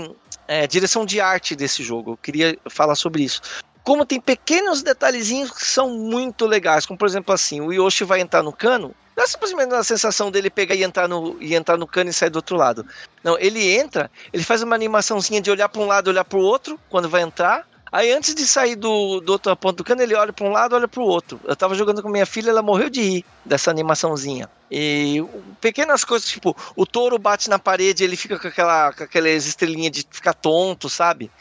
é, 0.48 0.68
direção 0.68 1.04
de 1.04 1.20
arte 1.20 1.56
desse 1.56 1.82
jogo. 1.82 2.12
Eu 2.12 2.18
queria 2.18 2.56
falar 2.70 2.94
sobre 2.94 3.24
isso. 3.24 3.42
Como 3.86 4.04
tem 4.04 4.20
pequenos 4.20 4.82
detalhezinhos 4.82 5.52
que 5.52 5.64
são 5.64 5.92
muito 5.92 6.48
legais, 6.48 6.88
como 6.88 6.98
por 6.98 7.08
exemplo 7.08 7.32
assim, 7.32 7.62
o 7.62 7.72
Yoshi 7.72 8.04
vai 8.04 8.20
entrar 8.20 8.42
no 8.42 8.52
cano, 8.52 8.96
é 9.16 9.28
simplesmente 9.28 9.76
a 9.76 9.84
sensação 9.84 10.32
dele 10.32 10.50
pegar 10.50 10.74
e 10.74 10.84
entrar 10.84 11.08
no, 11.08 11.38
e 11.40 11.54
entrar 11.54 11.78
no 11.78 11.86
cano 11.86 12.10
e 12.10 12.14
sair 12.14 12.32
do 12.32 12.38
outro 12.38 12.58
lado. 12.58 12.84
Não, 13.24 13.38
ele 13.38 13.78
entra, 13.78 14.10
ele 14.34 14.44
faz 14.44 14.64
uma 14.64 14.76
animaçãozinha 14.76 15.40
de 15.40 15.52
olhar 15.52 15.70
para 15.70 15.82
um 15.82 15.86
lado, 15.86 16.08
olhar 16.08 16.26
para 16.26 16.40
o 16.40 16.42
outro 16.42 16.80
quando 16.90 17.08
vai 17.08 17.22
entrar. 17.22 17.66
Aí 17.92 18.12
antes 18.12 18.34
de 18.34 18.46
sair 18.46 18.76
do, 18.76 19.22
do 19.22 19.34
outro 19.34 19.56
ponto 19.56 19.78
do 19.78 19.84
cano, 19.84 20.02
ele 20.02 20.16
olha 20.16 20.34
para 20.34 20.46
um 20.46 20.52
lado, 20.52 20.76
olha 20.76 20.88
para 20.88 21.02
o 21.02 21.06
outro. 21.06 21.40
Eu 21.46 21.56
tava 21.56 21.76
jogando 21.76 22.02
com 22.02 22.10
minha 22.10 22.26
filha, 22.26 22.50
ela 22.50 22.64
morreu 22.64 22.90
de 22.90 23.02
rir 23.02 23.26
dessa 23.46 23.70
animaçãozinha. 23.70 24.50
E 24.70 25.24
pequenas 25.62 26.04
coisas, 26.04 26.28
tipo, 26.28 26.58
o 26.76 26.86
touro 26.86 27.20
bate 27.20 27.50
na 27.50 27.60
parede, 27.60 28.04
ele 28.04 28.18
fica 28.18 28.38
com 28.40 28.48
aquela 28.48 28.92
com 28.92 29.04
aquelas 29.04 29.46
estrelinhas 29.46 29.92
de 29.92 30.08
ficar 30.10 30.34
tonto, 30.34 30.90
sabe? 30.90 31.32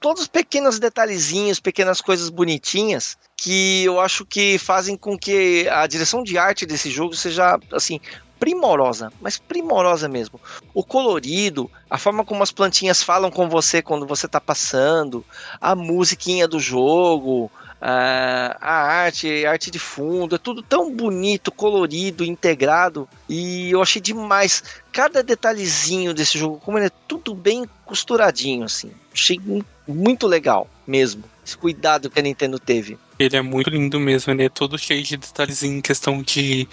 Todos 0.00 0.22
os 0.22 0.28
pequenos 0.28 0.78
detalhezinhos, 0.78 1.58
pequenas 1.58 2.00
coisas 2.00 2.30
bonitinhas 2.30 3.18
que 3.36 3.84
eu 3.84 4.00
acho 4.00 4.24
que 4.24 4.56
fazem 4.58 4.96
com 4.96 5.18
que 5.18 5.68
a 5.68 5.86
direção 5.86 6.22
de 6.22 6.38
arte 6.38 6.64
desse 6.64 6.90
jogo 6.90 7.14
seja 7.14 7.58
assim 7.72 8.00
primorosa, 8.38 9.12
mas 9.20 9.38
primorosa 9.38 10.08
mesmo. 10.08 10.40
O 10.72 10.84
colorido, 10.84 11.70
a 11.90 11.98
forma 11.98 12.24
como 12.24 12.42
as 12.42 12.52
plantinhas 12.52 13.02
falam 13.02 13.30
com 13.30 13.48
você 13.48 13.82
quando 13.82 14.06
você 14.06 14.26
está 14.26 14.40
passando, 14.40 15.24
a 15.60 15.74
musiquinha 15.74 16.46
do 16.46 16.60
jogo, 16.60 17.50
a, 17.80 18.56
a 18.60 18.72
arte, 18.72 19.44
a 19.46 19.50
arte 19.50 19.70
de 19.70 19.78
fundo, 19.78 20.34
é 20.34 20.38
tudo 20.38 20.62
tão 20.62 20.92
bonito, 20.94 21.52
colorido, 21.52 22.24
integrado. 22.24 23.08
E 23.28 23.70
eu 23.70 23.80
achei 23.80 24.00
demais 24.00 24.62
cada 24.92 25.22
detalhezinho 25.22 26.12
desse 26.12 26.38
jogo, 26.38 26.60
como 26.64 26.78
ele 26.78 26.86
é 26.86 26.92
tudo 27.06 27.34
bem 27.34 27.64
costuradinho, 27.84 28.64
assim. 28.64 28.90
Achei 29.12 29.40
muito 29.86 30.26
legal 30.26 30.68
mesmo. 30.86 31.24
Esse 31.44 31.56
cuidado 31.56 32.10
que 32.10 32.18
a 32.18 32.22
Nintendo 32.22 32.58
teve. 32.58 32.98
Ele 33.18 33.36
é 33.36 33.40
muito 33.40 33.70
lindo 33.70 33.98
mesmo, 33.98 34.32
ele 34.32 34.44
é 34.44 34.48
todo 34.48 34.78
cheio 34.78 35.02
de 35.02 35.16
detalhezinho 35.16 35.78
em 35.78 35.80
questão 35.80 36.22
de, 36.22 36.68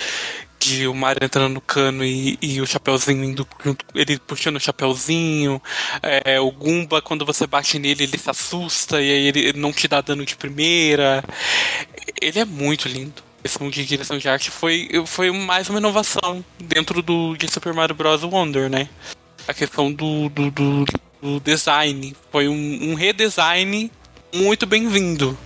de 0.65 0.87
o 0.87 0.93
Mario 0.95 1.23
entrando 1.23 1.53
no 1.53 1.61
cano 1.61 2.03
e, 2.03 2.37
e 2.41 2.59
o 2.59 2.65
Chapeuzinho 2.65 3.23
indo 3.23 3.47
junto, 3.63 3.85
ele 3.93 4.17
puxando 4.17 4.55
o 4.55 4.59
Chapeuzinho. 4.59 5.61
É, 6.01 6.39
o 6.39 6.51
Goomba, 6.51 7.01
quando 7.01 7.25
você 7.25 7.45
bate 7.45 7.77
nele, 7.77 8.03
ele 8.03 8.17
se 8.17 8.29
assusta 8.29 9.01
e 9.01 9.11
aí 9.11 9.27
ele 9.27 9.53
não 9.53 9.71
te 9.71 9.87
dá 9.87 10.01
dano 10.01 10.25
de 10.25 10.35
primeira. 10.35 11.23
Ele 12.21 12.39
é 12.39 12.45
muito 12.45 12.87
lindo. 12.87 13.21
questão 13.43 13.69
de 13.69 13.85
direção 13.85 14.17
de 14.17 14.27
arte 14.27 14.49
foi, 14.49 14.89
foi 15.05 15.31
mais 15.31 15.69
uma 15.69 15.79
inovação 15.79 16.43
dentro 16.59 17.01
do 17.01 17.35
de 17.37 17.47
Super 17.51 17.73
Mario 17.73 17.95
Bros. 17.95 18.23
Wonder, 18.23 18.69
né? 18.69 18.89
A 19.47 19.53
questão 19.53 19.93
do, 19.93 20.29
do, 20.29 20.49
do, 20.49 20.85
do 21.21 21.39
design. 21.41 22.15
Foi 22.31 22.47
um, 22.47 22.91
um 22.91 22.95
redesign 22.95 23.91
muito 24.33 24.65
bem-vindo. 24.65 25.37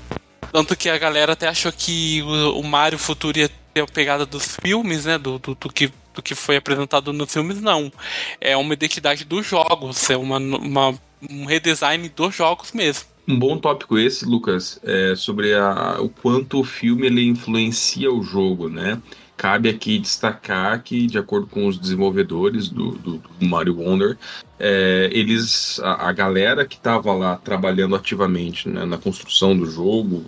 Tanto 0.52 0.76
que 0.76 0.90
a 0.90 0.98
galera 0.98 1.34
até 1.34 1.48
achou 1.48 1.72
que 1.72 2.22
o, 2.24 2.60
o 2.60 2.64
Mario 2.64 2.98
futuro 2.98 3.38
ia 3.38 3.50
ter 3.74 3.82
a 3.82 3.88
pegada 3.88 4.26
dos 4.26 4.58
filmes, 4.62 5.06
né? 5.06 5.18
Do, 5.18 5.40
do, 5.40 5.56
do, 5.56 5.70
que, 5.70 5.92
do 6.14 6.22
que 6.22 6.36
foi 6.36 6.58
apresentado 6.58 7.14
nos 7.14 7.32
filmes, 7.32 7.62
não. 7.62 7.92
É 8.40 8.56
uma 8.58 8.74
identidade 8.74 9.26
dos 9.26 9.46
jogos, 9.46 10.10
é 10.10 10.18
uma, 10.18 10.38
uma 10.38 11.00
um 11.30 11.46
redesign 11.46 12.08
dos 12.10 12.36
jogos 12.36 12.72
mesmo. 12.72 13.06
Um 13.28 13.38
bom 13.38 13.58
tópico 13.58 13.98
esse, 13.98 14.26
Lucas, 14.26 14.80
é 14.84 15.14
sobre 15.16 15.54
a, 15.54 15.98
o 16.00 16.10
quanto 16.10 16.60
o 16.60 16.64
filme 16.64 17.06
ele 17.06 17.24
influencia 17.26 18.12
o 18.12 18.24
jogo, 18.24 18.70
né? 18.70 19.00
Cabe 19.38 19.70
aqui 19.70 20.00
destacar 20.00 20.82
que, 20.84 21.08
de 21.08 21.18
acordo 21.18 21.48
com 21.48 21.68
os 21.68 21.78
desenvolvedores 21.78 22.68
do, 22.68 22.92
do, 22.92 23.18
do 23.18 23.46
Mario 23.46 23.80
Wonder, 23.80 24.18
é, 24.60 25.10
eles, 25.14 25.80
a, 25.80 26.10
a, 26.10 26.12
galera 26.12 26.66
que 26.66 26.76
estava 26.76 27.14
lá 27.14 27.38
trabalhando 27.38 27.96
ativamente 27.96 28.68
né, 28.68 28.84
na 28.84 28.98
construção 28.98 29.56
do 29.56 29.66
jogo, 29.66 30.26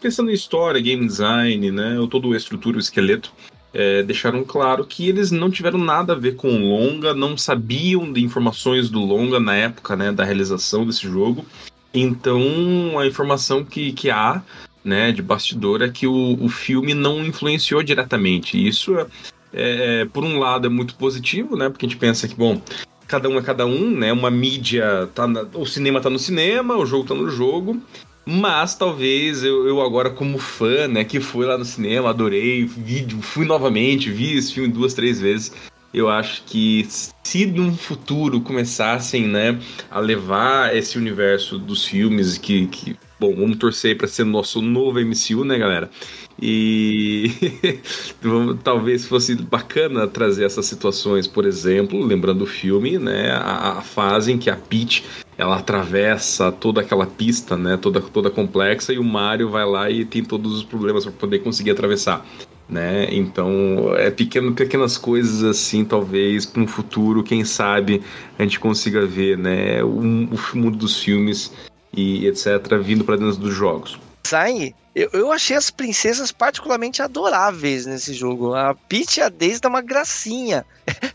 pensando 0.00 0.30
em 0.30 0.34
história, 0.34 0.80
game 0.80 1.06
design, 1.06 1.70
né, 1.70 1.96
toda 2.10 2.28
a 2.28 2.36
estrutura, 2.36 2.76
o 2.76 2.80
esqueleto, 2.80 3.32
é, 3.72 4.02
deixaram 4.02 4.44
claro 4.44 4.84
que 4.84 5.08
eles 5.08 5.30
não 5.30 5.50
tiveram 5.50 5.78
nada 5.78 6.12
a 6.12 6.16
ver 6.16 6.36
com 6.36 6.48
o 6.48 6.68
longa, 6.68 7.12
não 7.12 7.36
sabiam 7.36 8.10
de 8.12 8.22
informações 8.22 8.88
do 8.88 9.00
longa 9.00 9.38
na 9.38 9.54
época 9.54 9.94
né, 9.96 10.10
da 10.10 10.24
realização 10.24 10.86
desse 10.86 11.02
jogo. 11.02 11.44
Então, 11.92 12.98
a 12.98 13.06
informação 13.06 13.64
que, 13.64 13.92
que 13.92 14.10
há 14.10 14.42
né, 14.84 15.12
de 15.12 15.22
bastidor 15.22 15.82
é 15.82 15.88
que 15.88 16.06
o, 16.06 16.42
o 16.42 16.48
filme 16.48 16.94
não 16.94 17.24
influenciou 17.24 17.82
diretamente. 17.82 18.56
Isso, 18.56 18.98
é, 18.98 19.06
é, 19.52 20.04
por 20.06 20.24
um 20.24 20.38
lado, 20.38 20.66
é 20.66 20.70
muito 20.70 20.94
positivo, 20.94 21.56
né, 21.56 21.68
porque 21.68 21.84
a 21.84 21.88
gente 21.88 21.98
pensa 21.98 22.26
que, 22.26 22.34
bom, 22.34 22.60
cada 23.06 23.28
um 23.28 23.38
é 23.38 23.42
cada 23.42 23.66
um, 23.66 23.90
né, 23.90 24.12
uma 24.12 24.30
mídia, 24.30 25.08
tá 25.14 25.26
na, 25.26 25.42
o 25.54 25.66
cinema 25.66 26.00
tá 26.00 26.10
no 26.10 26.18
cinema, 26.18 26.76
o 26.76 26.86
jogo 26.86 27.06
tá 27.06 27.14
no 27.14 27.28
jogo, 27.30 27.80
mas 28.30 28.74
talvez 28.74 29.42
eu, 29.42 29.66
eu, 29.66 29.80
agora, 29.80 30.10
como 30.10 30.36
fã, 30.36 30.86
né, 30.86 31.02
que 31.02 31.18
fui 31.18 31.46
lá 31.46 31.56
no 31.56 31.64
cinema, 31.64 32.10
adorei, 32.10 32.66
vi, 32.66 33.06
fui 33.22 33.46
novamente, 33.46 34.10
vi 34.10 34.36
esse 34.36 34.52
filme 34.52 34.68
duas, 34.68 34.92
três 34.92 35.18
vezes. 35.18 35.50
Eu 35.94 36.10
acho 36.10 36.42
que 36.44 36.86
se 37.22 37.46
no 37.46 37.74
futuro 37.74 38.42
começassem, 38.42 39.26
né, 39.26 39.58
a 39.90 39.98
levar 39.98 40.76
esse 40.76 40.98
universo 40.98 41.58
dos 41.58 41.86
filmes 41.86 42.36
que, 42.36 42.66
que 42.66 42.96
bom, 43.18 43.34
vamos 43.34 43.56
torcer 43.56 43.96
para 43.96 44.06
ser 44.06 44.24
nosso 44.24 44.62
novo 44.62 45.00
MCU, 45.00 45.44
né, 45.44 45.58
galera? 45.58 45.90
E 46.40 47.32
talvez 48.62 49.06
fosse 49.06 49.34
bacana 49.34 50.06
trazer 50.06 50.44
essas 50.44 50.66
situações, 50.66 51.26
por 51.26 51.44
exemplo, 51.44 52.04
lembrando 52.04 52.42
o 52.42 52.46
filme, 52.46 52.96
né, 52.96 53.30
a, 53.32 53.78
a 53.78 53.82
fase 53.82 54.32
em 54.32 54.38
que 54.38 54.48
a 54.48 54.56
Peach 54.56 55.04
ela 55.36 55.56
atravessa 55.56 56.50
toda 56.52 56.80
aquela 56.80 57.06
pista, 57.06 57.56
né, 57.56 57.76
toda, 57.76 58.00
toda 58.00 58.30
complexa, 58.30 58.92
e 58.92 58.98
o 58.98 59.04
Mario 59.04 59.50
vai 59.50 59.64
lá 59.64 59.90
e 59.90 60.04
tem 60.04 60.22
todos 60.22 60.52
os 60.52 60.62
problemas 60.62 61.04
para 61.04 61.12
poder 61.12 61.40
conseguir 61.40 61.72
atravessar. 61.72 62.24
Né? 62.68 63.08
Então, 63.10 63.94
é 63.96 64.10
pequeno, 64.10 64.52
pequenas 64.52 64.98
coisas 64.98 65.42
assim, 65.42 65.86
talvez 65.86 66.44
para 66.44 66.60
um 66.62 66.66
futuro, 66.66 67.22
quem 67.22 67.42
sabe 67.42 68.02
a 68.38 68.42
gente 68.42 68.60
consiga 68.60 69.06
ver, 69.06 69.38
né, 69.38 69.82
o, 69.82 70.00
o 70.00 70.38
mundo 70.54 70.76
dos 70.76 71.00
filmes 71.00 71.50
e 71.92 72.26
etc 72.26 72.78
vindo 72.82 73.04
para 73.04 73.16
dentro 73.16 73.36
dos 73.36 73.54
jogos. 73.54 73.98
Design 74.22 74.74
eu, 74.98 75.10
eu 75.12 75.32
achei 75.32 75.56
as 75.56 75.70
princesas 75.70 76.32
particularmente 76.32 77.00
adoráveis 77.00 77.86
nesse 77.86 78.12
jogo. 78.12 78.52
A 78.52 78.74
Peach 78.74 79.20
e 79.20 79.22
a 79.22 79.28
Daisy 79.28 79.60
dão 79.60 79.70
uma 79.70 79.80
gracinha. 79.80 80.66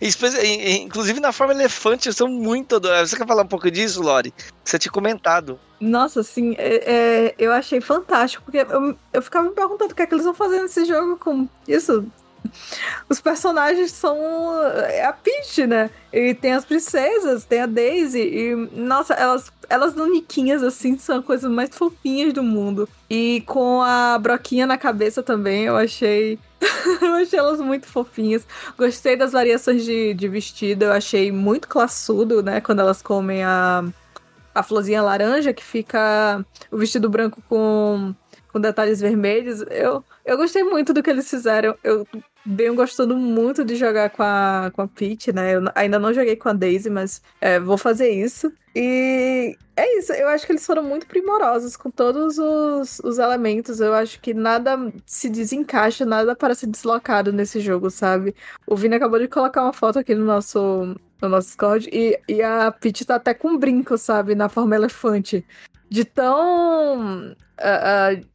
Inclusive 0.81 1.19
na 1.19 1.33
forma 1.33 1.53
elefante, 1.53 2.13
são 2.13 2.29
muito 2.29 2.77
adoráveis. 2.77 3.09
Você 3.09 3.17
quer 3.17 3.27
falar 3.27 3.43
um 3.43 3.47
pouco 3.47 3.69
disso, 3.69 4.01
Lori? 4.01 4.33
Você 4.63 4.79
tinha 4.79 4.91
comentado. 4.91 5.59
Nossa, 5.81 6.21
assim, 6.21 6.55
é, 6.57 6.75
é, 6.85 7.35
eu 7.37 7.51
achei 7.51 7.81
fantástico, 7.81 8.45
porque 8.45 8.59
eu, 8.59 8.95
eu 9.11 9.21
ficava 9.21 9.49
me 9.49 9.53
perguntando 9.53 9.91
o 9.91 9.95
que 9.95 10.01
é 10.01 10.05
que 10.05 10.13
eles 10.13 10.23
vão 10.23 10.33
fazer 10.33 10.61
nesse 10.61 10.85
jogo 10.85 11.17
com 11.17 11.45
isso. 11.67 12.05
Os 13.09 13.19
personagens 13.19 13.91
são 13.91 14.17
é 14.87 15.05
a 15.05 15.13
Peach, 15.13 15.65
né? 15.67 15.89
E 16.11 16.33
tem 16.33 16.53
as 16.53 16.65
princesas, 16.65 17.45
tem 17.45 17.61
a 17.61 17.65
Daisy, 17.65 18.19
e 18.19 18.55
nossa, 18.75 19.13
elas 19.13 19.51
elas 19.69 19.95
naniquinhas, 19.95 20.61
assim, 20.61 20.97
são 20.97 21.17
as 21.17 21.25
coisas 21.25 21.49
mais 21.49 21.69
fofinhas 21.75 22.33
do 22.33 22.43
mundo. 22.43 22.87
E 23.09 23.41
com 23.47 23.81
a 23.81 24.17
broquinha 24.19 24.67
na 24.67 24.77
cabeça 24.77 25.23
também, 25.23 25.63
eu 25.63 25.75
achei. 25.75 26.37
eu 27.01 27.13
achei 27.15 27.39
elas 27.39 27.59
muito 27.59 27.87
fofinhas. 27.87 28.45
Gostei 28.77 29.15
das 29.15 29.31
variações 29.31 29.83
de, 29.83 30.13
de 30.13 30.27
vestido, 30.27 30.83
eu 30.85 30.91
achei 30.91 31.31
muito 31.31 31.67
classudo, 31.67 32.43
né? 32.43 32.61
Quando 32.61 32.79
elas 32.79 33.01
comem 33.01 33.43
a, 33.43 33.83
a 34.53 34.63
florzinha 34.63 35.01
laranja, 35.01 35.53
que 35.53 35.63
fica 35.63 36.45
o 36.71 36.77
vestido 36.77 37.09
branco 37.09 37.41
com, 37.49 38.13
com 38.53 38.61
detalhes 38.61 39.01
vermelhos. 39.01 39.61
Eu, 39.69 40.05
eu 40.23 40.37
gostei 40.37 40.63
muito 40.63 40.93
do 40.93 41.01
que 41.01 41.09
eles 41.09 41.29
fizeram. 41.29 41.75
Eu 41.83 42.07
venho 42.45 42.75
gostando 42.75 43.15
muito 43.17 43.65
de 43.65 43.75
jogar 43.75 44.11
com 44.11 44.21
a, 44.21 44.71
com 44.73 44.83
a 44.83 44.87
Peach, 44.87 45.33
né? 45.33 45.55
Eu 45.55 45.63
ainda 45.73 45.97
não 45.97 46.13
joguei 46.13 46.35
com 46.35 46.49
a 46.49 46.53
Daisy, 46.53 46.89
mas 46.89 47.21
é, 47.41 47.59
vou 47.59 47.77
fazer 47.77 48.09
isso. 48.09 48.53
E 48.75 49.55
é 49.75 49.97
isso, 49.97 50.13
eu 50.13 50.27
acho 50.29 50.45
que 50.45 50.51
eles 50.51 50.65
foram 50.65 50.83
muito 50.83 51.05
primorosos 51.05 51.75
com 51.77 51.89
todos 51.89 52.37
os, 52.37 52.99
os 52.99 53.17
elementos. 53.17 53.79
Eu 53.79 53.93
acho 53.93 54.19
que 54.19 54.33
nada 54.33 54.77
se 55.05 55.29
desencaixa, 55.29 56.05
nada 56.05 56.35
parece 56.35 56.67
deslocado 56.67 57.31
nesse 57.31 57.59
jogo, 57.59 57.89
sabe? 57.89 58.35
O 58.67 58.75
Vini 58.75 58.95
acabou 58.95 59.19
de 59.19 59.27
colocar 59.27 59.63
uma 59.63 59.73
foto 59.73 59.99
aqui 59.99 60.13
no 60.13 60.25
nosso, 60.25 60.95
no 61.21 61.29
nosso 61.29 61.47
Discord 61.47 61.89
e, 61.91 62.19
e 62.27 62.41
a 62.41 62.71
Peach 62.71 63.05
tá 63.05 63.15
até 63.15 63.33
com 63.33 63.49
um 63.49 63.57
brinco, 63.57 63.97
sabe? 63.97 64.35
Na 64.35 64.49
forma 64.49 64.75
elefante. 64.75 65.45
De 65.89 66.03
tão. 66.03 67.31
Uh, 67.31 68.17
uh, 68.19 68.32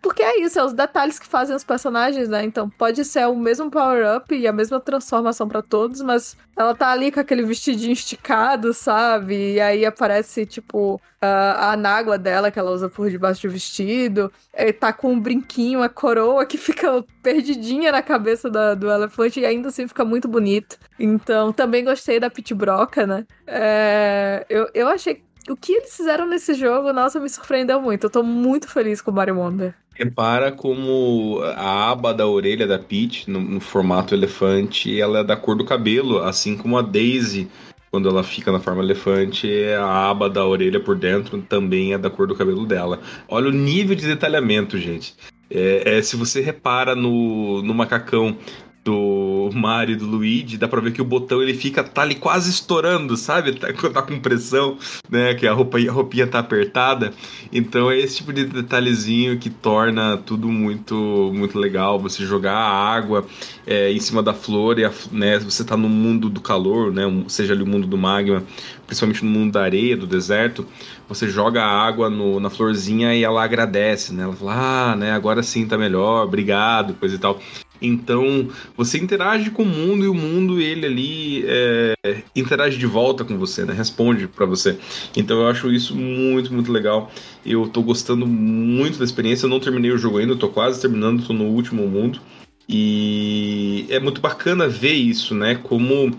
porque 0.00 0.22
é 0.22 0.40
isso, 0.40 0.58
é 0.58 0.64
os 0.64 0.72
detalhes 0.72 1.18
que 1.18 1.26
fazem 1.26 1.54
os 1.54 1.64
personagens, 1.64 2.28
né? 2.28 2.44
Então 2.44 2.68
pode 2.70 3.04
ser 3.04 3.26
o 3.26 3.36
mesmo 3.36 3.70
power-up 3.70 4.34
e 4.34 4.46
a 4.46 4.52
mesma 4.52 4.78
transformação 4.80 5.48
para 5.48 5.62
todos, 5.62 6.00
mas 6.02 6.36
ela 6.56 6.74
tá 6.74 6.90
ali 6.90 7.10
com 7.10 7.20
aquele 7.20 7.42
vestidinho 7.42 7.92
esticado, 7.92 8.72
sabe? 8.72 9.54
E 9.54 9.60
aí 9.60 9.84
aparece, 9.84 10.46
tipo, 10.46 11.00
a, 11.20 11.72
a 11.72 11.76
nágua 11.76 12.16
dela 12.16 12.50
que 12.50 12.58
ela 12.58 12.70
usa 12.70 12.88
por 12.88 13.10
debaixo 13.10 13.46
do 13.46 13.52
vestido. 13.52 14.32
E 14.54 14.72
tá 14.72 14.92
com 14.92 15.12
um 15.12 15.20
brinquinho, 15.20 15.82
a 15.82 15.88
coroa 15.88 16.46
que 16.46 16.56
fica 16.58 17.04
perdidinha 17.22 17.90
na 17.92 18.02
cabeça 18.02 18.48
do 18.48 18.90
elefante 18.90 19.40
e 19.40 19.46
ainda 19.46 19.68
assim 19.68 19.88
fica 19.88 20.04
muito 20.04 20.28
bonito. 20.28 20.78
Então 20.98 21.52
também 21.52 21.84
gostei 21.84 22.20
da 22.20 22.30
Pit 22.30 22.54
Broca, 22.54 23.06
né? 23.06 23.26
É, 23.46 24.46
eu, 24.48 24.68
eu 24.74 24.88
achei 24.88 25.22
o 25.48 25.56
que 25.56 25.72
eles 25.72 25.96
fizeram 25.96 26.26
nesse 26.26 26.54
jogo, 26.54 26.92
nossa, 26.92 27.20
me 27.20 27.28
surpreendeu 27.28 27.80
muito. 27.80 28.04
Eu 28.04 28.10
tô 28.10 28.22
muito 28.22 28.68
feliz 28.68 29.00
com 29.00 29.10
o 29.10 29.14
Mario 29.14 29.38
Wonder. 29.38 29.74
Repara 29.94 30.50
como 30.50 31.40
a 31.42 31.90
aba 31.90 32.14
da 32.14 32.26
orelha 32.26 32.66
da 32.66 32.78
Peach, 32.78 33.30
no, 33.30 33.40
no, 33.40 33.60
formato 33.60 34.14
elefante, 34.14 34.98
ela 34.98 35.20
é 35.20 35.24
da 35.24 35.36
cor 35.36 35.56
do 35.56 35.64
cabelo, 35.64 36.22
assim 36.22 36.56
como 36.56 36.78
a 36.78 36.82
Daisy, 36.82 37.50
quando 37.90 38.08
ela 38.08 38.22
fica 38.22 38.52
na 38.52 38.60
forma 38.60 38.82
elefante, 38.82 39.50
a 39.78 40.10
aba 40.10 40.30
da 40.30 40.46
orelha 40.46 40.80
por 40.80 40.96
dentro 40.96 41.42
também 41.42 41.92
é 41.92 41.98
da 41.98 42.08
cor 42.08 42.26
do 42.26 42.34
cabelo 42.34 42.64
dela. 42.64 43.00
Olha 43.28 43.48
o 43.48 43.52
nível 43.52 43.96
de 43.96 44.06
detalhamento, 44.06 44.78
gente. 44.78 45.14
É, 45.50 45.98
é, 45.98 46.02
se 46.02 46.16
você 46.16 46.40
repara 46.40 46.94
no, 46.94 47.60
no 47.62 47.74
macacão 47.74 48.38
do 48.84 49.50
Mario 49.52 49.94
e 49.94 49.96
do 49.96 50.06
Luigi, 50.06 50.56
dá 50.56 50.66
pra 50.66 50.80
ver 50.80 50.92
que 50.92 51.02
o 51.02 51.04
botão 51.04 51.42
ele 51.42 51.52
fica, 51.52 51.84
tá 51.84 52.02
ali 52.02 52.14
quase 52.14 52.50
estourando, 52.50 53.16
sabe? 53.16 53.52
Tá, 53.52 53.68
tá 53.92 54.02
com 54.02 54.18
pressão, 54.18 54.78
né? 55.08 55.34
Que 55.34 55.46
a, 55.46 55.52
roupa, 55.52 55.78
a 55.78 55.92
roupinha 55.92 56.26
tá 56.26 56.38
apertada. 56.38 57.12
Então 57.52 57.90
é 57.90 57.98
esse 57.98 58.16
tipo 58.16 58.32
de 58.32 58.44
detalhezinho 58.44 59.38
que 59.38 59.50
torna 59.50 60.16
tudo 60.16 60.48
muito 60.48 61.30
muito 61.34 61.58
legal. 61.58 61.98
Você 62.00 62.24
jogar 62.24 62.54
a 62.54 62.70
água 62.70 63.26
é, 63.66 63.92
em 63.92 64.00
cima 64.00 64.22
da 64.22 64.32
flor 64.32 64.78
e 64.78 64.84
a, 64.84 64.92
né, 65.12 65.38
você 65.38 65.62
tá 65.64 65.76
no 65.76 65.88
mundo 65.88 66.30
do 66.30 66.40
calor, 66.40 66.92
né? 66.92 67.02
Seja 67.28 67.52
ali 67.52 67.62
o 67.62 67.66
mundo 67.66 67.86
do 67.86 67.98
magma, 67.98 68.42
principalmente 68.86 69.24
no 69.24 69.30
mundo 69.30 69.52
da 69.52 69.62
areia, 69.62 69.96
do 69.96 70.06
deserto. 70.06 70.66
Você 71.08 71.28
joga 71.28 71.62
a 71.62 71.86
água 71.86 72.08
no, 72.08 72.40
na 72.40 72.48
florzinha 72.48 73.14
e 73.14 73.24
ela 73.24 73.42
agradece, 73.44 74.14
né? 74.14 74.22
Ela 74.22 74.32
fala, 74.32 74.92
ah, 74.92 74.96
né? 74.96 75.12
Agora 75.12 75.42
sim 75.42 75.66
tá 75.66 75.76
melhor, 75.76 76.24
obrigado, 76.24 76.94
coisa 76.94 77.16
e 77.16 77.18
tal. 77.18 77.38
Então, 77.80 78.48
você 78.76 78.98
interage 78.98 79.50
com 79.50 79.62
o 79.62 79.66
mundo 79.66 80.04
e 80.04 80.08
o 80.08 80.14
mundo, 80.14 80.60
ele 80.60 80.86
ali, 80.86 81.44
é, 81.46 81.94
interage 82.36 82.76
de 82.76 82.86
volta 82.86 83.24
com 83.24 83.38
você, 83.38 83.64
né? 83.64 83.72
Responde 83.72 84.28
para 84.28 84.44
você. 84.44 84.78
Então, 85.16 85.40
eu 85.40 85.48
acho 85.48 85.72
isso 85.72 85.94
muito, 85.96 86.52
muito 86.52 86.70
legal. 86.70 87.10
Eu 87.44 87.68
tô 87.68 87.82
gostando 87.82 88.26
muito 88.26 88.98
da 88.98 89.04
experiência. 89.04 89.46
Eu 89.46 89.50
não 89.50 89.60
terminei 89.60 89.90
o 89.90 89.98
jogo 89.98 90.18
ainda, 90.18 90.36
tô 90.36 90.48
quase 90.48 90.80
terminando, 90.80 91.26
tô 91.26 91.32
no 91.32 91.44
último 91.44 91.86
mundo. 91.86 92.20
E 92.68 93.86
é 93.88 93.98
muito 93.98 94.20
bacana 94.20 94.68
ver 94.68 94.92
isso, 94.92 95.34
né? 95.34 95.54
Como 95.54 96.14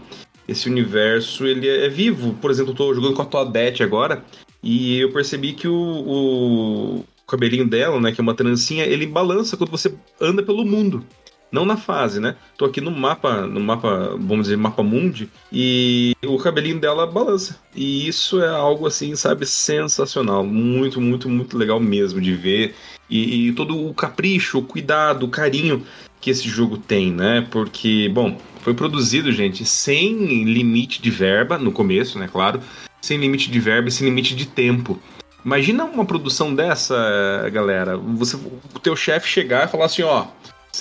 esse 0.47 0.67
universo, 0.67 1.45
ele 1.45 1.67
é 1.67 1.87
vivo. 1.87 2.33
Por 2.41 2.49
exemplo, 2.49 2.71
eu 2.71 2.75
tô 2.75 2.93
jogando 2.93 3.13
com 3.13 3.21
a 3.21 3.25
Toadette 3.25 3.83
agora. 3.83 4.25
E 4.63 4.99
eu 4.99 5.11
percebi 5.11 5.53
que 5.53 5.67
o, 5.67 5.73
o 5.73 7.05
cabelinho 7.25 7.67
dela, 7.67 7.99
né, 7.99 8.11
que 8.11 8.19
é 8.19 8.23
uma 8.23 8.35
trancinha, 8.35 8.83
ele 8.85 9.07
balança 9.07 9.55
quando 9.55 9.71
você 9.71 9.93
anda 10.19 10.43
pelo 10.43 10.65
mundo 10.65 11.03
não 11.51 11.65
na 11.65 11.75
fase, 11.75 12.19
né? 12.19 12.35
Tô 12.57 12.65
aqui 12.65 12.79
no 12.79 12.91
mapa, 12.91 13.41
no 13.41 13.59
mapa, 13.59 14.15
vamos 14.19 14.43
dizer, 14.43 14.57
mapa 14.57 14.81
mundi, 14.81 15.29
e 15.51 16.15
o 16.25 16.37
cabelinho 16.37 16.79
dela 16.79 17.05
balança. 17.05 17.59
E 17.75 18.07
isso 18.07 18.41
é 18.41 18.47
algo 18.47 18.87
assim, 18.87 19.15
sabe, 19.15 19.45
sensacional, 19.45 20.45
muito, 20.45 21.01
muito, 21.01 21.29
muito 21.29 21.57
legal 21.57 21.79
mesmo 21.79 22.21
de 22.21 22.33
ver. 22.33 22.75
E, 23.09 23.49
e 23.49 23.51
todo 23.53 23.77
o 23.77 23.93
capricho, 23.93 24.59
o 24.59 24.63
cuidado, 24.63 25.25
o 25.25 25.29
carinho 25.29 25.85
que 26.21 26.29
esse 26.29 26.47
jogo 26.47 26.77
tem, 26.77 27.11
né? 27.11 27.45
Porque, 27.51 28.07
bom, 28.09 28.37
foi 28.61 28.73
produzido, 28.73 29.31
gente, 29.31 29.65
sem 29.65 30.43
limite 30.43 31.01
de 31.01 31.09
verba 31.09 31.57
no 31.57 31.71
começo, 31.71 32.19
né, 32.19 32.29
claro, 32.31 32.61
sem 33.01 33.17
limite 33.17 33.49
de 33.49 33.59
verba 33.59 33.89
e 33.89 33.91
sem 33.91 34.07
limite 34.07 34.35
de 34.35 34.45
tempo. 34.45 34.99
Imagina 35.43 35.83
uma 35.83 36.05
produção 36.05 36.53
dessa, 36.53 37.49
galera. 37.51 37.97
Você, 37.97 38.35
o 38.35 38.79
teu 38.79 38.95
chefe 38.95 39.27
chegar 39.27 39.67
e 39.67 39.71
falar 39.71 39.85
assim, 39.85 40.03
ó, 40.03 40.27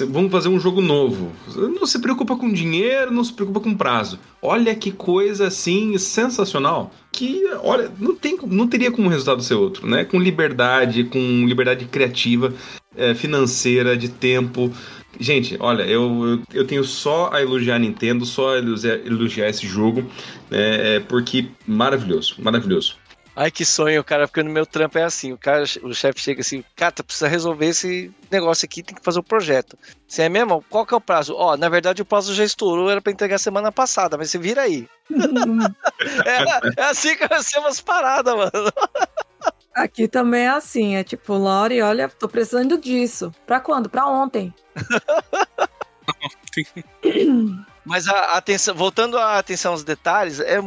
Vamos 0.07 0.31
fazer 0.31 0.49
um 0.49 0.59
jogo 0.59 0.81
novo. 0.81 1.33
Não 1.57 1.87
se 1.87 1.99
preocupa 1.99 2.37
com 2.37 2.53
dinheiro, 2.53 3.11
não 3.11 3.25
se 3.25 3.33
preocupa 3.33 3.61
com 3.61 3.75
prazo. 3.75 4.19
Olha 4.43 4.75
que 4.75 4.91
coisa 4.91 5.47
assim 5.49 5.97
sensacional. 5.99 6.93
Que, 7.13 7.43
olha, 7.63 7.91
não, 7.99 8.15
tem, 8.15 8.39
não 8.47 8.67
teria 8.67 8.91
como 8.91 9.09
resultado 9.09 9.43
ser 9.43 9.55
outro, 9.55 9.87
né? 9.87 10.05
Com 10.05 10.19
liberdade, 10.19 11.05
com 11.05 11.19
liberdade 11.47 11.85
criativa, 11.87 12.55
é, 12.97 13.15
financeira, 13.15 13.97
de 13.97 14.09
tempo. 14.09 14.73
Gente, 15.19 15.57
olha, 15.59 15.83
eu, 15.83 16.41
eu, 16.55 16.67
tenho 16.67 16.85
só 16.85 17.31
a 17.33 17.43
elogiar 17.43 17.77
a 17.77 17.79
Nintendo, 17.79 18.25
só 18.25 18.55
a 18.55 18.59
elogiar, 18.59 18.95
elogiar 19.05 19.49
esse 19.49 19.67
jogo, 19.67 20.03
né? 20.51 20.97
É, 20.97 21.01
porque 21.01 21.47
maravilhoso, 21.67 22.37
maravilhoso. 22.39 22.97
Ai, 23.35 23.51
que 23.51 23.65
sonho, 23.65 24.03
cara, 24.03 24.27
porque 24.27 24.43
no 24.43 24.51
meu 24.51 24.67
trampo 24.67 24.99
é 24.99 25.05
assim, 25.05 25.33
o 25.33 25.39
cara, 25.39 25.65
o 25.83 25.95
chefe 25.95 26.21
chega 26.21 26.41
assim, 26.41 26.65
cara, 26.75 26.93
precisa 27.03 27.29
resolver 27.29 27.67
esse 27.67 28.13
negócio 28.31 28.67
aqui, 28.67 28.83
tem 28.83 28.95
que 28.95 29.05
fazer 29.05 29.19
o 29.19 29.21
um 29.21 29.25
projeto. 29.25 29.79
Você 30.07 30.23
é 30.23 30.29
mesmo? 30.29 30.65
Qual 30.69 30.85
que 30.85 30.93
é 30.93 30.97
o 30.97 31.01
prazo? 31.01 31.35
Ó, 31.37 31.57
na 31.57 31.69
verdade 31.69 32.03
o 32.03 32.05
prazo 32.05 32.35
já 32.35 32.45
estourou, 32.45 32.91
era 32.91 33.01
para 33.01 33.13
entregar 33.13 33.39
semana 33.39 33.71
passada, 33.71 34.19
mas 34.19 34.31
você 34.31 34.39
vira 34.39 34.63
aí. 34.63 34.89
é, 36.27 36.81
é, 36.81 36.85
assim 36.85 37.17
que 37.17 37.29
nós 37.33 37.49
temos 37.49 37.81
paradas, 37.81 38.35
mano. 38.35 38.51
Aqui 39.75 40.09
também 40.09 40.43
é 40.43 40.49
assim, 40.49 40.97
é 40.97 41.05
tipo, 41.05 41.33
Lori, 41.35 41.81
olha, 41.81 42.09
tô 42.09 42.29
precisando 42.29 42.77
disso. 42.77 43.33
Pra 43.47 43.61
quando? 43.61 43.89
Pra 43.89 44.07
ontem. 44.07 44.53
Mas 47.85 48.07
a, 48.09 48.37
atenção, 48.37 48.75
voltando 48.75 49.19
à 49.19 49.39
atenção 49.39 49.73
aos 49.73 49.83
detalhes, 49.83 50.39
é, 50.41 50.59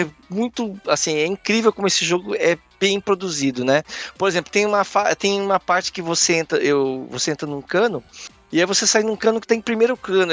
é, 0.00 0.06
muito, 0.28 0.78
assim, 0.86 1.16
é 1.16 1.26
incrível 1.26 1.72
como 1.72 1.86
esse 1.86 2.04
jogo 2.04 2.34
é 2.34 2.56
bem 2.80 3.00
produzido, 3.00 3.64
né? 3.64 3.82
Por 4.18 4.28
exemplo, 4.28 4.50
tem 4.50 4.66
uma, 4.66 4.84
tem 5.18 5.40
uma 5.40 5.60
parte 5.60 5.92
que 5.92 6.02
você 6.02 6.34
entra, 6.34 6.58
eu, 6.58 7.06
você 7.10 7.30
entra 7.30 7.46
num 7.46 7.62
cano 7.62 8.02
e 8.52 8.60
aí 8.60 8.66
você 8.66 8.86
sai 8.86 9.02
num 9.02 9.16
cano 9.16 9.40
que 9.40 9.46
tá 9.46 9.54
em 9.54 9.62
primeiro 9.62 9.96
cano, 9.96 10.30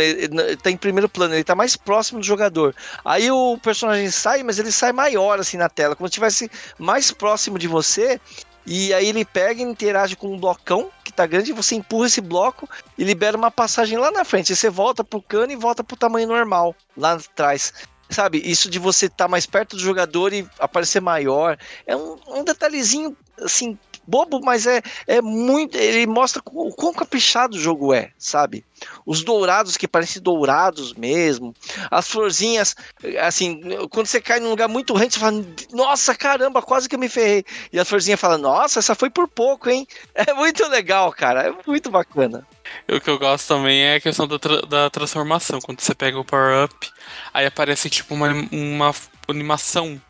tá 0.62 0.70
em 0.70 0.76
primeiro 0.76 1.08
plano, 1.08 1.34
ele 1.34 1.44
tá 1.44 1.56
mais 1.56 1.78
próximo 1.78 2.20
do 2.20 2.26
jogador. 2.26 2.76
Aí 3.06 3.32
o 3.32 3.58
personagem 3.58 4.12
sai, 4.12 4.44
mas 4.44 4.60
ele 4.60 4.74
sai 4.74 4.92
maior 4.92 5.40
assim 5.40 5.56
na 5.56 5.70
tela, 5.70 5.96
como 5.96 6.08
se 6.08 6.12
estivesse 6.12 6.52
mais 6.78 7.12
próximo 7.12 7.58
de 7.58 7.68
você. 7.68 8.20
E 8.66 8.94
aí 8.94 9.08
ele 9.08 9.24
pega 9.24 9.62
e 9.62 9.64
interage 9.64 10.18
com 10.18 10.34
um 10.34 10.38
blocão 10.38 10.92
que 11.04 11.14
tá 11.14 11.26
grande, 11.26 11.54
você 11.54 11.76
empurra 11.76 12.08
esse 12.08 12.20
bloco 12.20 12.70
e 12.98 13.06
libera 13.06 13.38
uma 13.38 13.50
passagem 13.50 13.98
lá 13.98 14.12
na 14.12 14.26
frente. 14.26 14.52
Aí 14.52 14.56
você 14.56 14.70
volta 14.70 15.02
pro 15.02 15.22
cano 15.22 15.54
e 15.54 15.56
volta 15.56 15.82
pro 15.82 15.96
tamanho 15.96 16.28
normal 16.28 16.76
lá 16.98 17.14
atrás. 17.14 17.74
Sabe, 18.10 18.42
isso 18.44 18.70
de 18.70 18.80
você 18.80 19.06
estar 19.06 19.26
tá 19.26 19.28
mais 19.28 19.46
perto 19.46 19.76
do 19.76 19.82
jogador 19.82 20.34
e 20.34 20.48
aparecer 20.58 21.00
maior, 21.00 21.58
é 21.86 21.96
um, 21.96 22.18
um 22.28 22.44
detalhezinho 22.44 23.16
assim 23.40 23.78
bobo, 24.10 24.42
mas 24.44 24.66
é, 24.66 24.82
é 25.06 25.22
muito. 25.22 25.78
Ele 25.78 26.08
mostra 26.08 26.42
o 26.46 26.74
quão 26.74 26.92
caprichado 26.92 27.56
o 27.56 27.60
jogo 27.60 27.94
é, 27.94 28.12
sabe? 28.18 28.66
Os 29.06 29.24
dourados 29.24 29.78
que 29.78 29.88
parecem 29.88 30.22
dourados 30.22 30.94
mesmo. 30.94 31.54
As 31.92 32.10
florzinhas, 32.10 32.76
assim, 33.22 33.62
quando 33.92 34.08
você 34.08 34.20
cai 34.20 34.40
num 34.40 34.50
lugar 34.50 34.68
muito 34.68 34.96
rente, 34.96 35.14
você 35.14 35.20
fala, 35.20 35.46
nossa, 35.72 36.16
caramba, 36.16 36.62
quase 36.62 36.90
que 36.90 36.96
eu 36.96 37.00
me 37.00 37.10
ferrei. 37.10 37.46
E 37.72 37.80
a 37.80 37.86
florzinha 37.86 38.18
fala, 38.18 38.38
nossa, 38.38 38.80
essa 38.80 38.96
foi 38.96 39.10
por 39.10 39.28
pouco, 39.28 39.70
hein? 39.70 39.86
É 40.30 40.34
muito 40.34 40.68
legal, 40.68 41.12
cara. 41.12 41.48
É 41.48 41.54
muito 41.68 41.90
bacana. 41.90 42.46
O 42.88 43.00
que 43.00 43.10
eu 43.10 43.20
gosto 43.20 43.48
também 43.48 43.82
é 43.82 43.96
a 43.96 44.02
questão 44.02 44.28
da, 44.28 44.40
tra 44.40 44.62
da 44.62 44.90
transformação. 44.90 45.60
Quando 45.60 45.82
você 45.82 45.94
pega 45.94 46.20
o 46.20 46.26
power-up, 46.26 46.90
aí 47.34 47.46
aparece 47.46 47.90
tipo 47.90 48.14
uma, 48.14 48.30
uma 48.52 48.94
animação 49.28 50.02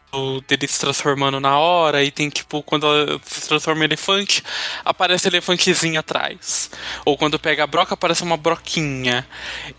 dele 0.48 0.68
se 0.68 0.80
transformando 0.80 1.40
na 1.40 1.58
hora, 1.60 2.04
e 2.04 2.10
tem 2.10 2.30
tipo, 2.30 2.64
quando 2.64 2.88
ela 2.88 3.20
se 3.24 3.48
transforma 3.48 3.82
em 3.82 3.86
elefante, 3.86 4.44
aparece 4.84 5.28
elefantezinho 5.28 6.00
atrás. 6.00 6.72
Ou 7.06 7.18
quando 7.18 7.38
pega 7.40 7.64
a 7.64 7.68
broca, 7.68 7.94
aparece 7.94 8.24
uma 8.24 8.38
broquinha. 8.38 9.28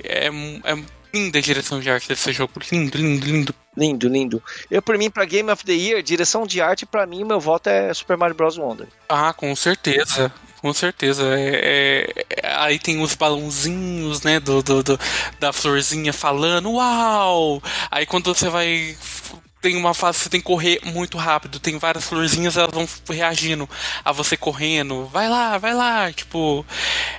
É, 0.03 0.29
é 0.29 0.85
linda 1.13 1.39
a 1.39 1.43
direção 1.43 1.81
de 1.81 1.91
arte 1.91 2.09
desse 2.09 2.33
jogo. 2.33 2.53
Lindo, 2.71 2.97
lindo, 2.97 3.27
lindo. 3.27 3.55
Lindo, 3.77 4.09
lindo. 4.09 4.43
Eu, 4.71 4.83
por 4.83 4.99
mim, 4.99 5.11
pra 5.11 5.25
Game 5.25 5.51
of 5.51 5.65
the 5.65 5.73
Year, 5.73 6.03
direção 6.03 6.47
de 6.47 6.61
arte, 6.61 6.85
pra 6.85 7.07
mim, 7.07 7.25
meu 7.25 7.41
voto 7.41 7.69
é 7.69 7.93
Super 7.95 8.17
Mario 8.17 8.35
Bros. 8.35 8.59
Wonder. 8.59 8.89
Ah, 9.09 9.33
com 9.33 9.55
certeza. 9.55 10.33
Com 10.61 10.73
certeza. 10.75 11.25
É, 11.39 12.13
é, 12.29 12.57
aí 12.57 12.79
tem 12.79 13.01
os 13.01 13.15
balãozinhos, 13.15 14.23
né, 14.23 14.39
do, 14.39 14.63
do, 14.63 14.83
do, 14.83 15.01
da 15.39 15.53
florzinha 15.53 16.13
falando, 16.13 16.73
uau! 16.73 17.63
Aí 17.91 18.05
quando 18.07 18.35
você 18.35 18.49
vai 18.49 18.97
tem 19.61 19.77
uma 19.77 19.93
fase 19.93 20.19
que 20.19 20.25
você 20.25 20.31
tem 20.31 20.41
que 20.41 20.47
correr 20.47 20.81
muito 20.85 21.19
rápido, 21.19 21.61
tem 21.61 21.79
várias 21.79 22.05
florzinhas, 22.05 22.57
elas 22.57 22.73
vão 22.73 22.89
reagindo 23.09 23.69
a 24.05 24.13
você 24.13 24.37
correndo. 24.37 25.07
Vai 25.07 25.29
lá, 25.29 25.59
vai 25.59 25.75
lá, 25.75 26.13
tipo, 26.13 26.65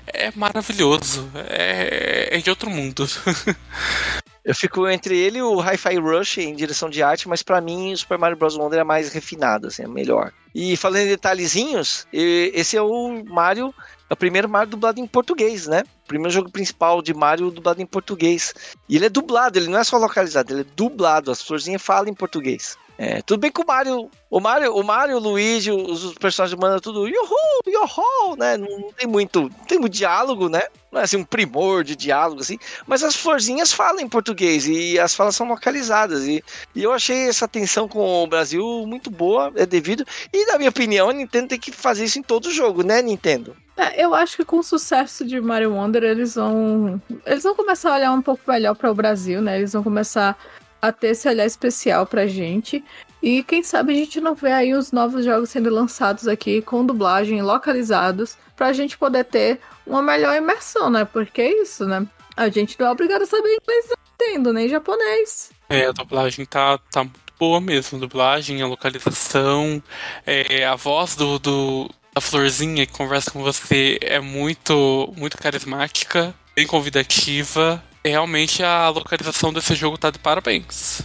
é 0.07 0.31
maravilhoso. 0.35 1.29
É, 1.49 2.29
é 2.31 2.37
de 2.39 2.49
outro 2.49 2.69
mundo. 2.69 3.07
Eu 4.43 4.55
fico 4.55 4.87
entre 4.89 5.15
ele 5.15 5.37
e 5.37 5.41
o 5.41 5.59
Hi-Fi 5.59 5.97
Rush 5.99 6.39
em 6.39 6.55
direção 6.55 6.89
de 6.89 7.03
arte, 7.03 7.29
mas 7.29 7.43
para 7.43 7.61
mim 7.61 7.93
o 7.93 7.97
Super 7.97 8.17
Mario 8.17 8.35
Bros. 8.37 8.57
Wonder 8.57 8.79
é 8.79 8.83
mais 8.83 9.13
refinado, 9.13 9.67
assim, 9.67 9.83
é 9.83 9.87
melhor. 9.87 10.33
E 10.53 10.75
falando 10.75 11.03
em 11.03 11.09
detalhezinhos, 11.09 12.07
esse 12.11 12.75
é 12.75 12.81
o 12.81 13.23
Mario, 13.23 13.73
é 14.09 14.13
o 14.13 14.17
primeiro 14.17 14.49
Mario 14.49 14.71
dublado 14.71 14.99
em 14.99 15.05
português, 15.05 15.67
né? 15.67 15.83
O 16.05 16.07
primeiro 16.07 16.33
jogo 16.33 16.49
principal 16.49 17.01
de 17.03 17.13
Mario 17.13 17.51
dublado 17.51 17.81
em 17.81 17.85
português. 17.85 18.53
E 18.89 18.95
ele 18.95 19.05
é 19.05 19.09
dublado, 19.09 19.59
ele 19.59 19.69
não 19.69 19.79
é 19.79 19.83
só 19.83 19.97
localizado, 19.97 20.51
ele 20.51 20.61
é 20.61 20.75
dublado, 20.75 21.29
as 21.29 21.41
florzinhas 21.41 21.81
falam 21.81 22.09
em 22.09 22.13
português. 22.13 22.77
É, 23.03 23.19
tudo 23.23 23.39
bem 23.39 23.51
que 23.51 23.59
o 23.59 23.65
Mario, 23.65 24.11
o 24.29 24.39
Mario, 24.39 24.75
o 24.75 24.83
Mario, 24.83 25.17
o 25.17 25.19
Luigi, 25.19 25.71
os, 25.71 26.13
personagens 26.13 26.55
mandam 26.59 26.79
tudo 26.79 27.07
yuhu, 27.07 27.35
yuhu, 27.67 28.35
né? 28.37 28.55
Não, 28.55 28.67
não, 28.77 28.93
tem 28.93 29.07
muito, 29.07 29.41
não 29.41 29.65
tem 29.65 29.79
muito 29.79 29.93
diálogo, 29.93 30.47
né? 30.47 30.61
Não 30.91 31.01
é 31.01 31.05
assim 31.05 31.17
um 31.17 31.23
primor 31.23 31.83
de 31.83 31.95
diálogo 31.95 32.41
assim, 32.41 32.59
mas 32.85 33.01
as 33.01 33.15
florzinhas 33.15 33.73
falam 33.73 34.01
em 34.01 34.07
português 34.07 34.67
e 34.67 34.99
as 34.99 35.15
falas 35.15 35.35
são 35.35 35.47
localizadas 35.47 36.27
e, 36.27 36.43
e 36.75 36.83
eu 36.83 36.93
achei 36.93 37.27
essa 37.27 37.47
tensão 37.47 37.87
com 37.87 38.23
o 38.23 38.27
Brasil 38.27 38.63
muito 38.85 39.09
boa, 39.09 39.51
é 39.55 39.65
devido 39.65 40.05
e 40.31 40.45
na 40.51 40.59
minha 40.59 40.69
opinião 40.69 41.09
a 41.09 41.13
Nintendo 41.13 41.47
tem 41.47 41.59
que 41.59 41.71
fazer 41.71 42.03
isso 42.03 42.19
em 42.19 42.23
todo 42.23 42.51
jogo, 42.51 42.83
né, 42.83 43.01
Nintendo? 43.01 43.57
É, 43.75 44.05
eu 44.05 44.13
acho 44.13 44.37
que 44.37 44.45
com 44.45 44.59
o 44.59 44.63
sucesso 44.63 45.25
de 45.25 45.41
Mario 45.41 45.73
Wonder 45.73 46.03
eles 46.03 46.35
vão 46.35 47.01
eles 47.25 47.41
vão 47.41 47.55
começar 47.55 47.89
a 47.89 47.95
olhar 47.95 48.11
um 48.11 48.21
pouco 48.21 48.43
melhor 48.47 48.75
para 48.75 48.91
o 48.91 48.93
Brasil, 48.93 49.41
né? 49.41 49.57
Eles 49.57 49.73
vão 49.73 49.81
começar 49.81 50.37
a 50.81 50.91
ter 50.91 51.09
esse 51.09 51.27
olhar 51.27 51.45
especial 51.45 52.05
pra 52.05 52.25
gente. 52.25 52.83
E 53.21 53.43
quem 53.43 53.61
sabe 53.61 53.93
a 53.93 53.95
gente 53.95 54.19
não 54.19 54.33
vê 54.33 54.51
aí 54.51 54.73
os 54.73 54.91
novos 54.91 55.23
jogos 55.23 55.49
sendo 55.49 55.69
lançados 55.69 56.27
aqui 56.27 56.61
com 56.61 56.85
dublagem 56.85 57.41
localizados 57.41 58.35
pra 58.55 58.73
gente 58.73 58.97
poder 58.97 59.25
ter 59.25 59.59
uma 59.85 60.01
melhor 60.01 60.35
imersão, 60.35 60.89
né? 60.89 61.05
Porque 61.05 61.41
é 61.41 61.61
isso, 61.61 61.85
né? 61.85 62.05
A 62.35 62.49
gente 62.49 62.79
não 62.79 62.87
é 62.87 62.91
obrigado 62.91 63.21
a 63.21 63.25
saber 63.25 63.57
inglês 63.61 63.85
entendo, 64.15 64.51
nem 64.51 64.67
japonês. 64.67 65.51
É, 65.69 65.85
a 65.85 65.91
dublagem 65.91 66.45
tá, 66.45 66.79
tá 66.91 67.03
muito 67.03 67.33
boa 67.37 67.61
mesmo. 67.61 67.97
A 67.97 68.01
dublagem, 68.01 68.61
a 68.61 68.67
localização, 68.67 69.81
é, 70.25 70.65
a 70.65 70.75
voz 70.75 71.15
do, 71.15 71.37
do, 71.37 71.89
da 72.13 72.21
florzinha 72.21 72.85
que 72.85 72.93
conversa 72.93 73.29
com 73.29 73.41
você 73.43 73.99
é 74.01 74.19
muito, 74.19 75.13
muito 75.15 75.37
carismática, 75.37 76.33
bem 76.55 76.65
convidativa 76.65 77.83
realmente 78.09 78.63
a 78.63 78.89
localização 78.89 79.53
desse 79.53 79.75
jogo 79.75 79.97
tá 79.97 80.09
de 80.09 80.19
parabéns. 80.19 81.01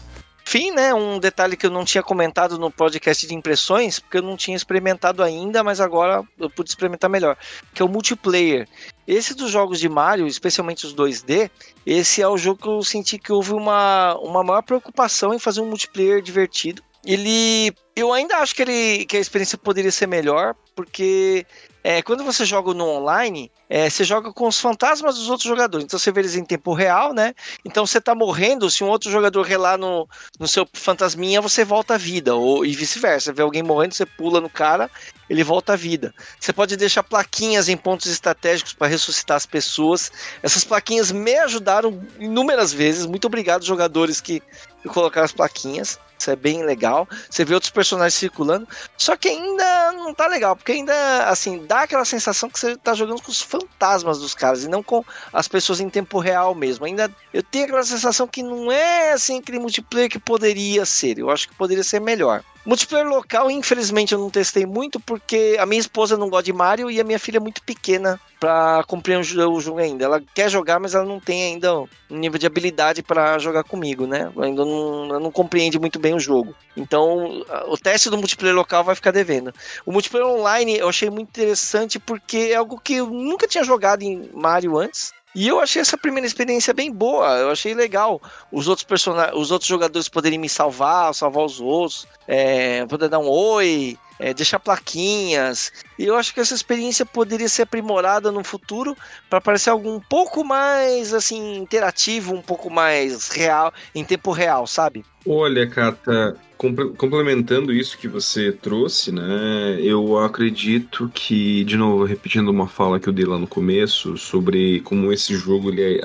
Fim, 0.49 0.71
né? 0.71 0.95
Um 0.95 1.19
detalhe 1.19 1.57
que 1.57 1.67
eu 1.67 1.71
não 1.71 1.85
tinha 1.85 2.05
comentado 2.05 2.57
no 2.57 2.71
podcast 2.71 3.27
de 3.27 3.35
impressões, 3.35 3.99
porque 3.99 4.19
eu 4.19 4.23
não 4.23 4.37
tinha 4.37 4.57
experimentado 4.57 5.21
ainda, 5.21 5.65
mas 5.65 5.81
agora 5.81 6.23
eu 6.39 6.49
pude 6.49 6.71
experimentar 6.71 7.11
melhor, 7.11 7.37
que 7.75 7.83
é 7.83 7.85
o 7.85 7.89
multiplayer. 7.89 8.69
Esse 9.09 9.35
dos 9.35 9.51
jogos 9.51 9.81
de 9.81 9.89
Mario, 9.89 10.25
especialmente 10.25 10.87
os 10.87 10.95
2D, 10.95 11.51
esse 11.85 12.23
é 12.23 12.29
o 12.29 12.39
jogo 12.39 12.63
que 12.63 12.69
eu 12.69 12.81
senti 12.85 13.19
que 13.19 13.33
houve 13.33 13.55
uma, 13.55 14.15
uma 14.21 14.45
maior 14.45 14.63
preocupação 14.63 15.35
em 15.35 15.39
fazer 15.41 15.61
um 15.61 15.69
multiplayer 15.69 16.23
divertido. 16.23 16.81
Ele. 17.05 17.75
Eu 17.97 18.13
ainda 18.13 18.37
acho 18.37 18.55
que, 18.55 18.63
ele, 18.63 19.05
que 19.05 19.17
a 19.17 19.21
experiência 19.21 19.59
poderia 19.59 19.91
ser 19.91 20.07
melhor, 20.07 20.55
porque 20.77 21.45
é, 21.89 22.03
quando 22.03 22.25
você 22.25 22.45
joga 22.45 22.75
no 22.75 22.85
online, 22.85 23.49
é, 23.71 23.89
você 23.89 24.03
joga 24.03 24.33
com 24.33 24.49
os 24.49 24.59
fantasmas 24.59 25.15
dos 25.15 25.31
outros 25.31 25.49
jogadores. 25.49 25.85
Então 25.85 25.97
você 25.97 26.11
vê 26.11 26.21
eles 26.21 26.35
em 26.35 26.45
tempo 26.45 26.75
real, 26.75 27.15
né? 27.15 27.33
Então 27.65 27.87
você 27.87 28.01
tá 28.01 28.13
morrendo, 28.13 28.69
se 28.69 28.83
um 28.83 28.89
outro 28.89 29.09
jogador 29.09 29.43
relar 29.43 29.79
no, 29.79 30.09
no 30.37 30.49
seu 30.49 30.67
fantasminha, 30.73 31.41
você 31.41 31.65
volta 31.65 31.95
à 31.95 31.97
vida. 31.97 32.35
Ou, 32.35 32.67
e 32.67 32.75
vice-versa. 32.75 33.33
Vê 33.33 33.41
alguém 33.41 33.63
morrendo, 33.63 33.95
você 33.95 34.05
pula 34.05 34.41
no 34.41 34.51
cara, 34.51 34.91
ele 35.31 35.45
volta 35.45 35.75
à 35.75 35.77
vida. 35.77 36.13
Você 36.41 36.53
pode 36.53 36.77
deixar 36.77 37.05
plaquinhas 37.05 37.69
em 37.69 37.77
pontos 37.77 38.11
estratégicos 38.11 38.73
para 38.73 38.89
ressuscitar 38.89 39.37
as 39.37 39.47
pessoas. 39.47 40.11
Essas 40.43 40.65
plaquinhas 40.65 41.13
me 41.13 41.37
ajudaram 41.39 42.05
inúmeras 42.19 42.73
vezes. 42.73 43.07
Muito 43.07 43.27
obrigado, 43.27 43.65
jogadores 43.65 44.21
que, 44.21 44.43
colocaram 44.89 45.25
as 45.25 45.33
plaquinhas. 45.33 46.01
Isso 46.19 46.31
é 46.31 46.37
bem 46.37 46.65
legal. 46.65 47.09
Você 47.29 47.45
vê 47.45 47.55
outros 47.55 47.71
personagens 47.71 48.15
circulando. 48.15 48.67
Só 48.97 49.17
que 49.17 49.29
ainda 49.29 49.93
não 49.93 50.15
tá 50.15 50.27
legal, 50.27 50.57
porque 50.57 50.73
ainda, 50.73 51.29
assim, 51.29 51.65
dá 51.67 51.83
aquela 51.83 52.05
sensação 52.05 52.49
que 52.49 52.59
você 52.59 52.77
tá 52.77 52.95
jogando 52.95 53.23
com 53.23 53.31
os 53.31 53.43
fantasmas 53.43 54.19
dos 54.19 54.35
caras 54.35 54.65
e 54.65 54.69
não 54.69 54.83
com 54.83 55.05
as 55.33 55.47
pessoas 55.47 55.81
em 55.81 55.91
tempo 55.91 56.19
real 56.19 56.55
mesmo. 56.55 56.85
Ainda 56.85 57.11
eu 57.33 57.43
tenho 57.43 57.65
aquela 57.65 57.85
sensação 57.85 58.27
que 58.27 58.43
não 58.43 58.73
é 58.73 59.13
assim 59.13 59.39
aquele 59.39 59.59
multiplayer 59.59 60.11
que 60.11 60.19
poderia 60.19 60.85
ser. 60.87 61.19
Eu 61.19 61.31
acho 61.31 61.49
que 61.49 61.55
poderia 61.55 61.85
ser 61.85 62.01
melhor. 62.01 62.43
Multiplayer 62.67 63.07
local, 63.07 63.49
infelizmente, 63.49 64.13
eu 64.13 64.19
não 64.19 64.29
testei 64.29 64.67
muito 64.67 64.99
porque 64.99 65.57
a 65.61 65.65
minha 65.65 65.81
esposa 65.81 66.17
não 66.17 66.29
gosta 66.29 66.47
de 66.47 66.53
Mario 66.53 66.91
e 66.91 67.01
a 67.01 67.05
minha 67.05 67.19
filha 67.19 67.37
é 67.37 67.41
muito 67.41 67.63
pequena 67.63 68.21
para 68.41 68.83
compreender 68.89 69.47
o 69.47 69.61
jogo 69.61 69.79
ainda. 69.79 70.05
Ela 70.05 70.23
quer 70.35 70.51
jogar, 70.51 70.81
mas 70.81 70.93
ela 70.93 71.05
não 71.05 71.21
tem 71.21 71.45
ainda 71.45 71.79
um 71.79 71.89
nível 72.11 72.41
de 72.41 72.47
habilidade 72.47 73.05
para 73.05 73.39
jogar 73.39 73.63
comigo, 73.63 74.05
né? 74.05 74.33
Ainda 74.39 74.65
não, 74.65 75.21
não 75.21 75.31
compreende 75.31 75.79
muito 75.79 76.01
bem 76.01 76.06
o 76.15 76.21
jogo. 76.21 76.55
Então, 76.77 77.43
o 77.69 77.77
teste 77.77 78.11
do 78.11 78.19
multiplayer 78.19 78.55
local 78.55 78.85
vai 78.85 78.95
ficar 78.95 79.11
devendo. 79.11 79.53
O 79.85 79.93
multiplayer 79.93 80.27
online 80.27 80.77
eu 80.77 80.89
achei 80.89 81.09
muito 81.09 81.29
interessante 81.29 81.99
porque 81.99 82.51
é 82.53 82.55
algo 82.57 82.79
que 82.79 82.95
eu 82.95 83.07
nunca 83.07 83.49
tinha 83.49 83.65
jogado 83.65 84.03
em 84.03 84.31
Mario 84.35 84.77
antes. 84.79 85.13
E 85.35 85.49
eu 85.49 85.61
achei 85.61 85.83
essa 85.83 85.99
primeira 85.99 86.27
experiência 86.27 86.73
bem 86.73 86.91
boa, 86.91 87.37
eu 87.37 87.51
achei 87.51 87.75
legal. 87.75 88.23
Os 88.51 88.69
outros 88.69 88.85
personagens, 88.85 89.37
os 89.37 89.51
outros 89.51 89.69
jogadores 89.69 90.09
poderem 90.09 90.39
me 90.39 90.49
salvar, 90.49 91.15
salvar 91.15 91.45
os 91.45 91.61
outros, 91.61 92.07
é, 92.27 92.87
poder 92.87 93.11
dar 93.11 93.19
um 93.19 93.29
oi, 93.29 93.99
é, 94.19 94.33
deixar 94.33 94.59
plaquinhas. 94.59 95.73
E 95.99 96.05
eu 96.05 96.17
acho 96.17 96.33
que 96.33 96.41
essa 96.41 96.55
experiência 96.55 97.05
poderia 97.05 97.49
ser 97.49 97.63
aprimorada 97.63 98.31
no 98.31 98.45
futuro 98.45 98.97
para 99.29 99.41
parecer 99.41 99.71
algo 99.71 99.91
um 99.91 100.01
pouco 100.01 100.45
mais 100.45 101.13
assim 101.15 101.57
interativo, 101.57 102.35
um 102.35 102.43
pouco 102.43 102.71
mais 102.71 103.29
real, 103.29 103.73
em 103.95 104.05
tempo 104.05 104.31
real, 104.31 104.67
sabe? 104.67 105.05
Olha, 105.27 105.67
Kata, 105.69 106.37
complementando 106.57 107.73
isso 107.73 107.99
que 107.99 108.07
você 108.07 108.53
trouxe, 108.53 109.11
né? 109.11 109.79
Eu 109.81 110.19
acredito 110.19 111.11
que, 111.13 111.65
de 111.65 111.77
novo, 111.77 112.05
repetindo 112.05 112.49
uma 112.49 112.69
fala 112.69 113.01
que 113.01 113.09
eu 113.09 113.13
dei 113.13 113.25
lá 113.25 113.37
no 113.37 113.47
começo 113.47 114.17
sobre 114.17 114.81
como 114.81 115.13
esse 115.13 115.35
jogo 115.35 115.71
ele, 115.71 116.01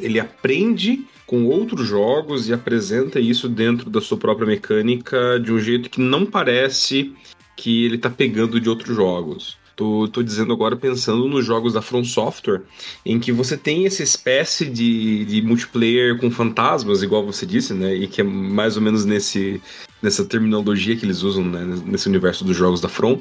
ele 0.00 0.18
aprende 0.18 1.06
com 1.26 1.46
outros 1.46 1.86
jogos 1.86 2.48
e 2.48 2.52
apresenta 2.52 3.20
isso 3.20 3.48
dentro 3.48 3.88
da 3.88 4.00
sua 4.00 4.18
própria 4.18 4.46
mecânica 4.46 5.38
de 5.38 5.52
um 5.52 5.58
jeito 5.58 5.88
que 5.88 6.00
não 6.00 6.26
parece 6.26 7.14
que 7.56 7.84
ele 7.84 7.98
tá 7.98 8.10
pegando 8.10 8.60
de 8.60 8.68
outros 8.68 8.96
jogos. 8.96 9.56
Tô, 9.74 10.06
tô 10.06 10.22
dizendo 10.22 10.52
agora 10.52 10.76
pensando 10.76 11.26
nos 11.26 11.44
jogos 11.46 11.72
da 11.72 11.80
From 11.80 12.04
Software, 12.04 12.62
em 13.06 13.18
que 13.18 13.32
você 13.32 13.56
tem 13.56 13.86
essa 13.86 14.02
espécie 14.02 14.66
de, 14.66 15.24
de 15.24 15.40
multiplayer 15.40 16.18
com 16.18 16.30
fantasmas, 16.30 17.02
igual 17.02 17.24
você 17.24 17.46
disse, 17.46 17.72
né? 17.72 17.94
E 17.94 18.06
que 18.06 18.20
é 18.20 18.24
mais 18.24 18.76
ou 18.76 18.82
menos 18.82 19.06
nesse, 19.06 19.62
nessa 20.02 20.24
terminologia 20.24 20.94
que 20.94 21.06
eles 21.06 21.22
usam 21.22 21.44
né, 21.44 21.64
nesse 21.86 22.06
universo 22.06 22.44
dos 22.44 22.56
jogos 22.56 22.80
da 22.80 22.88
From 22.88 23.18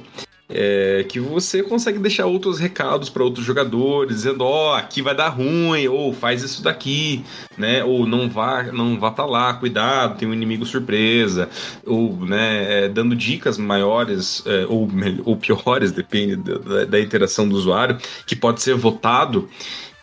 é, 0.54 1.06
que 1.08 1.20
você 1.20 1.64
consegue 1.64 2.00
deixar 2.00 2.26
outros 2.26 2.60
recados 2.60 3.10
para 3.10 3.24
outros 3.24 3.46
jogadores, 3.46 4.18
dizendo, 4.18 4.44
ó, 4.44 4.72
oh, 4.72 4.76
aqui 4.76 5.02
vai 5.02 5.16
dar 5.16 5.30
ruim, 5.30 5.88
ou 5.88 6.14
faz 6.14 6.44
isso 6.44 6.64
daqui, 6.64 7.24
né? 7.58 7.84
Ou 7.84 8.06
não 8.06 8.30
vá, 8.30 8.64
não 8.64 9.00
vá 9.00 9.12
para 9.12 9.26
lá, 9.26 9.54
cuidado, 9.54 10.18
tem 10.18 10.28
um 10.28 10.34
inimigo 10.34 10.66
surpresa, 10.66 11.50
ou, 11.86 12.16
né, 12.26 12.86
é, 12.86 12.90
dando 12.90 13.16
dicas 13.16 13.58
maiores 13.58 14.44
é, 14.46 14.66
ou, 14.68 14.88
ou 15.26 15.38
piores, 15.38 15.92
depende 15.92 16.36
da, 16.36 16.86
da 16.86 17.00
interação 17.00 17.48
do 17.48 17.56
usuário, 17.56 17.98
que 18.26 18.36
pode 18.36 18.62
ser 18.62 18.76
votado 18.76 19.50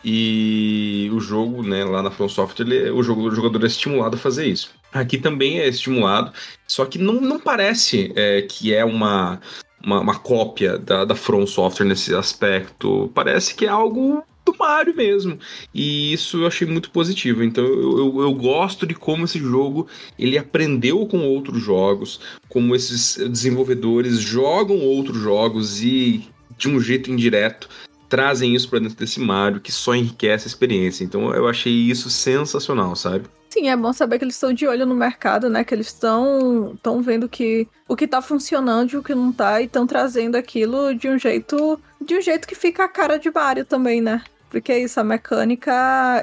e 0.03 1.09
o 1.13 1.19
jogo, 1.19 1.61
né, 1.61 1.83
lá 1.83 2.01
na 2.01 2.09
From 2.09 2.29
Software, 2.29 2.65
ele, 2.65 2.89
o, 2.91 3.03
jogo, 3.03 3.23
o 3.23 3.35
jogador 3.35 3.63
é 3.63 3.67
estimulado 3.67 4.15
a 4.15 4.19
fazer 4.19 4.47
isso. 4.47 4.71
Aqui 4.93 5.17
também 5.17 5.59
é 5.59 5.67
estimulado, 5.67 6.31
só 6.67 6.85
que 6.85 6.97
não, 6.97 7.15
não 7.15 7.39
parece 7.39 8.11
é, 8.15 8.41
que 8.41 8.73
é 8.73 8.83
uma, 8.83 9.39
uma, 9.83 9.99
uma, 9.99 10.15
cópia 10.19 10.77
da, 10.77 11.05
da 11.05 11.15
From 11.15 11.45
Software 11.45 11.85
nesse 11.85 12.13
aspecto. 12.13 13.11
Parece 13.13 13.55
que 13.55 13.65
é 13.65 13.69
algo 13.69 14.23
do 14.45 14.55
Mario 14.57 14.95
mesmo. 14.95 15.37
E 15.73 16.13
isso 16.13 16.41
eu 16.41 16.47
achei 16.47 16.67
muito 16.67 16.91
positivo. 16.91 17.43
Então 17.43 17.63
eu, 17.63 17.97
eu, 17.97 18.21
eu, 18.21 18.33
gosto 18.33 18.85
de 18.85 18.95
como 18.95 19.25
esse 19.25 19.39
jogo 19.39 19.87
ele 20.17 20.37
aprendeu 20.37 21.05
com 21.05 21.19
outros 21.19 21.61
jogos, 21.61 22.19
como 22.47 22.75
esses 22.75 23.17
desenvolvedores 23.29 24.19
jogam 24.19 24.79
outros 24.79 25.17
jogos 25.17 25.81
e 25.81 26.27
de 26.57 26.67
um 26.67 26.79
jeito 26.79 27.11
indireto 27.11 27.69
trazem 28.09 28.55
isso 28.55 28.67
para 28.67 28.79
dentro 28.79 28.97
desse 28.97 29.19
Mario 29.19 29.61
que 29.61 29.71
só 29.71 29.95
enriquece 29.95 30.47
a 30.47 30.49
experiência. 30.49 31.03
Então 31.03 31.33
eu 31.33 31.47
achei 31.47 31.71
isso 31.71 32.09
sensacional, 32.09 32.95
sabe? 32.95 33.25
Sim, 33.51 33.67
é 33.69 33.75
bom 33.75 33.91
saber 33.91 34.19
que 34.19 34.25
eles 34.25 34.35
estão 34.35 34.53
de 34.53 34.67
olho 34.67 34.85
no 34.85 34.93
mercado, 34.95 35.49
né? 35.49 35.63
Que 35.63 35.73
eles 35.73 35.87
estão 35.87 36.73
estão 36.75 37.01
vendo 37.01 37.27
que 37.27 37.67
o 37.87 37.95
que 37.95 38.07
tá 38.07 38.21
funcionando 38.21 38.91
e 38.93 38.97
o 38.97 39.03
que 39.03 39.15
não 39.15 39.31
tá 39.33 39.59
e 39.59 39.65
estão 39.65 39.87
trazendo 39.87 40.35
aquilo 40.35 40.93
de 40.93 41.09
um 41.09 41.17
jeito 41.17 41.79
de 41.99 42.15
um 42.15 42.21
jeito 42.21 42.47
que 42.47 42.53
fica 42.55 42.83
a 42.83 42.87
cara 42.87 43.17
de 43.17 43.31
Mario 43.31 43.65
também, 43.65 44.01
né? 44.01 44.23
Porque 44.51 44.71
é 44.71 44.79
isso, 44.79 44.99
a 44.99 45.03
mecânica, 45.03 45.71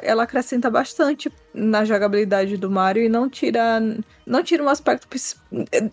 ela 0.03 0.25
acrescenta 0.25 0.69
bastante 0.69 1.33
na 1.55 1.85
jogabilidade 1.85 2.57
do 2.57 2.71
Mario 2.71 3.05
e 3.05 3.09
não 3.09 3.29
tira 3.29 3.81
não 4.25 4.43
tira 4.43 4.63
um 4.63 4.69
aspecto 4.69 5.07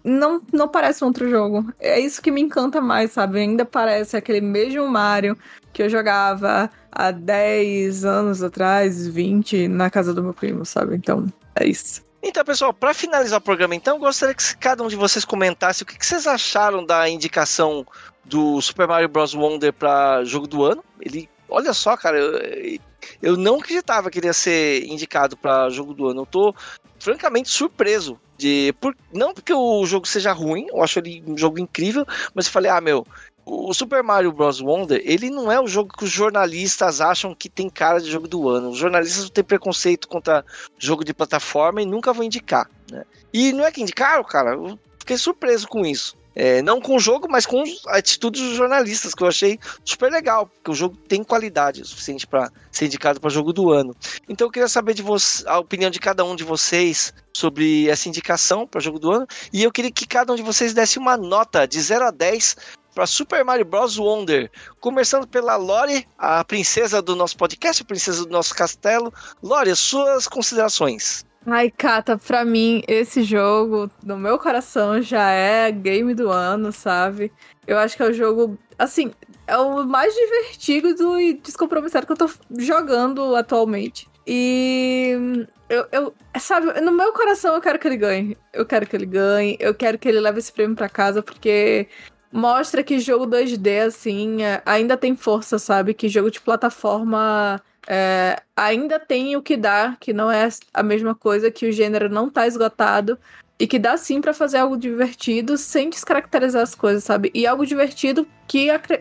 não 0.03 0.41
não 0.51 0.67
parece 0.67 1.03
um 1.03 1.07
outro 1.07 1.27
jogo. 1.29 1.65
É 1.79 1.99
isso 1.99 2.21
que 2.21 2.31
me 2.31 2.41
encanta 2.41 2.79
mais, 2.79 3.11
sabe? 3.11 3.39
Ainda 3.39 3.65
parece 3.65 4.15
aquele 4.15 4.41
mesmo 4.41 4.87
Mario 4.87 5.37
que 5.73 5.81
eu 5.81 5.89
jogava 5.89 6.69
há 6.91 7.11
10 7.11 8.05
anos 8.05 8.43
atrás, 8.43 9.07
20, 9.07 9.67
na 9.67 9.89
casa 9.89 10.13
do 10.13 10.23
meu 10.23 10.33
primo, 10.33 10.63
sabe? 10.63 10.95
Então, 10.95 11.25
é 11.55 11.65
isso. 11.65 12.03
Então, 12.21 12.45
pessoal, 12.45 12.73
para 12.73 12.93
finalizar 12.93 13.39
o 13.39 13.43
programa, 13.43 13.75
então, 13.75 13.99
gostaria 13.99 14.33
que 14.33 14.55
cada 14.57 14.81
um 14.81 14.87
de 14.87 14.95
vocês 14.95 15.25
comentasse 15.25 15.83
o 15.83 15.85
que, 15.85 15.97
que 15.97 16.05
vocês 16.05 16.25
acharam 16.25 16.85
da 16.85 17.09
indicação 17.09 17.85
do 18.23 18.61
Super 18.61 18.87
Mario 18.87 19.09
Bros. 19.09 19.33
Wonder 19.33 19.73
para 19.73 20.23
jogo 20.23 20.47
do 20.47 20.63
ano. 20.63 20.83
Ele, 21.01 21.29
olha 21.49 21.73
só, 21.73 21.97
cara, 21.97 22.17
eu, 22.17 22.79
eu 23.21 23.35
não 23.35 23.59
acreditava 23.59 24.09
que 24.09 24.19
ele 24.19 24.27
ia 24.27 24.33
ser 24.33 24.85
indicado 24.85 25.35
para 25.35 25.69
jogo 25.69 25.93
do 25.93 26.07
ano. 26.07 26.21
Eu 26.21 26.25
tô 26.25 26.55
francamente 26.97 27.49
surpreso 27.49 28.17
de 28.37 28.73
por, 28.79 28.95
não 29.11 29.33
porque 29.33 29.53
o 29.53 29.85
jogo 29.85 30.07
seja 30.07 30.31
ruim, 30.31 30.67
eu 30.69 30.81
acho 30.81 30.99
ele 30.99 31.23
um 31.27 31.37
jogo 31.37 31.59
incrível, 31.59 32.05
mas 32.33 32.45
eu 32.45 32.51
falei, 32.51 32.71
ah, 32.71 32.81
meu, 32.81 33.05
o 33.45 33.73
Super 33.73 34.01
Mario 34.03 34.31
Bros. 34.31 34.61
Wonder, 34.61 35.01
ele 35.03 35.29
não 35.29 35.51
é 35.51 35.59
o 35.59 35.67
jogo 35.67 35.93
que 35.97 36.03
os 36.03 36.09
jornalistas 36.09 37.01
acham 37.01 37.35
que 37.35 37.49
tem 37.49 37.69
cara 37.69 37.99
de 37.99 38.09
jogo 38.09 38.27
do 38.27 38.49
ano. 38.49 38.69
Os 38.69 38.77
jornalistas 38.77 39.29
têm 39.29 39.43
preconceito 39.43 40.07
contra 40.07 40.45
jogo 40.77 41.03
de 41.03 41.13
plataforma 41.13 41.81
e 41.81 41.85
nunca 41.85 42.13
vão 42.13 42.23
indicar. 42.23 42.69
Né? 42.91 43.03
E 43.33 43.51
não 43.51 43.65
é 43.65 43.71
que 43.71 43.81
indicaram, 43.81 44.23
cara, 44.23 44.53
eu 44.53 44.79
fiquei 44.99 45.17
surpreso 45.17 45.67
com 45.67 45.85
isso. 45.85 46.15
É, 46.35 46.63
não 46.63 46.81
com 46.81 46.95
o 46.95 46.99
jogo, 46.99 47.27
mas 47.29 47.45
com 47.45 47.63
a 47.87 47.97
atitude 47.97 48.41
dos 48.41 48.55
jornalistas, 48.55 49.13
que 49.13 49.21
eu 49.21 49.27
achei 49.27 49.59
super 49.85 50.11
legal, 50.11 50.47
porque 50.47 50.71
o 50.71 50.73
jogo 50.73 50.97
tem 51.07 51.23
qualidade 51.23 51.85
suficiente 51.85 52.25
para 52.25 52.51
ser 52.71 52.85
indicado 52.85 53.21
para 53.21 53.29
jogo 53.29 53.53
do 53.53 53.71
ano. 53.71 53.95
Então 54.27 54.47
eu 54.47 54.51
queria 54.51 54.67
saber 54.67 54.95
de 54.95 55.03
você, 55.03 55.47
a 55.47 55.59
opinião 55.59 55.91
de 55.91 55.99
cada 55.99 56.25
um 56.25 56.35
de 56.35 56.43
vocês 56.43 57.13
sobre 57.35 57.87
essa 57.87 58.09
indicação 58.09 58.65
para 58.65 58.81
jogo 58.81 58.97
do 58.97 59.11
ano, 59.11 59.27
e 59.51 59.61
eu 59.61 59.71
queria 59.71 59.91
que 59.91 60.07
cada 60.07 60.33
um 60.33 60.35
de 60.35 60.41
vocês 60.41 60.73
desse 60.73 60.97
uma 60.97 61.15
nota 61.15 61.67
de 61.67 61.79
0 61.79 62.05
a 62.05 62.11
10 62.11 62.55
para 62.93 63.07
Super 63.07 63.43
Mario 63.43 63.65
Bros. 63.65 63.97
Wonder. 63.97 64.49
Começando 64.79 65.27
pela 65.27 65.55
Lore, 65.55 66.07
a 66.17 66.43
princesa 66.43 67.01
do 67.01 67.15
nosso 67.15 67.37
podcast, 67.37 67.81
a 67.81 67.85
princesa 67.85 68.25
do 68.25 68.31
nosso 68.31 68.55
castelo. 68.55 69.13
Lore, 69.41 69.75
suas 69.75 70.27
considerações. 70.27 71.25
Ai, 71.45 71.69
Kata, 71.69 72.17
pra 72.17 72.45
mim, 72.45 72.83
esse 72.87 73.21
jogo, 73.23 73.91
no 74.03 74.17
meu 74.17 74.39
coração, 74.39 75.01
já 75.01 75.29
é 75.31 75.71
game 75.71 76.13
do 76.13 76.29
ano, 76.29 76.71
sabe? 76.71 77.33
Eu 77.67 77.77
acho 77.77 77.97
que 77.97 78.03
é 78.03 78.07
o 78.07 78.13
jogo, 78.13 78.57
assim, 78.79 79.11
é 79.45 79.57
o 79.57 79.83
mais 79.83 80.13
divertido 80.15 81.19
e 81.19 81.33
descompromissado 81.33 82.05
que 82.05 82.13
eu 82.13 82.17
tô 82.17 82.29
jogando 82.57 83.35
atualmente. 83.35 84.07
E 84.25 85.45
eu, 85.69 85.85
eu, 85.91 86.13
sabe, 86.39 86.79
no 86.79 86.93
meu 86.93 87.11
coração 87.11 87.55
eu 87.55 87.61
quero 87.61 87.77
que 87.77 87.87
ele 87.87 87.97
ganhe. 87.97 88.37
Eu 88.53 88.65
quero 88.65 88.87
que 88.87 88.95
ele 88.95 89.05
ganhe, 89.05 89.57
eu 89.59 89.75
quero 89.75 89.97
que 89.97 90.07
ele 90.07 90.21
leve 90.21 90.39
esse 90.39 90.51
prêmio 90.51 90.75
pra 90.75 90.87
casa, 90.87 91.21
porque 91.21 91.87
mostra 92.33 92.83
que 92.83 92.99
jogo 92.99 93.27
2D, 93.27 93.85
assim, 93.85 94.43
é, 94.43 94.61
ainda 94.65 94.97
tem 94.97 95.15
força, 95.15 95.59
sabe? 95.59 95.93
Que 95.93 96.09
jogo 96.09 96.31
de 96.31 96.41
plataforma 96.41 97.61
é, 97.87 98.41
ainda 98.55 98.99
tem 98.99 99.35
o 99.35 99.41
que 99.41 99.55
dá, 99.55 99.95
que 99.99 100.11
não 100.11 100.31
é 100.31 100.49
a 100.73 100.81
mesma 100.81 101.13
coisa, 101.13 101.51
que 101.51 101.67
o 101.67 101.71
gênero 101.71 102.09
não 102.09 102.29
tá 102.29 102.47
esgotado. 102.47 103.19
E 103.59 103.67
que 103.67 103.77
dá 103.77 103.95
sim 103.95 104.19
para 104.19 104.33
fazer 104.33 104.57
algo 104.57 104.75
divertido 104.75 105.57
sem 105.57 105.89
descaracterizar 105.89 106.63
as 106.63 106.73
coisas, 106.73 107.03
sabe? 107.03 107.29
E 107.35 107.45
algo 107.45 107.65
divertido 107.65 108.27
que, 108.47 108.69
acre 108.69 108.99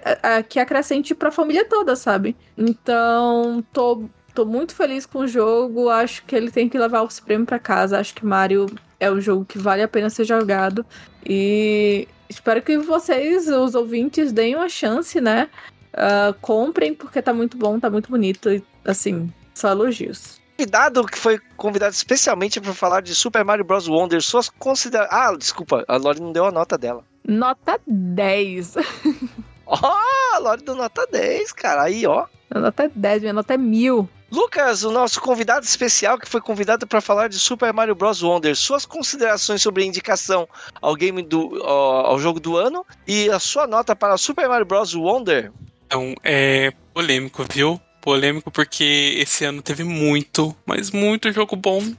que 0.48 0.60
acrescente 0.60 1.14
pra 1.14 1.32
família 1.32 1.64
toda, 1.64 1.96
sabe? 1.96 2.36
Então, 2.56 3.64
tô, 3.72 4.04
tô 4.34 4.44
muito 4.44 4.74
feliz 4.74 5.06
com 5.06 5.20
o 5.20 5.26
jogo. 5.26 5.88
Acho 5.88 6.22
que 6.26 6.36
ele 6.36 6.50
tem 6.50 6.68
que 6.68 6.78
levar 6.78 7.02
o 7.02 7.08
prêmio 7.24 7.46
para 7.46 7.58
casa. 7.58 7.98
Acho 7.98 8.14
que 8.14 8.26
Mario 8.26 8.66
é 9.00 9.10
um 9.10 9.20
jogo 9.20 9.44
que 9.44 9.58
vale 9.58 9.82
a 9.82 9.88
pena 9.88 10.10
ser 10.10 10.24
jogado. 10.24 10.84
E 11.26 12.06
espero 12.32 12.62
que 12.62 12.78
vocês, 12.78 13.48
os 13.48 13.74
ouvintes, 13.74 14.32
deem 14.32 14.56
uma 14.56 14.68
chance, 14.68 15.20
né? 15.20 15.48
Uh, 15.92 16.34
comprem, 16.40 16.94
porque 16.94 17.20
tá 17.20 17.32
muito 17.32 17.56
bom, 17.56 17.78
tá 17.78 17.90
muito 17.90 18.10
bonito. 18.10 18.50
E, 18.50 18.62
assim, 18.84 19.32
só 19.54 19.70
elogios. 19.70 20.40
Convidado 20.56 21.06
que 21.06 21.18
foi 21.18 21.40
convidado 21.56 21.92
especialmente 21.92 22.60
para 22.60 22.72
falar 22.72 23.00
de 23.00 23.14
Super 23.14 23.44
Mario 23.44 23.64
Bros. 23.64 23.88
Wonder, 23.88 24.22
suas 24.22 24.48
considerações. 24.48 25.20
Ah, 25.20 25.36
desculpa, 25.36 25.84
a 25.88 25.96
Lori 25.96 26.20
não 26.20 26.32
deu 26.32 26.46
a 26.46 26.52
nota 26.52 26.78
dela. 26.78 27.04
Nota 27.26 27.80
10. 27.86 28.76
Ó, 29.66 29.78
oh, 29.80 30.34
a 30.36 30.38
Lori 30.38 30.62
deu 30.62 30.74
nota 30.74 31.06
10, 31.10 31.52
cara. 31.52 31.82
Aí, 31.84 32.06
ó. 32.06 32.26
A 32.50 32.58
nota 32.58 32.84
é 32.84 32.90
10, 32.94 33.22
minha 33.22 33.32
nota 33.32 33.54
é 33.54 33.56
mil. 33.56 34.08
Lucas, 34.32 34.82
o 34.82 34.90
nosso 34.90 35.20
convidado 35.20 35.66
especial 35.66 36.18
que 36.18 36.26
foi 36.26 36.40
convidado 36.40 36.86
para 36.86 37.02
falar 37.02 37.28
de 37.28 37.38
Super 37.38 37.70
Mario 37.70 37.94
Bros. 37.94 38.22
Wonder, 38.22 38.56
suas 38.56 38.86
considerações 38.86 39.60
sobre 39.60 39.82
a 39.82 39.86
indicação 39.86 40.48
ao 40.80 40.96
game 40.96 41.22
do 41.22 41.62
ao, 41.62 42.18
jogo 42.18 42.40
do 42.40 42.56
ano 42.56 42.82
e 43.06 43.28
a 43.28 43.38
sua 43.38 43.66
nota 43.66 43.94
para 43.94 44.16
Super 44.16 44.48
Mario 44.48 44.64
Bros. 44.64 44.94
Wonder. 44.94 45.52
Então, 45.86 46.14
é 46.24 46.72
polêmico, 46.94 47.44
viu? 47.52 47.78
Polêmico 48.00 48.50
porque 48.50 49.16
esse 49.18 49.44
ano 49.44 49.60
teve 49.60 49.84
muito, 49.84 50.56
mas 50.64 50.90
muito 50.90 51.30
jogo 51.30 51.54
bom. 51.54 51.92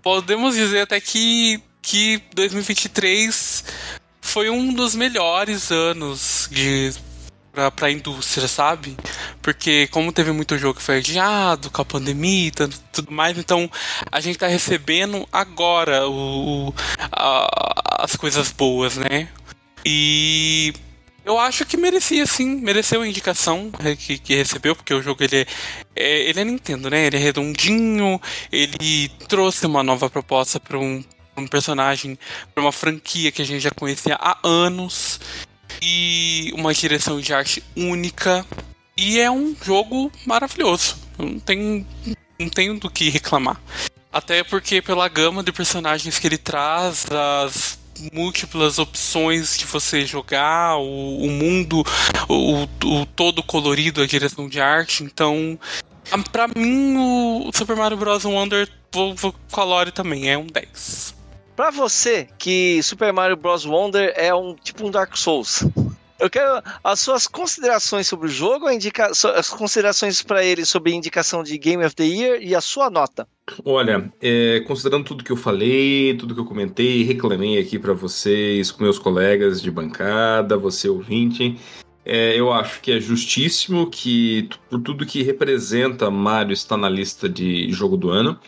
Podemos 0.00 0.54
dizer 0.54 0.82
até 0.82 1.00
que 1.00 1.60
que 1.82 2.22
2023 2.32 3.64
foi 4.20 4.48
um 4.50 4.72
dos 4.72 4.94
melhores 4.94 5.72
anos 5.72 6.48
de 6.52 6.92
pra, 7.60 7.70
pra 7.70 7.90
indústria, 7.90 8.48
sabe? 8.48 8.96
Porque 9.42 9.86
como 9.88 10.12
teve 10.12 10.32
muito 10.32 10.56
jogo 10.56 10.78
que 10.78 10.82
foi 10.82 10.98
adiado 10.98 11.70
com 11.70 11.82
a 11.82 11.84
pandemia 11.84 12.48
e 12.48 12.50
tudo 12.50 13.12
mais, 13.12 13.36
então 13.36 13.70
a 14.10 14.20
gente 14.20 14.38
tá 14.38 14.46
recebendo 14.46 15.28
agora 15.30 16.08
o, 16.08 16.72
a, 17.12 18.02
as 18.04 18.16
coisas 18.16 18.50
boas, 18.52 18.96
né? 18.96 19.28
E 19.84 20.72
eu 21.24 21.38
acho 21.38 21.66
que 21.66 21.76
merecia 21.76 22.24
sim, 22.24 22.60
mereceu 22.60 23.02
a 23.02 23.08
indicação 23.08 23.70
que, 23.98 24.18
que 24.18 24.34
recebeu, 24.34 24.74
porque 24.74 24.94
o 24.94 25.02
jogo 25.02 25.22
ele 25.22 25.40
é, 25.40 25.46
é, 25.96 26.30
ele 26.30 26.40
é 26.40 26.44
Nintendo, 26.44 26.88
né? 26.88 27.06
Ele 27.06 27.16
é 27.16 27.20
redondinho, 27.20 28.20
ele 28.50 29.10
trouxe 29.28 29.66
uma 29.66 29.82
nova 29.82 30.08
proposta 30.08 30.58
para 30.58 30.78
um, 30.78 31.04
um 31.36 31.46
personagem, 31.46 32.18
para 32.54 32.62
uma 32.62 32.72
franquia 32.72 33.30
que 33.30 33.42
a 33.42 33.46
gente 33.46 33.60
já 33.60 33.70
conhecia 33.70 34.16
há 34.18 34.38
anos 34.42 35.20
e 35.82 36.52
uma 36.54 36.72
direção 36.72 37.20
de 37.20 37.32
arte 37.32 37.62
única. 37.76 38.44
E 38.96 39.18
é 39.18 39.30
um 39.30 39.56
jogo 39.62 40.12
maravilhoso. 40.26 40.96
Não 41.18 41.38
tenho, 41.38 41.86
não 42.38 42.48
tenho 42.48 42.78
do 42.78 42.90
que 42.90 43.08
reclamar. 43.08 43.60
Até 44.12 44.42
porque 44.42 44.82
pela 44.82 45.08
gama 45.08 45.42
de 45.42 45.52
personagens 45.52 46.18
que 46.18 46.26
ele 46.26 46.36
traz, 46.36 47.06
as 47.10 47.78
múltiplas 48.12 48.78
opções 48.78 49.56
de 49.56 49.64
você 49.64 50.04
jogar, 50.04 50.76
o, 50.76 51.24
o 51.24 51.30
mundo, 51.30 51.84
o, 52.28 52.62
o, 52.62 53.06
todo 53.06 53.42
colorido, 53.42 54.02
a 54.02 54.06
direção 54.06 54.48
de 54.48 54.60
arte. 54.60 55.04
Então, 55.04 55.58
para 56.32 56.48
mim, 56.48 56.96
o 56.96 57.50
Super 57.54 57.76
Mario 57.76 57.96
Bros. 57.96 58.24
Wonder, 58.24 58.68
vou, 58.92 59.14
vou 59.14 59.34
com 59.50 59.90
também, 59.92 60.28
é 60.30 60.36
um 60.36 60.46
10. 60.46 61.19
Para 61.60 61.70
você 61.70 62.26
que 62.38 62.82
Super 62.82 63.12
Mario 63.12 63.36
Bros. 63.36 63.66
Wonder 63.66 64.14
é 64.16 64.34
um 64.34 64.54
tipo 64.54 64.86
um 64.86 64.90
Dark 64.90 65.14
Souls, 65.14 65.62
eu 66.18 66.30
quero 66.30 66.62
as 66.82 67.00
suas 67.00 67.26
considerações 67.26 68.08
sobre 68.08 68.28
o 68.28 68.30
jogo, 68.30 68.70
indica, 68.70 69.08
as 69.08 69.50
considerações 69.50 70.22
para 70.22 70.42
ele 70.42 70.64
sobre 70.64 70.90
a 70.90 70.94
indicação 70.94 71.42
de 71.42 71.58
Game 71.58 71.84
of 71.84 71.94
the 71.94 72.04
Year 72.04 72.38
e 72.40 72.54
a 72.54 72.62
sua 72.62 72.88
nota. 72.88 73.28
Olha, 73.62 74.10
é, 74.22 74.60
considerando 74.66 75.04
tudo 75.04 75.22
que 75.22 75.30
eu 75.30 75.36
falei, 75.36 76.16
tudo 76.18 76.34
que 76.34 76.40
eu 76.40 76.46
comentei, 76.46 77.02
reclamei 77.02 77.58
aqui 77.58 77.78
para 77.78 77.92
vocês, 77.92 78.70
com 78.70 78.82
meus 78.82 78.98
colegas 78.98 79.60
de 79.60 79.70
bancada, 79.70 80.56
você 80.56 80.88
ouvinte, 80.88 81.60
é, 82.06 82.40
eu 82.40 82.50
acho 82.50 82.80
que 82.80 82.90
é 82.90 82.98
justíssimo 82.98 83.90
que 83.90 84.48
por 84.70 84.80
tudo 84.80 85.04
que 85.04 85.22
representa 85.22 86.10
Mario 86.10 86.54
está 86.54 86.74
na 86.74 86.88
lista 86.88 87.28
de 87.28 87.70
jogo 87.70 87.98
do 87.98 88.08
ano 88.08 88.40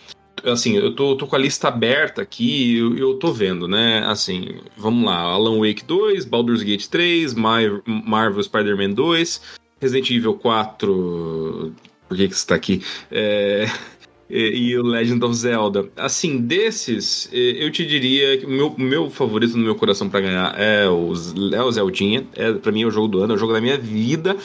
assim, 0.45 0.77
eu 0.77 0.95
tô, 0.95 1.17
tô 1.17 1.27
com 1.27 1.37
a 1.37 1.39
lista 1.39 1.69
aberta 1.69 2.23
aqui 2.23 2.75
e 2.75 2.79
eu, 2.79 2.97
eu 2.97 3.15
tô 3.15 3.33
vendo, 3.33 3.67
né? 3.69 4.05
Assim, 4.07 4.57
vamos 4.77 5.05
lá: 5.05 5.17
Alan 5.17 5.59
Wake 5.59 5.85
2, 5.85 6.25
Baldur's 6.25 6.63
Gate 6.63 6.87
3, 6.87 7.35
Mar 7.35 7.63
Marvel 7.87 8.43
Spider-Man 8.43 8.91
2, 8.91 9.41
Resident 9.81 10.11
Evil 10.11 10.35
4 10.35 11.73
por 12.13 12.17
que, 12.17 12.29
que 12.29 12.35
você 12.35 12.47
tá 12.47 12.55
aqui. 12.55 12.83
É, 13.11 13.67
e, 14.29 14.77
o 14.77 14.83
Legend 14.83 15.25
of 15.25 15.35
Zelda. 15.35 15.89
Assim, 15.97 16.39
desses, 16.39 17.29
eu 17.33 17.71
te 17.71 17.87
diria 17.87 18.37
que 18.37 18.45
o 18.45 18.51
meu, 18.51 18.75
meu 18.77 19.11
favorito 19.11 19.57
no 19.57 19.65
meu 19.65 19.75
coração 19.75 20.11
para 20.11 20.21
ganhar 20.21 20.55
é 20.59 20.87
o, 20.89 21.13
é 21.55 21.63
o 21.63 21.73
Zeldinha. 21.73 22.27
É, 22.35 22.53
para 22.53 22.71
mim 22.71 22.83
é 22.83 22.87
o 22.87 22.91
jogo 22.91 23.09
do 23.09 23.23
ano, 23.23 23.33
é 23.33 23.37
o 23.37 23.39
jogo 23.39 23.55
da 23.55 23.63
minha 23.63 23.79
vida, 23.79 24.37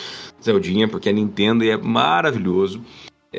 Zeldinha, 0.42 0.88
porque 0.88 1.10
é 1.10 1.14
Nintendo 1.14 1.66
e 1.66 1.70
é 1.70 1.78
maravilhoso. 1.78 2.82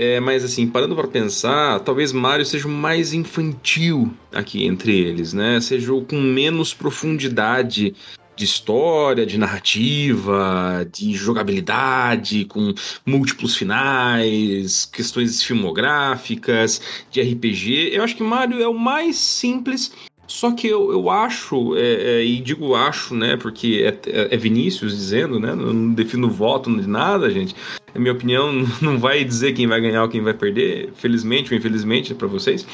É, 0.00 0.20
mas 0.20 0.44
assim, 0.44 0.64
parando 0.64 0.94
para 0.94 1.08
pensar, 1.08 1.80
talvez 1.80 2.12
Mario 2.12 2.46
seja 2.46 2.68
o 2.68 2.70
mais 2.70 3.12
infantil 3.12 4.14
aqui 4.32 4.64
entre 4.64 4.96
eles, 4.96 5.32
né? 5.32 5.60
Seja 5.60 5.92
o 5.92 6.04
com 6.04 6.20
menos 6.20 6.72
profundidade 6.72 7.96
de 8.36 8.44
história, 8.44 9.26
de 9.26 9.36
narrativa, 9.36 10.86
de 10.92 11.14
jogabilidade, 11.14 12.44
com 12.44 12.72
múltiplos 13.04 13.56
finais, 13.56 14.86
questões 14.86 15.42
filmográficas, 15.42 16.80
de 17.10 17.20
RPG. 17.20 17.90
Eu 17.92 18.04
acho 18.04 18.14
que 18.14 18.22
Mario 18.22 18.62
é 18.62 18.68
o 18.68 18.78
mais 18.78 19.16
simples. 19.16 19.90
Só 20.28 20.52
que 20.52 20.68
eu, 20.68 20.92
eu 20.92 21.10
acho, 21.10 21.74
é, 21.74 22.20
é, 22.20 22.24
e 22.24 22.38
digo 22.40 22.74
acho, 22.74 23.16
né, 23.16 23.36
porque 23.36 23.82
é, 23.82 24.10
é, 24.10 24.34
é 24.34 24.36
Vinícius 24.36 24.94
dizendo, 24.94 25.40
né, 25.40 25.54
não 25.54 25.92
defino 25.92 26.30
voto 26.30 26.70
de 26.80 26.86
nada, 26.86 27.30
gente. 27.30 27.56
Minha 27.98 28.12
opinião 28.12 28.52
não 28.80 28.98
vai 28.98 29.24
dizer 29.24 29.52
quem 29.52 29.66
vai 29.66 29.80
ganhar 29.80 30.02
ou 30.02 30.08
quem 30.08 30.22
vai 30.22 30.34
perder, 30.34 30.90
felizmente 30.94 31.52
ou 31.52 31.58
infelizmente 31.58 32.14
para 32.14 32.28
vocês. 32.28 32.66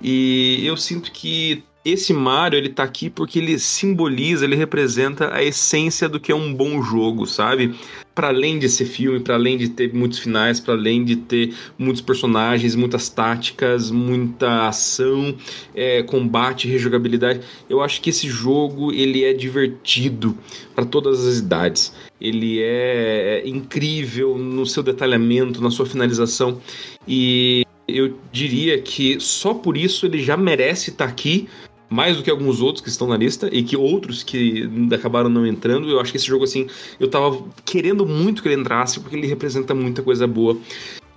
E 0.00 0.66
eu 0.66 0.76
sinto 0.76 1.12
que 1.12 1.62
esse 1.84 2.12
Mario, 2.12 2.56
ele 2.56 2.68
tá 2.68 2.84
aqui 2.84 3.10
porque 3.10 3.40
ele 3.40 3.58
simboliza, 3.58 4.44
ele 4.44 4.54
representa 4.54 5.34
a 5.34 5.42
essência 5.42 6.08
do 6.08 6.20
que 6.20 6.30
é 6.30 6.34
um 6.34 6.54
bom 6.54 6.80
jogo, 6.80 7.26
sabe? 7.26 7.74
Para 8.14 8.28
além 8.28 8.58
de 8.58 8.68
ser 8.68 8.84
filme, 8.84 9.18
para 9.18 9.34
além 9.34 9.58
de 9.58 9.68
ter 9.68 9.92
muitos 9.92 10.20
finais, 10.20 10.60
para 10.60 10.74
além 10.74 11.04
de 11.04 11.16
ter 11.16 11.52
muitos 11.76 12.00
personagens, 12.00 12.76
muitas 12.76 13.08
táticas, 13.08 13.90
muita 13.90 14.68
ação, 14.68 15.34
é, 15.74 16.04
combate, 16.04 16.68
rejogabilidade, 16.68 17.40
eu 17.68 17.82
acho 17.82 18.00
que 18.00 18.10
esse 18.10 18.28
jogo 18.28 18.92
ele 18.92 19.24
é 19.24 19.32
divertido 19.32 20.38
para 20.76 20.84
todas 20.84 21.26
as 21.26 21.38
idades. 21.38 21.92
Ele 22.20 22.60
é 22.62 23.42
incrível 23.44 24.38
no 24.38 24.64
seu 24.64 24.84
detalhamento, 24.84 25.60
na 25.60 25.70
sua 25.70 25.86
finalização 25.86 26.60
e 27.08 27.66
eu 27.88 28.16
diria 28.30 28.80
que 28.80 29.18
só 29.18 29.52
por 29.52 29.76
isso 29.76 30.06
ele 30.06 30.22
já 30.22 30.36
merece 30.36 30.90
estar 30.90 31.06
tá 31.06 31.10
aqui 31.10 31.48
mais 31.92 32.16
do 32.16 32.22
que 32.22 32.30
alguns 32.30 32.60
outros 32.60 32.82
que 32.82 32.88
estão 32.88 33.06
na 33.06 33.16
lista 33.16 33.48
e 33.52 33.62
que 33.62 33.76
outros 33.76 34.22
que 34.22 34.68
acabaram 34.92 35.28
não 35.28 35.46
entrando. 35.46 35.88
Eu 35.88 36.00
acho 36.00 36.10
que 36.10 36.16
esse 36.16 36.26
jogo, 36.26 36.44
assim, 36.44 36.66
eu 36.98 37.08
tava 37.08 37.44
querendo 37.64 38.06
muito 38.06 38.42
que 38.42 38.48
ele 38.48 38.60
entrasse 38.60 38.98
porque 38.98 39.14
ele 39.14 39.26
representa 39.26 39.74
muita 39.74 40.02
coisa 40.02 40.26
boa, 40.26 40.56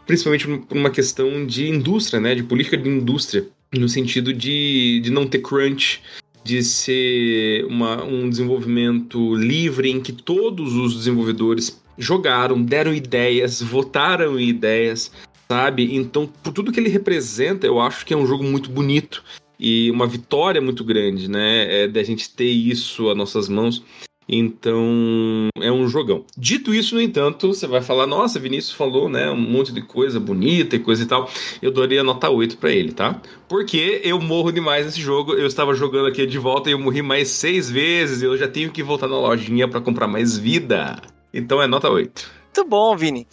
principalmente 0.05 0.45
por 0.45 0.77
uma 0.77 0.89
questão 0.89 1.45
de 1.45 1.69
indústria, 1.69 2.19
né? 2.19 2.35
De 2.35 2.43
política 2.43 2.77
de 2.77 2.89
indústria, 2.89 3.47
no 3.73 3.87
sentido 3.87 4.33
de, 4.33 4.99
de 4.99 5.09
não 5.09 5.25
ter 5.25 5.39
crunch, 5.39 6.01
de 6.43 6.61
ser 6.61 7.65
uma, 7.65 8.03
um 8.03 8.29
desenvolvimento 8.29 9.33
livre 9.33 9.89
em 9.89 10.01
que 10.01 10.11
todos 10.11 10.75
os 10.75 10.93
desenvolvedores 10.95 11.81
jogaram, 11.97 12.61
deram 12.61 12.93
ideias, 12.93 13.61
votaram 13.61 14.37
ideias, 14.37 15.09
sabe? 15.49 15.95
Então, 15.95 16.29
por 16.43 16.51
tudo 16.51 16.71
que 16.71 16.79
ele 16.79 16.89
representa, 16.89 17.65
eu 17.65 17.79
acho 17.79 18.05
que 18.05 18.13
é 18.13 18.17
um 18.17 18.27
jogo 18.27 18.43
muito 18.43 18.69
bonito 18.69 19.23
e 19.59 19.89
uma 19.91 20.07
vitória 20.07 20.61
muito 20.61 20.83
grande, 20.83 21.29
né? 21.29 21.83
É 21.83 21.87
da 21.87 22.03
gente 22.03 22.29
ter 22.29 22.49
isso 22.49 23.09
às 23.09 23.17
nossas 23.17 23.49
mãos. 23.49 23.83
Então, 24.27 25.49
é 25.61 25.71
um 25.71 25.87
jogão. 25.87 26.25
Dito 26.35 26.73
isso, 26.73 26.95
no 26.95 27.01
entanto, 27.01 27.47
você 27.47 27.67
vai 27.67 27.81
falar: 27.81 28.07
nossa, 28.07 28.39
Vinícius 28.39 28.73
falou, 28.73 29.07
né? 29.07 29.29
Um 29.29 29.37
monte 29.37 29.71
de 29.71 29.81
coisa 29.81 30.19
bonita 30.19 30.75
e 30.75 30.79
coisa 30.79 31.03
e 31.03 31.05
tal. 31.05 31.29
Eu 31.61 31.71
daria 31.71 32.03
nota 32.03 32.29
8 32.29 32.57
para 32.57 32.71
ele, 32.71 32.91
tá? 32.91 33.21
Porque 33.47 34.01
eu 34.03 34.19
morro 34.19 34.51
demais 34.51 34.85
nesse 34.85 34.99
jogo. 34.99 35.33
Eu 35.33 35.45
estava 35.45 35.75
jogando 35.75 36.07
aqui 36.07 36.25
de 36.25 36.39
volta 36.39 36.69
e 36.69 36.73
eu 36.73 36.79
morri 36.79 37.03
mais 37.03 37.29
seis 37.29 37.69
vezes. 37.69 38.23
Eu 38.23 38.35
já 38.35 38.47
tenho 38.47 38.71
que 38.71 38.81
voltar 38.81 39.07
na 39.07 39.17
lojinha 39.17 39.67
para 39.67 39.81
comprar 39.81 40.07
mais 40.07 40.37
vida. 40.37 40.99
Então 41.31 41.61
é 41.61 41.67
nota 41.67 41.89
8. 41.89 42.31
Muito 42.45 42.69
bom, 42.69 42.95
Vini. 42.95 43.27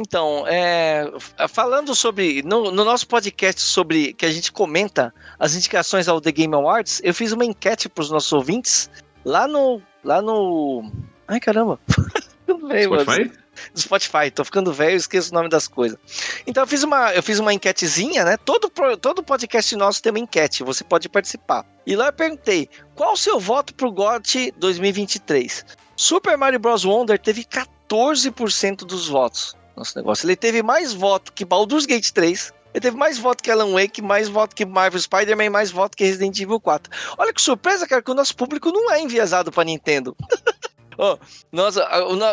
Então, 0.00 0.44
é, 0.46 1.10
falando 1.48 1.92
sobre. 1.92 2.40
No, 2.44 2.70
no, 2.70 2.84
nosso 2.84 3.06
podcast 3.08 3.60
sobre. 3.60 4.12
que 4.12 4.24
a 4.24 4.30
gente 4.30 4.52
comenta 4.52 5.12
as 5.40 5.56
indicações 5.56 6.06
ao 6.06 6.20
The 6.20 6.30
Game 6.30 6.54
Awards, 6.54 7.00
eu 7.02 7.12
fiz 7.12 7.32
uma 7.32 7.44
enquete 7.44 7.88
para 7.88 8.02
os 8.02 8.10
nossos 8.10 8.32
ouvintes 8.32 8.88
lá 9.24 9.48
no. 9.48 9.82
Lá 10.04 10.22
no. 10.22 10.88
Ai, 11.26 11.40
caramba! 11.40 11.80
Spotify? 12.48 13.32
Do 13.74 13.80
Spotify, 13.80 14.30
tô 14.32 14.44
ficando 14.44 14.72
velho, 14.72 14.96
esqueço 14.96 15.32
o 15.32 15.34
nome 15.34 15.48
das 15.48 15.66
coisas. 15.66 15.98
Então 16.46 16.62
eu 16.62 16.66
fiz 16.66 16.84
uma, 16.84 17.12
eu 17.12 17.22
fiz 17.22 17.40
uma 17.40 17.52
enquetezinha, 17.52 18.24
né? 18.24 18.36
Todo, 18.36 18.70
todo 19.00 19.20
podcast 19.20 19.74
nosso 19.74 20.00
tem 20.00 20.12
uma 20.12 20.20
enquete, 20.20 20.62
você 20.62 20.84
pode 20.84 21.08
participar. 21.08 21.66
E 21.84 21.96
lá 21.96 22.06
eu 22.06 22.12
perguntei: 22.12 22.70
qual 22.94 23.14
o 23.14 23.16
seu 23.16 23.40
voto 23.40 23.74
pro 23.74 23.90
GOT 23.90 24.54
2023? 24.58 25.66
Super 25.96 26.38
Mario 26.38 26.60
Bros. 26.60 26.84
Wonder 26.84 27.18
teve 27.18 27.44
14% 27.44 28.86
dos 28.86 29.08
votos 29.08 29.57
nosso 29.78 29.96
negócio. 29.96 30.26
Ele 30.26 30.36
teve 30.36 30.62
mais 30.62 30.92
voto 30.92 31.32
que 31.32 31.44
Baldur's 31.44 31.86
Gate 31.86 32.10
3. 32.10 32.52
Ele 32.74 32.80
teve 32.82 32.96
mais 32.96 33.18
voto 33.18 33.42
que 33.42 33.50
Alan 33.50 33.72
Wake, 33.72 34.02
mais 34.02 34.28
voto 34.28 34.54
que 34.54 34.64
Marvel 34.64 35.00
Spider-Man, 35.00 35.50
mais 35.50 35.70
voto 35.70 35.96
que 35.96 36.04
Resident 36.04 36.38
Evil 36.38 36.60
4. 36.60 36.92
Olha 37.16 37.32
que 37.32 37.40
surpresa, 37.40 37.86
cara, 37.86 38.02
que 38.02 38.10
o 38.10 38.14
nosso 38.14 38.36
público 38.36 38.70
não 38.70 38.92
é 38.92 39.00
enviesado 39.00 39.50
pra 39.50 39.64
Nintendo. 39.64 40.16
Oh, 41.00 41.16
nossa, 41.52 41.84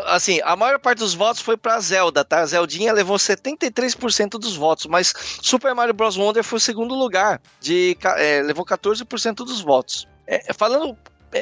assim, 0.07 0.41
a 0.43 0.55
maior 0.55 0.79
parte 0.79 0.97
dos 0.97 1.13
votos 1.13 1.39
foi 1.39 1.55
pra 1.55 1.79
Zelda, 1.79 2.25
tá? 2.25 2.39
A 2.39 2.45
Zeldinha 2.47 2.91
levou 2.91 3.15
73% 3.15 4.39
dos 4.39 4.55
votos, 4.55 4.87
mas 4.87 5.13
Super 5.39 5.75
Mario 5.75 5.93
Bros. 5.93 6.17
Wonder 6.17 6.43
foi 6.43 6.57
o 6.57 6.59
segundo 6.59 6.95
lugar, 6.95 7.39
de, 7.61 7.95
é, 8.17 8.41
levou 8.41 8.65
14% 8.65 9.35
dos 9.35 9.61
votos. 9.61 10.07
É, 10.25 10.51
falando 10.51 10.97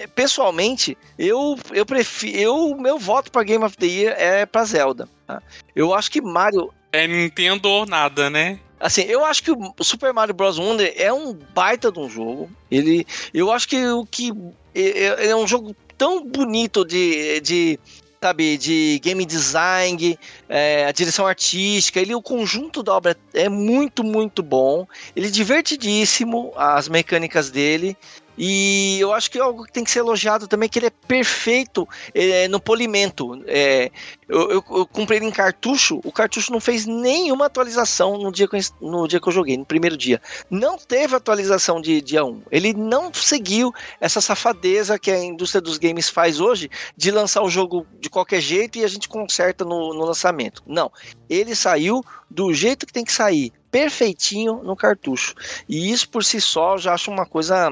pessoalmente, 0.08 0.98
eu, 1.18 1.58
eu 1.72 1.86
prefiro. 1.86 2.38
Eu, 2.38 2.76
meu 2.76 2.98
voto 2.98 3.32
para 3.32 3.44
Game 3.44 3.64
of 3.64 3.78
the 3.78 3.86
Year 3.86 4.16
é 4.18 4.46
para 4.46 4.66
Zelda. 4.66 5.08
Tá? 5.28 5.42
Eu 5.76 5.94
acho 5.94 6.12
que 6.12 6.22
Mario. 6.22 6.74
É 6.92 7.08
Nintendo 7.08 7.70
ou 7.70 7.86
nada, 7.86 8.30
né? 8.30 8.60
Assim, 8.80 9.04
eu 9.04 9.24
acho 9.24 9.44
que 9.44 9.52
o 9.52 9.74
Super 9.82 10.14
Mario 10.14 10.34
Bros. 10.34 10.60
Wonder 10.60 10.94
é 10.98 11.12
um 11.14 11.34
baita 11.34 11.92
de 11.92 12.00
um 12.00 12.10
jogo. 12.10 12.50
Ele, 12.70 13.08
eu 13.34 13.52
acho 13.52 13.68
que 13.68 13.88
o 13.88 14.06
que 14.06 14.34
é, 14.76 15.30
é 15.30 15.36
um 15.36 15.48
jogo 15.48 15.76
tão 15.98 16.26
bonito 16.26 16.84
de, 16.84 17.40
de 17.40 17.80
sabe, 18.24 18.58
de 18.58 19.00
game 19.04 19.26
design, 19.26 20.18
é, 20.48 20.86
a 20.86 20.92
direção 20.94 21.28
artística, 21.28 22.00
ele, 22.00 22.16
o 22.16 22.22
conjunto 22.22 22.82
da 22.82 22.94
obra 22.94 23.18
é 23.34 23.50
muito, 23.50 24.02
muito 24.02 24.42
bom. 24.42 24.88
Ele 25.14 25.28
é 25.28 25.30
divertidíssimo, 25.30 26.54
as 26.56 26.88
mecânicas 26.88 27.50
dele. 27.50 27.98
E 28.38 28.98
eu 29.00 29.14
acho 29.14 29.30
que 29.30 29.38
é 29.38 29.42
algo 29.42 29.64
que 29.64 29.72
tem 29.72 29.84
que 29.84 29.92
ser 29.92 30.00
elogiado 30.00 30.48
também, 30.48 30.68
que 30.68 30.80
ele 30.80 30.88
é 30.88 30.92
perfeito 31.08 31.88
é, 32.14 32.48
no 32.48 32.60
polimento. 32.60 33.44
É, 33.46 33.92
eu, 34.28 34.50
eu, 34.50 34.64
eu, 34.72 34.88
comprei 34.88 35.20
ele 35.20 35.28
em 35.28 35.32
cartucho, 35.32 36.02
o 36.04 36.12
cartucho 36.12 36.52
não 36.52 36.60
fez 36.60 36.86
nenhuma 36.86 37.46
atualização 37.46 38.18
no 38.18 38.32
dia 38.32 38.48
que 38.48 38.56
eu, 38.56 38.62
no 38.82 39.08
dia 39.08 39.20
que 39.20 39.28
eu 39.28 39.32
joguei, 39.32 39.58
no 39.58 39.66
primeiro 39.66 39.96
dia. 39.96 40.22
Não 40.50 40.78
teve 40.78 41.16
atualização 41.16 41.80
de 41.80 42.02
dia 42.02 42.26
1. 42.26 42.44
Ele 42.52 42.74
não 42.74 43.14
seguiu 43.14 43.72
essa 44.00 44.20
safadeza 44.20 44.98
que 44.98 45.12
a 45.12 45.24
indústria 45.24 45.62
dos 45.62 45.78
games 45.78 46.10
faz 46.10 46.40
hoje 46.40 46.70
de 46.98 47.12
lançar 47.12 47.44
o 47.44 47.50
jogo 47.50 47.86
de 48.00 48.10
qualquer 48.10 48.42
jeito 48.42 48.78
e 48.78 48.84
a 48.84 48.88
gente 48.88 49.08
conserta 49.08 49.64
no, 49.64 49.94
no 49.94 50.06
lançamento. 50.06 50.64
Não. 50.66 50.92
Ele 51.30 51.56
saiu 51.56 52.04
do 52.30 52.54
jeito 52.54 52.86
que 52.86 52.94
tem 52.94 53.06
que 53.06 53.12
sair, 53.12 53.54
perfeitinho 53.70 54.62
no 54.64 54.76
cartucho. 54.76 55.36
E 55.70 55.92
isso 55.92 56.10
por 56.10 56.24
si 56.24 56.42
só 56.42 56.74
eu 56.74 56.78
já 56.80 56.94
acho 56.94 57.12
uma 57.12 57.26
coisa 57.26 57.72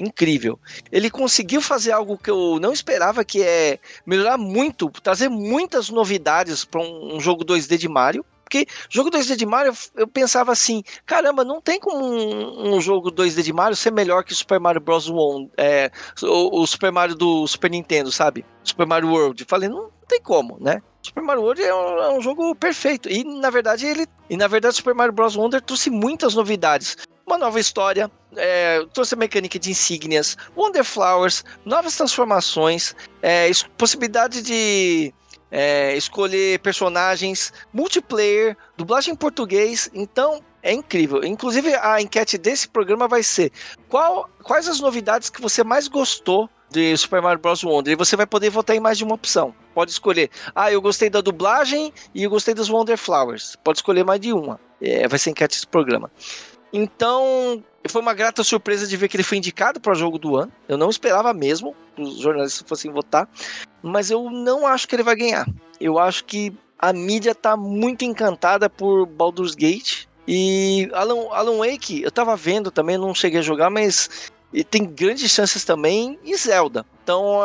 incrível. 0.00 0.58
Ele 0.90 1.10
conseguiu 1.10 1.60
fazer 1.60 1.92
algo 1.92 2.18
que 2.18 2.30
eu 2.30 2.58
não 2.60 2.72
esperava, 2.72 3.24
que 3.24 3.42
é 3.42 3.78
melhorar 4.06 4.38
muito, 4.38 4.90
trazer 5.02 5.28
muitas 5.28 5.90
novidades 5.90 6.64
para 6.64 6.80
um, 6.80 7.20
jogo 7.20 7.44
2D 7.44 7.76
de 7.76 7.88
Mario. 7.88 8.24
Porque 8.42 8.66
jogo 8.88 9.10
2D 9.10 9.36
de 9.36 9.46
Mario, 9.46 9.72
eu 9.94 10.08
pensava 10.08 10.50
assim, 10.50 10.82
caramba, 11.06 11.44
não 11.44 11.60
tem 11.60 11.78
como 11.78 12.04
um, 12.04 12.74
um 12.74 12.80
jogo 12.80 13.12
2D 13.12 13.42
de 13.42 13.52
Mario 13.52 13.76
ser 13.76 13.92
melhor 13.92 14.24
que 14.24 14.34
Super 14.34 14.58
Mario 14.58 14.80
Bros. 14.80 15.08
One, 15.08 15.48
é, 15.56 15.88
o, 16.20 16.60
o, 16.60 16.66
Super 16.66 16.90
Mario 16.90 17.14
do 17.14 17.46
Super 17.46 17.70
Nintendo, 17.70 18.10
sabe? 18.10 18.44
Super 18.64 18.86
Mario 18.86 19.08
World. 19.08 19.44
Falei, 19.48 19.68
não, 19.68 19.90
tem 20.08 20.20
como, 20.20 20.58
né? 20.60 20.82
Super 21.00 21.22
Mario 21.22 21.42
World 21.42 21.62
é 21.62 21.72
um, 21.72 21.98
é 21.98 22.12
um, 22.12 22.20
jogo 22.20 22.52
perfeito. 22.56 23.08
E 23.08 23.22
na 23.22 23.50
verdade 23.50 23.86
ele. 23.86 24.06
E 24.28 24.36
na 24.36 24.48
verdade 24.48 24.74
Super 24.74 24.94
Mario 24.94 25.12
Bros. 25.12 25.36
Wonder 25.36 25.60
trouxe 25.62 25.88
muitas 25.88 26.34
novidades 26.34 26.96
uma 27.30 27.38
nova 27.38 27.60
história, 27.60 28.10
é, 28.36 28.84
trouxe 28.92 29.14
a 29.14 29.16
mecânica 29.16 29.58
de 29.58 29.70
insígnias, 29.70 30.36
Wonder 30.56 30.84
Flowers, 30.84 31.44
novas 31.64 31.96
transformações, 31.96 32.94
é, 33.22 33.48
possibilidade 33.78 34.42
de 34.42 35.14
é, 35.50 35.96
escolher 35.96 36.58
personagens, 36.58 37.52
multiplayer, 37.72 38.56
dublagem 38.76 39.14
em 39.14 39.16
português. 39.16 39.88
Então, 39.94 40.42
é 40.62 40.72
incrível. 40.72 41.24
Inclusive, 41.24 41.74
a 41.76 42.00
enquete 42.00 42.36
desse 42.36 42.68
programa 42.68 43.06
vai 43.06 43.22
ser: 43.22 43.52
qual, 43.88 44.28
quais 44.42 44.68
as 44.68 44.80
novidades 44.80 45.30
que 45.30 45.40
você 45.40 45.62
mais 45.62 45.88
gostou 45.88 46.50
de 46.70 46.96
Super 46.96 47.20
Mario 47.20 47.40
Bros. 47.40 47.64
Wonder. 47.64 47.92
E 47.92 47.96
você 47.96 48.16
vai 48.16 48.26
poder 48.26 48.50
votar 48.50 48.76
em 48.76 48.80
mais 48.80 48.96
de 48.96 49.04
uma 49.04 49.14
opção. 49.14 49.54
Pode 49.74 49.90
escolher. 49.90 50.30
Ah, 50.54 50.70
eu 50.70 50.80
gostei 50.80 51.10
da 51.10 51.20
dublagem 51.20 51.92
e 52.14 52.22
eu 52.22 52.30
gostei 52.30 52.54
dos 52.54 52.68
Wonder 52.68 52.96
Flowers. 52.96 53.56
Pode 53.64 53.78
escolher 53.78 54.04
mais 54.04 54.20
de 54.20 54.32
uma. 54.32 54.60
É, 54.80 55.06
vai 55.08 55.18
ser 55.18 55.30
enquete 55.30 55.56
esse 55.56 55.66
programa. 55.66 56.10
Então, 56.72 57.62
foi 57.88 58.00
uma 58.00 58.14
grata 58.14 58.44
surpresa 58.44 58.86
de 58.86 58.96
ver 58.96 59.08
que 59.08 59.16
ele 59.16 59.24
foi 59.24 59.38
indicado 59.38 59.80
para 59.80 59.92
o 59.92 59.96
jogo 59.96 60.18
do 60.18 60.36
ano. 60.36 60.52
Eu 60.68 60.76
não 60.76 60.90
esperava 60.90 61.32
mesmo 61.32 61.74
que 61.96 62.02
os 62.02 62.18
jornalistas 62.18 62.64
fossem 62.66 62.92
votar, 62.92 63.28
mas 63.82 64.10
eu 64.10 64.30
não 64.30 64.66
acho 64.66 64.86
que 64.86 64.94
ele 64.94 65.02
vai 65.02 65.16
ganhar. 65.16 65.46
Eu 65.80 65.98
acho 65.98 66.24
que 66.24 66.52
a 66.78 66.92
mídia 66.92 67.34
tá 67.34 67.56
muito 67.56 68.04
encantada 68.04 68.70
por 68.70 69.06
Baldur's 69.06 69.54
Gate 69.54 70.06
e 70.26 70.88
Alan, 70.92 71.28
Alan 71.30 71.58
Wake, 71.58 72.02
eu 72.02 72.10
tava 72.10 72.36
vendo 72.36 72.70
também, 72.70 72.96
não 72.96 73.14
cheguei 73.14 73.40
a 73.40 73.42
jogar, 73.42 73.68
mas 73.68 74.30
tem 74.70 74.84
grandes 74.84 75.30
chances 75.30 75.64
também 75.64 76.18
e 76.24 76.36
Zelda. 76.36 76.86
Então, 77.02 77.40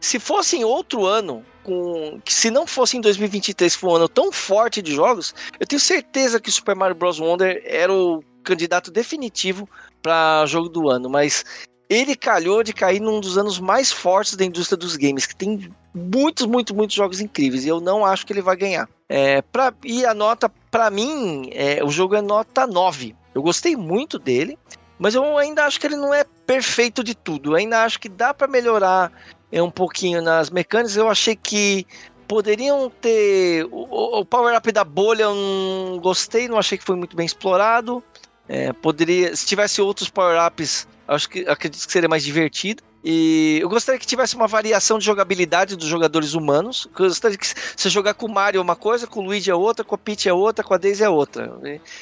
se 0.00 0.18
fosse 0.18 0.56
em 0.56 0.64
outro 0.64 1.04
ano, 1.04 1.44
com 1.64 2.20
se 2.26 2.50
não 2.50 2.66
fosse 2.66 2.96
em 2.96 3.00
2023, 3.00 3.74
que 3.74 3.80
foi 3.80 3.90
um 3.90 3.96
ano 3.96 4.08
tão 4.08 4.30
forte 4.30 4.80
de 4.80 4.94
jogos, 4.94 5.34
eu 5.58 5.66
tenho 5.66 5.80
certeza 5.80 6.40
que 6.40 6.50
Super 6.50 6.76
Mario 6.76 6.96
Bros. 6.96 7.18
Wonder 7.18 7.62
era 7.64 7.92
o 7.92 8.22
candidato 8.48 8.90
definitivo 8.90 9.68
para 10.02 10.46
jogo 10.46 10.70
do 10.70 10.88
ano, 10.88 11.10
mas 11.10 11.44
ele 11.88 12.16
calhou 12.16 12.62
de 12.62 12.72
cair 12.72 13.00
num 13.00 13.20
dos 13.20 13.36
anos 13.36 13.58
mais 13.58 13.92
fortes 13.92 14.36
da 14.36 14.44
indústria 14.44 14.76
dos 14.76 14.96
games, 14.96 15.26
que 15.26 15.36
tem 15.36 15.70
muitos, 15.94 16.46
muitos, 16.46 16.74
muitos 16.74 16.96
jogos 16.96 17.20
incríveis, 17.20 17.64
e 17.64 17.68
eu 17.68 17.80
não 17.80 18.04
acho 18.04 18.26
que 18.26 18.32
ele 18.32 18.42
vai 18.42 18.56
ganhar. 18.56 18.88
É, 19.08 19.42
pra, 19.42 19.72
e 19.84 20.04
a 20.04 20.14
nota, 20.14 20.50
para 20.70 20.90
mim, 20.90 21.50
é, 21.52 21.82
o 21.84 21.90
jogo 21.90 22.14
é 22.14 22.22
nota 22.22 22.66
9. 22.66 23.14
Eu 23.34 23.42
gostei 23.42 23.76
muito 23.76 24.18
dele, 24.18 24.58
mas 24.98 25.14
eu 25.14 25.36
ainda 25.36 25.64
acho 25.64 25.78
que 25.78 25.86
ele 25.86 25.96
não 25.96 26.12
é 26.12 26.24
perfeito 26.46 27.04
de 27.04 27.14
tudo. 27.14 27.52
Eu 27.52 27.56
ainda 27.56 27.84
acho 27.84 28.00
que 28.00 28.08
dá 28.08 28.32
para 28.32 28.48
melhorar 28.48 29.12
é, 29.52 29.62
um 29.62 29.70
pouquinho 29.70 30.20
nas 30.20 30.50
mecânicas. 30.50 30.96
Eu 30.96 31.08
achei 31.08 31.36
que 31.36 31.86
poderiam 32.26 32.90
ter. 32.90 33.66
O, 33.70 34.20
o 34.20 34.24
power-up 34.24 34.70
da 34.70 34.84
bolha 34.84 35.22
eu 35.24 35.34
não 35.34 35.98
gostei, 35.98 36.48
não 36.48 36.58
achei 36.58 36.76
que 36.76 36.84
foi 36.84 36.96
muito 36.96 37.16
bem 37.16 37.24
explorado. 37.24 38.04
É, 38.48 38.72
poderia, 38.72 39.36
se 39.36 39.46
tivesse 39.46 39.80
outros 39.82 40.08
power-ups, 40.08 40.88
acho 41.06 41.28
que 41.28 41.40
acredito 41.46 41.86
que 41.86 41.92
seria 41.92 42.08
mais 42.08 42.24
divertido. 42.24 42.82
E 43.04 43.58
eu 43.62 43.68
gostaria 43.68 43.98
que 43.98 44.06
tivesse 44.06 44.34
uma 44.34 44.48
variação 44.48 44.98
de 44.98 45.04
jogabilidade 45.04 45.76
dos 45.76 45.86
jogadores 45.86 46.34
humanos. 46.34 46.88
Eu 46.98 47.06
gostaria 47.06 47.38
que 47.38 47.46
você 47.76 47.88
jogar 47.88 48.14
com 48.14 48.26
o 48.26 48.32
Mario 48.32 48.58
é 48.58 48.62
uma 48.62 48.74
coisa, 48.74 49.06
com 49.06 49.20
o 49.20 49.24
Luigi 49.24 49.50
é 49.50 49.54
outra, 49.54 49.84
com 49.84 49.94
a 49.94 49.98
Peach 49.98 50.28
é 50.28 50.32
outra, 50.32 50.64
com 50.64 50.74
a 50.74 50.78
Daisy 50.78 51.04
é 51.04 51.08
outra. 51.08 51.52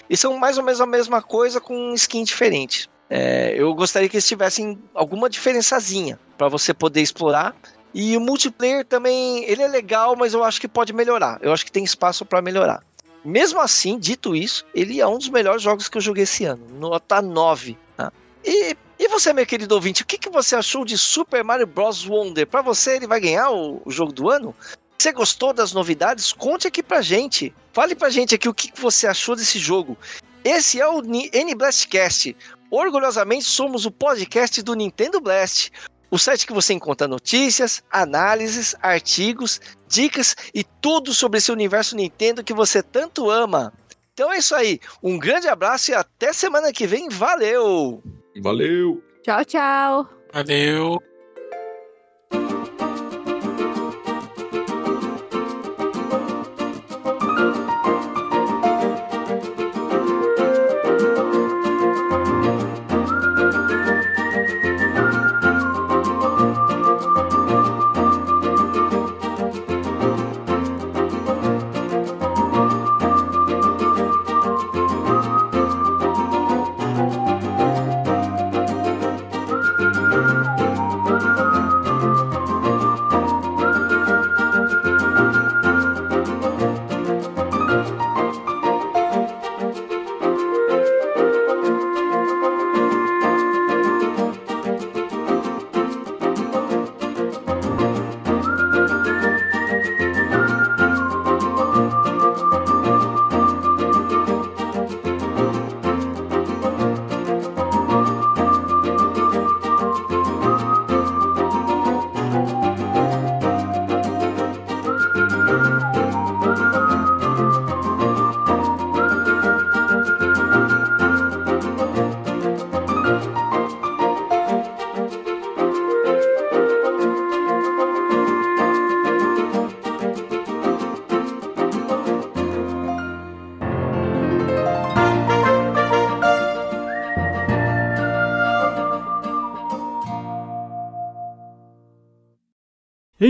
E 0.09 0.17
são 0.17 0.37
mais 0.39 0.57
ou 0.57 0.65
menos 0.65 0.81
a 0.81 0.87
mesma 0.87 1.21
coisa 1.21 1.61
com 1.61 1.93
skin 1.95 2.25
diferente. 2.25 2.89
É, 3.09 3.55
eu 3.57 3.73
gostaria 3.75 4.09
que 4.09 4.17
eles 4.17 4.27
tivessem 4.27 4.79
alguma 4.95 5.29
diferençazinha 5.29 6.19
para 6.37 6.49
você 6.49 6.73
poder 6.73 7.03
explorar. 7.03 7.55
E 7.95 8.17
o 8.17 8.21
multiplayer 8.21 8.85
também, 8.85 9.45
ele 9.45 9.63
é 9.63 9.69
legal, 9.69 10.17
mas 10.17 10.35
eu 10.35 10.43
acho 10.43 10.61
que 10.61 10.69
pode 10.69 10.93
melhorar. 10.93 11.39
Eu 11.41 11.53
acho 11.53 11.65
que 11.65 11.73
tem 11.73 11.85
espaço 11.85 12.25
para 12.25 12.43
melhorar. 12.43 12.83
Mesmo 13.27 13.61
assim, 13.61 13.99
dito 13.99 14.37
isso, 14.37 14.65
ele 14.73 15.01
é 15.01 15.07
um 15.07 15.19
dos 15.19 15.29
melhores 15.29 15.61
jogos 15.61 15.89
que 15.89 15.99
eu 15.99 16.01
joguei 16.01 16.23
esse 16.23 16.45
ano. 16.45 16.65
Nota 16.79 17.21
9. 17.21 17.77
Tá? 17.97 18.13
E, 18.45 18.77
e 19.01 19.09
você, 19.09 19.33
meu 19.33 19.45
querido 19.45 19.75
ouvinte, 19.75 20.03
o 20.03 20.07
que, 20.07 20.17
que 20.17 20.31
você 20.31 20.55
achou 20.55 20.85
de 20.85 20.97
Super 20.97 21.43
Mario 21.43 21.67
Bros. 21.67 22.07
Wonder? 22.07 22.47
Para 22.47 22.63
você, 22.63 22.95
ele 22.95 23.09
vai 23.09 23.19
ganhar 23.19 23.51
o, 23.51 23.83
o, 23.85 23.91
jogo 23.91 24.13
do 24.13 24.31
ano? 24.31 24.55
Você 24.97 25.11
gostou 25.11 25.53
das 25.53 25.73
novidades? 25.73 26.33
Conte 26.33 26.69
aqui 26.69 26.85
pra 26.85 27.03
gente. 27.03 27.53
Fale 27.73 27.97
pra 27.97 28.11
gente 28.11 28.33
aqui 28.37 28.49
o 28.49 28.55
que, 28.55 28.71
você 28.81 29.09
achou 29.09 29.35
desse 29.35 29.59
jogo. 29.59 29.99
Esse 30.45 30.81
é 30.81 30.89
o 30.89 31.03
N 31.03 31.55
Blastcast. 31.57 32.37
Orgulhosamente 32.71 33.45
somos 33.45 33.87
o 33.87 33.91
podcast 33.91 34.63
do 34.63 34.75
Nintendo 34.75 35.21
Blast 35.21 35.73
o 36.11 36.19
site 36.19 36.47
que 36.47 36.53
você 36.53 36.73
encontra 36.73 37.09
notícias, 37.09 37.83
análises, 37.91 38.75
artigos, 38.81 39.61
dicas 39.89 40.37
e 40.55 40.65
tudo 40.65 41.13
sobre 41.13 41.39
esse 41.39 41.51
universo 41.51 41.97
Nintendo 41.97 42.45
que 42.45 42.55
você 42.55 42.83
tanto 42.83 43.31
ama. 43.31 43.73
Então 44.13 44.33
é 44.33 44.39
isso 44.39 44.55
aí. 44.55 44.81
Um 45.03 45.19
grande 45.19 45.49
abraço 45.49 45.91
e 45.91 45.95
até 45.95 46.33
semana 46.33 46.73
que 46.73 46.87
vem. 46.87 47.09
Valeu! 47.09 48.03
Valeu! 48.41 49.03
Tchau, 49.23 49.45
tchau! 49.45 50.09
Valeu! 50.33 51.06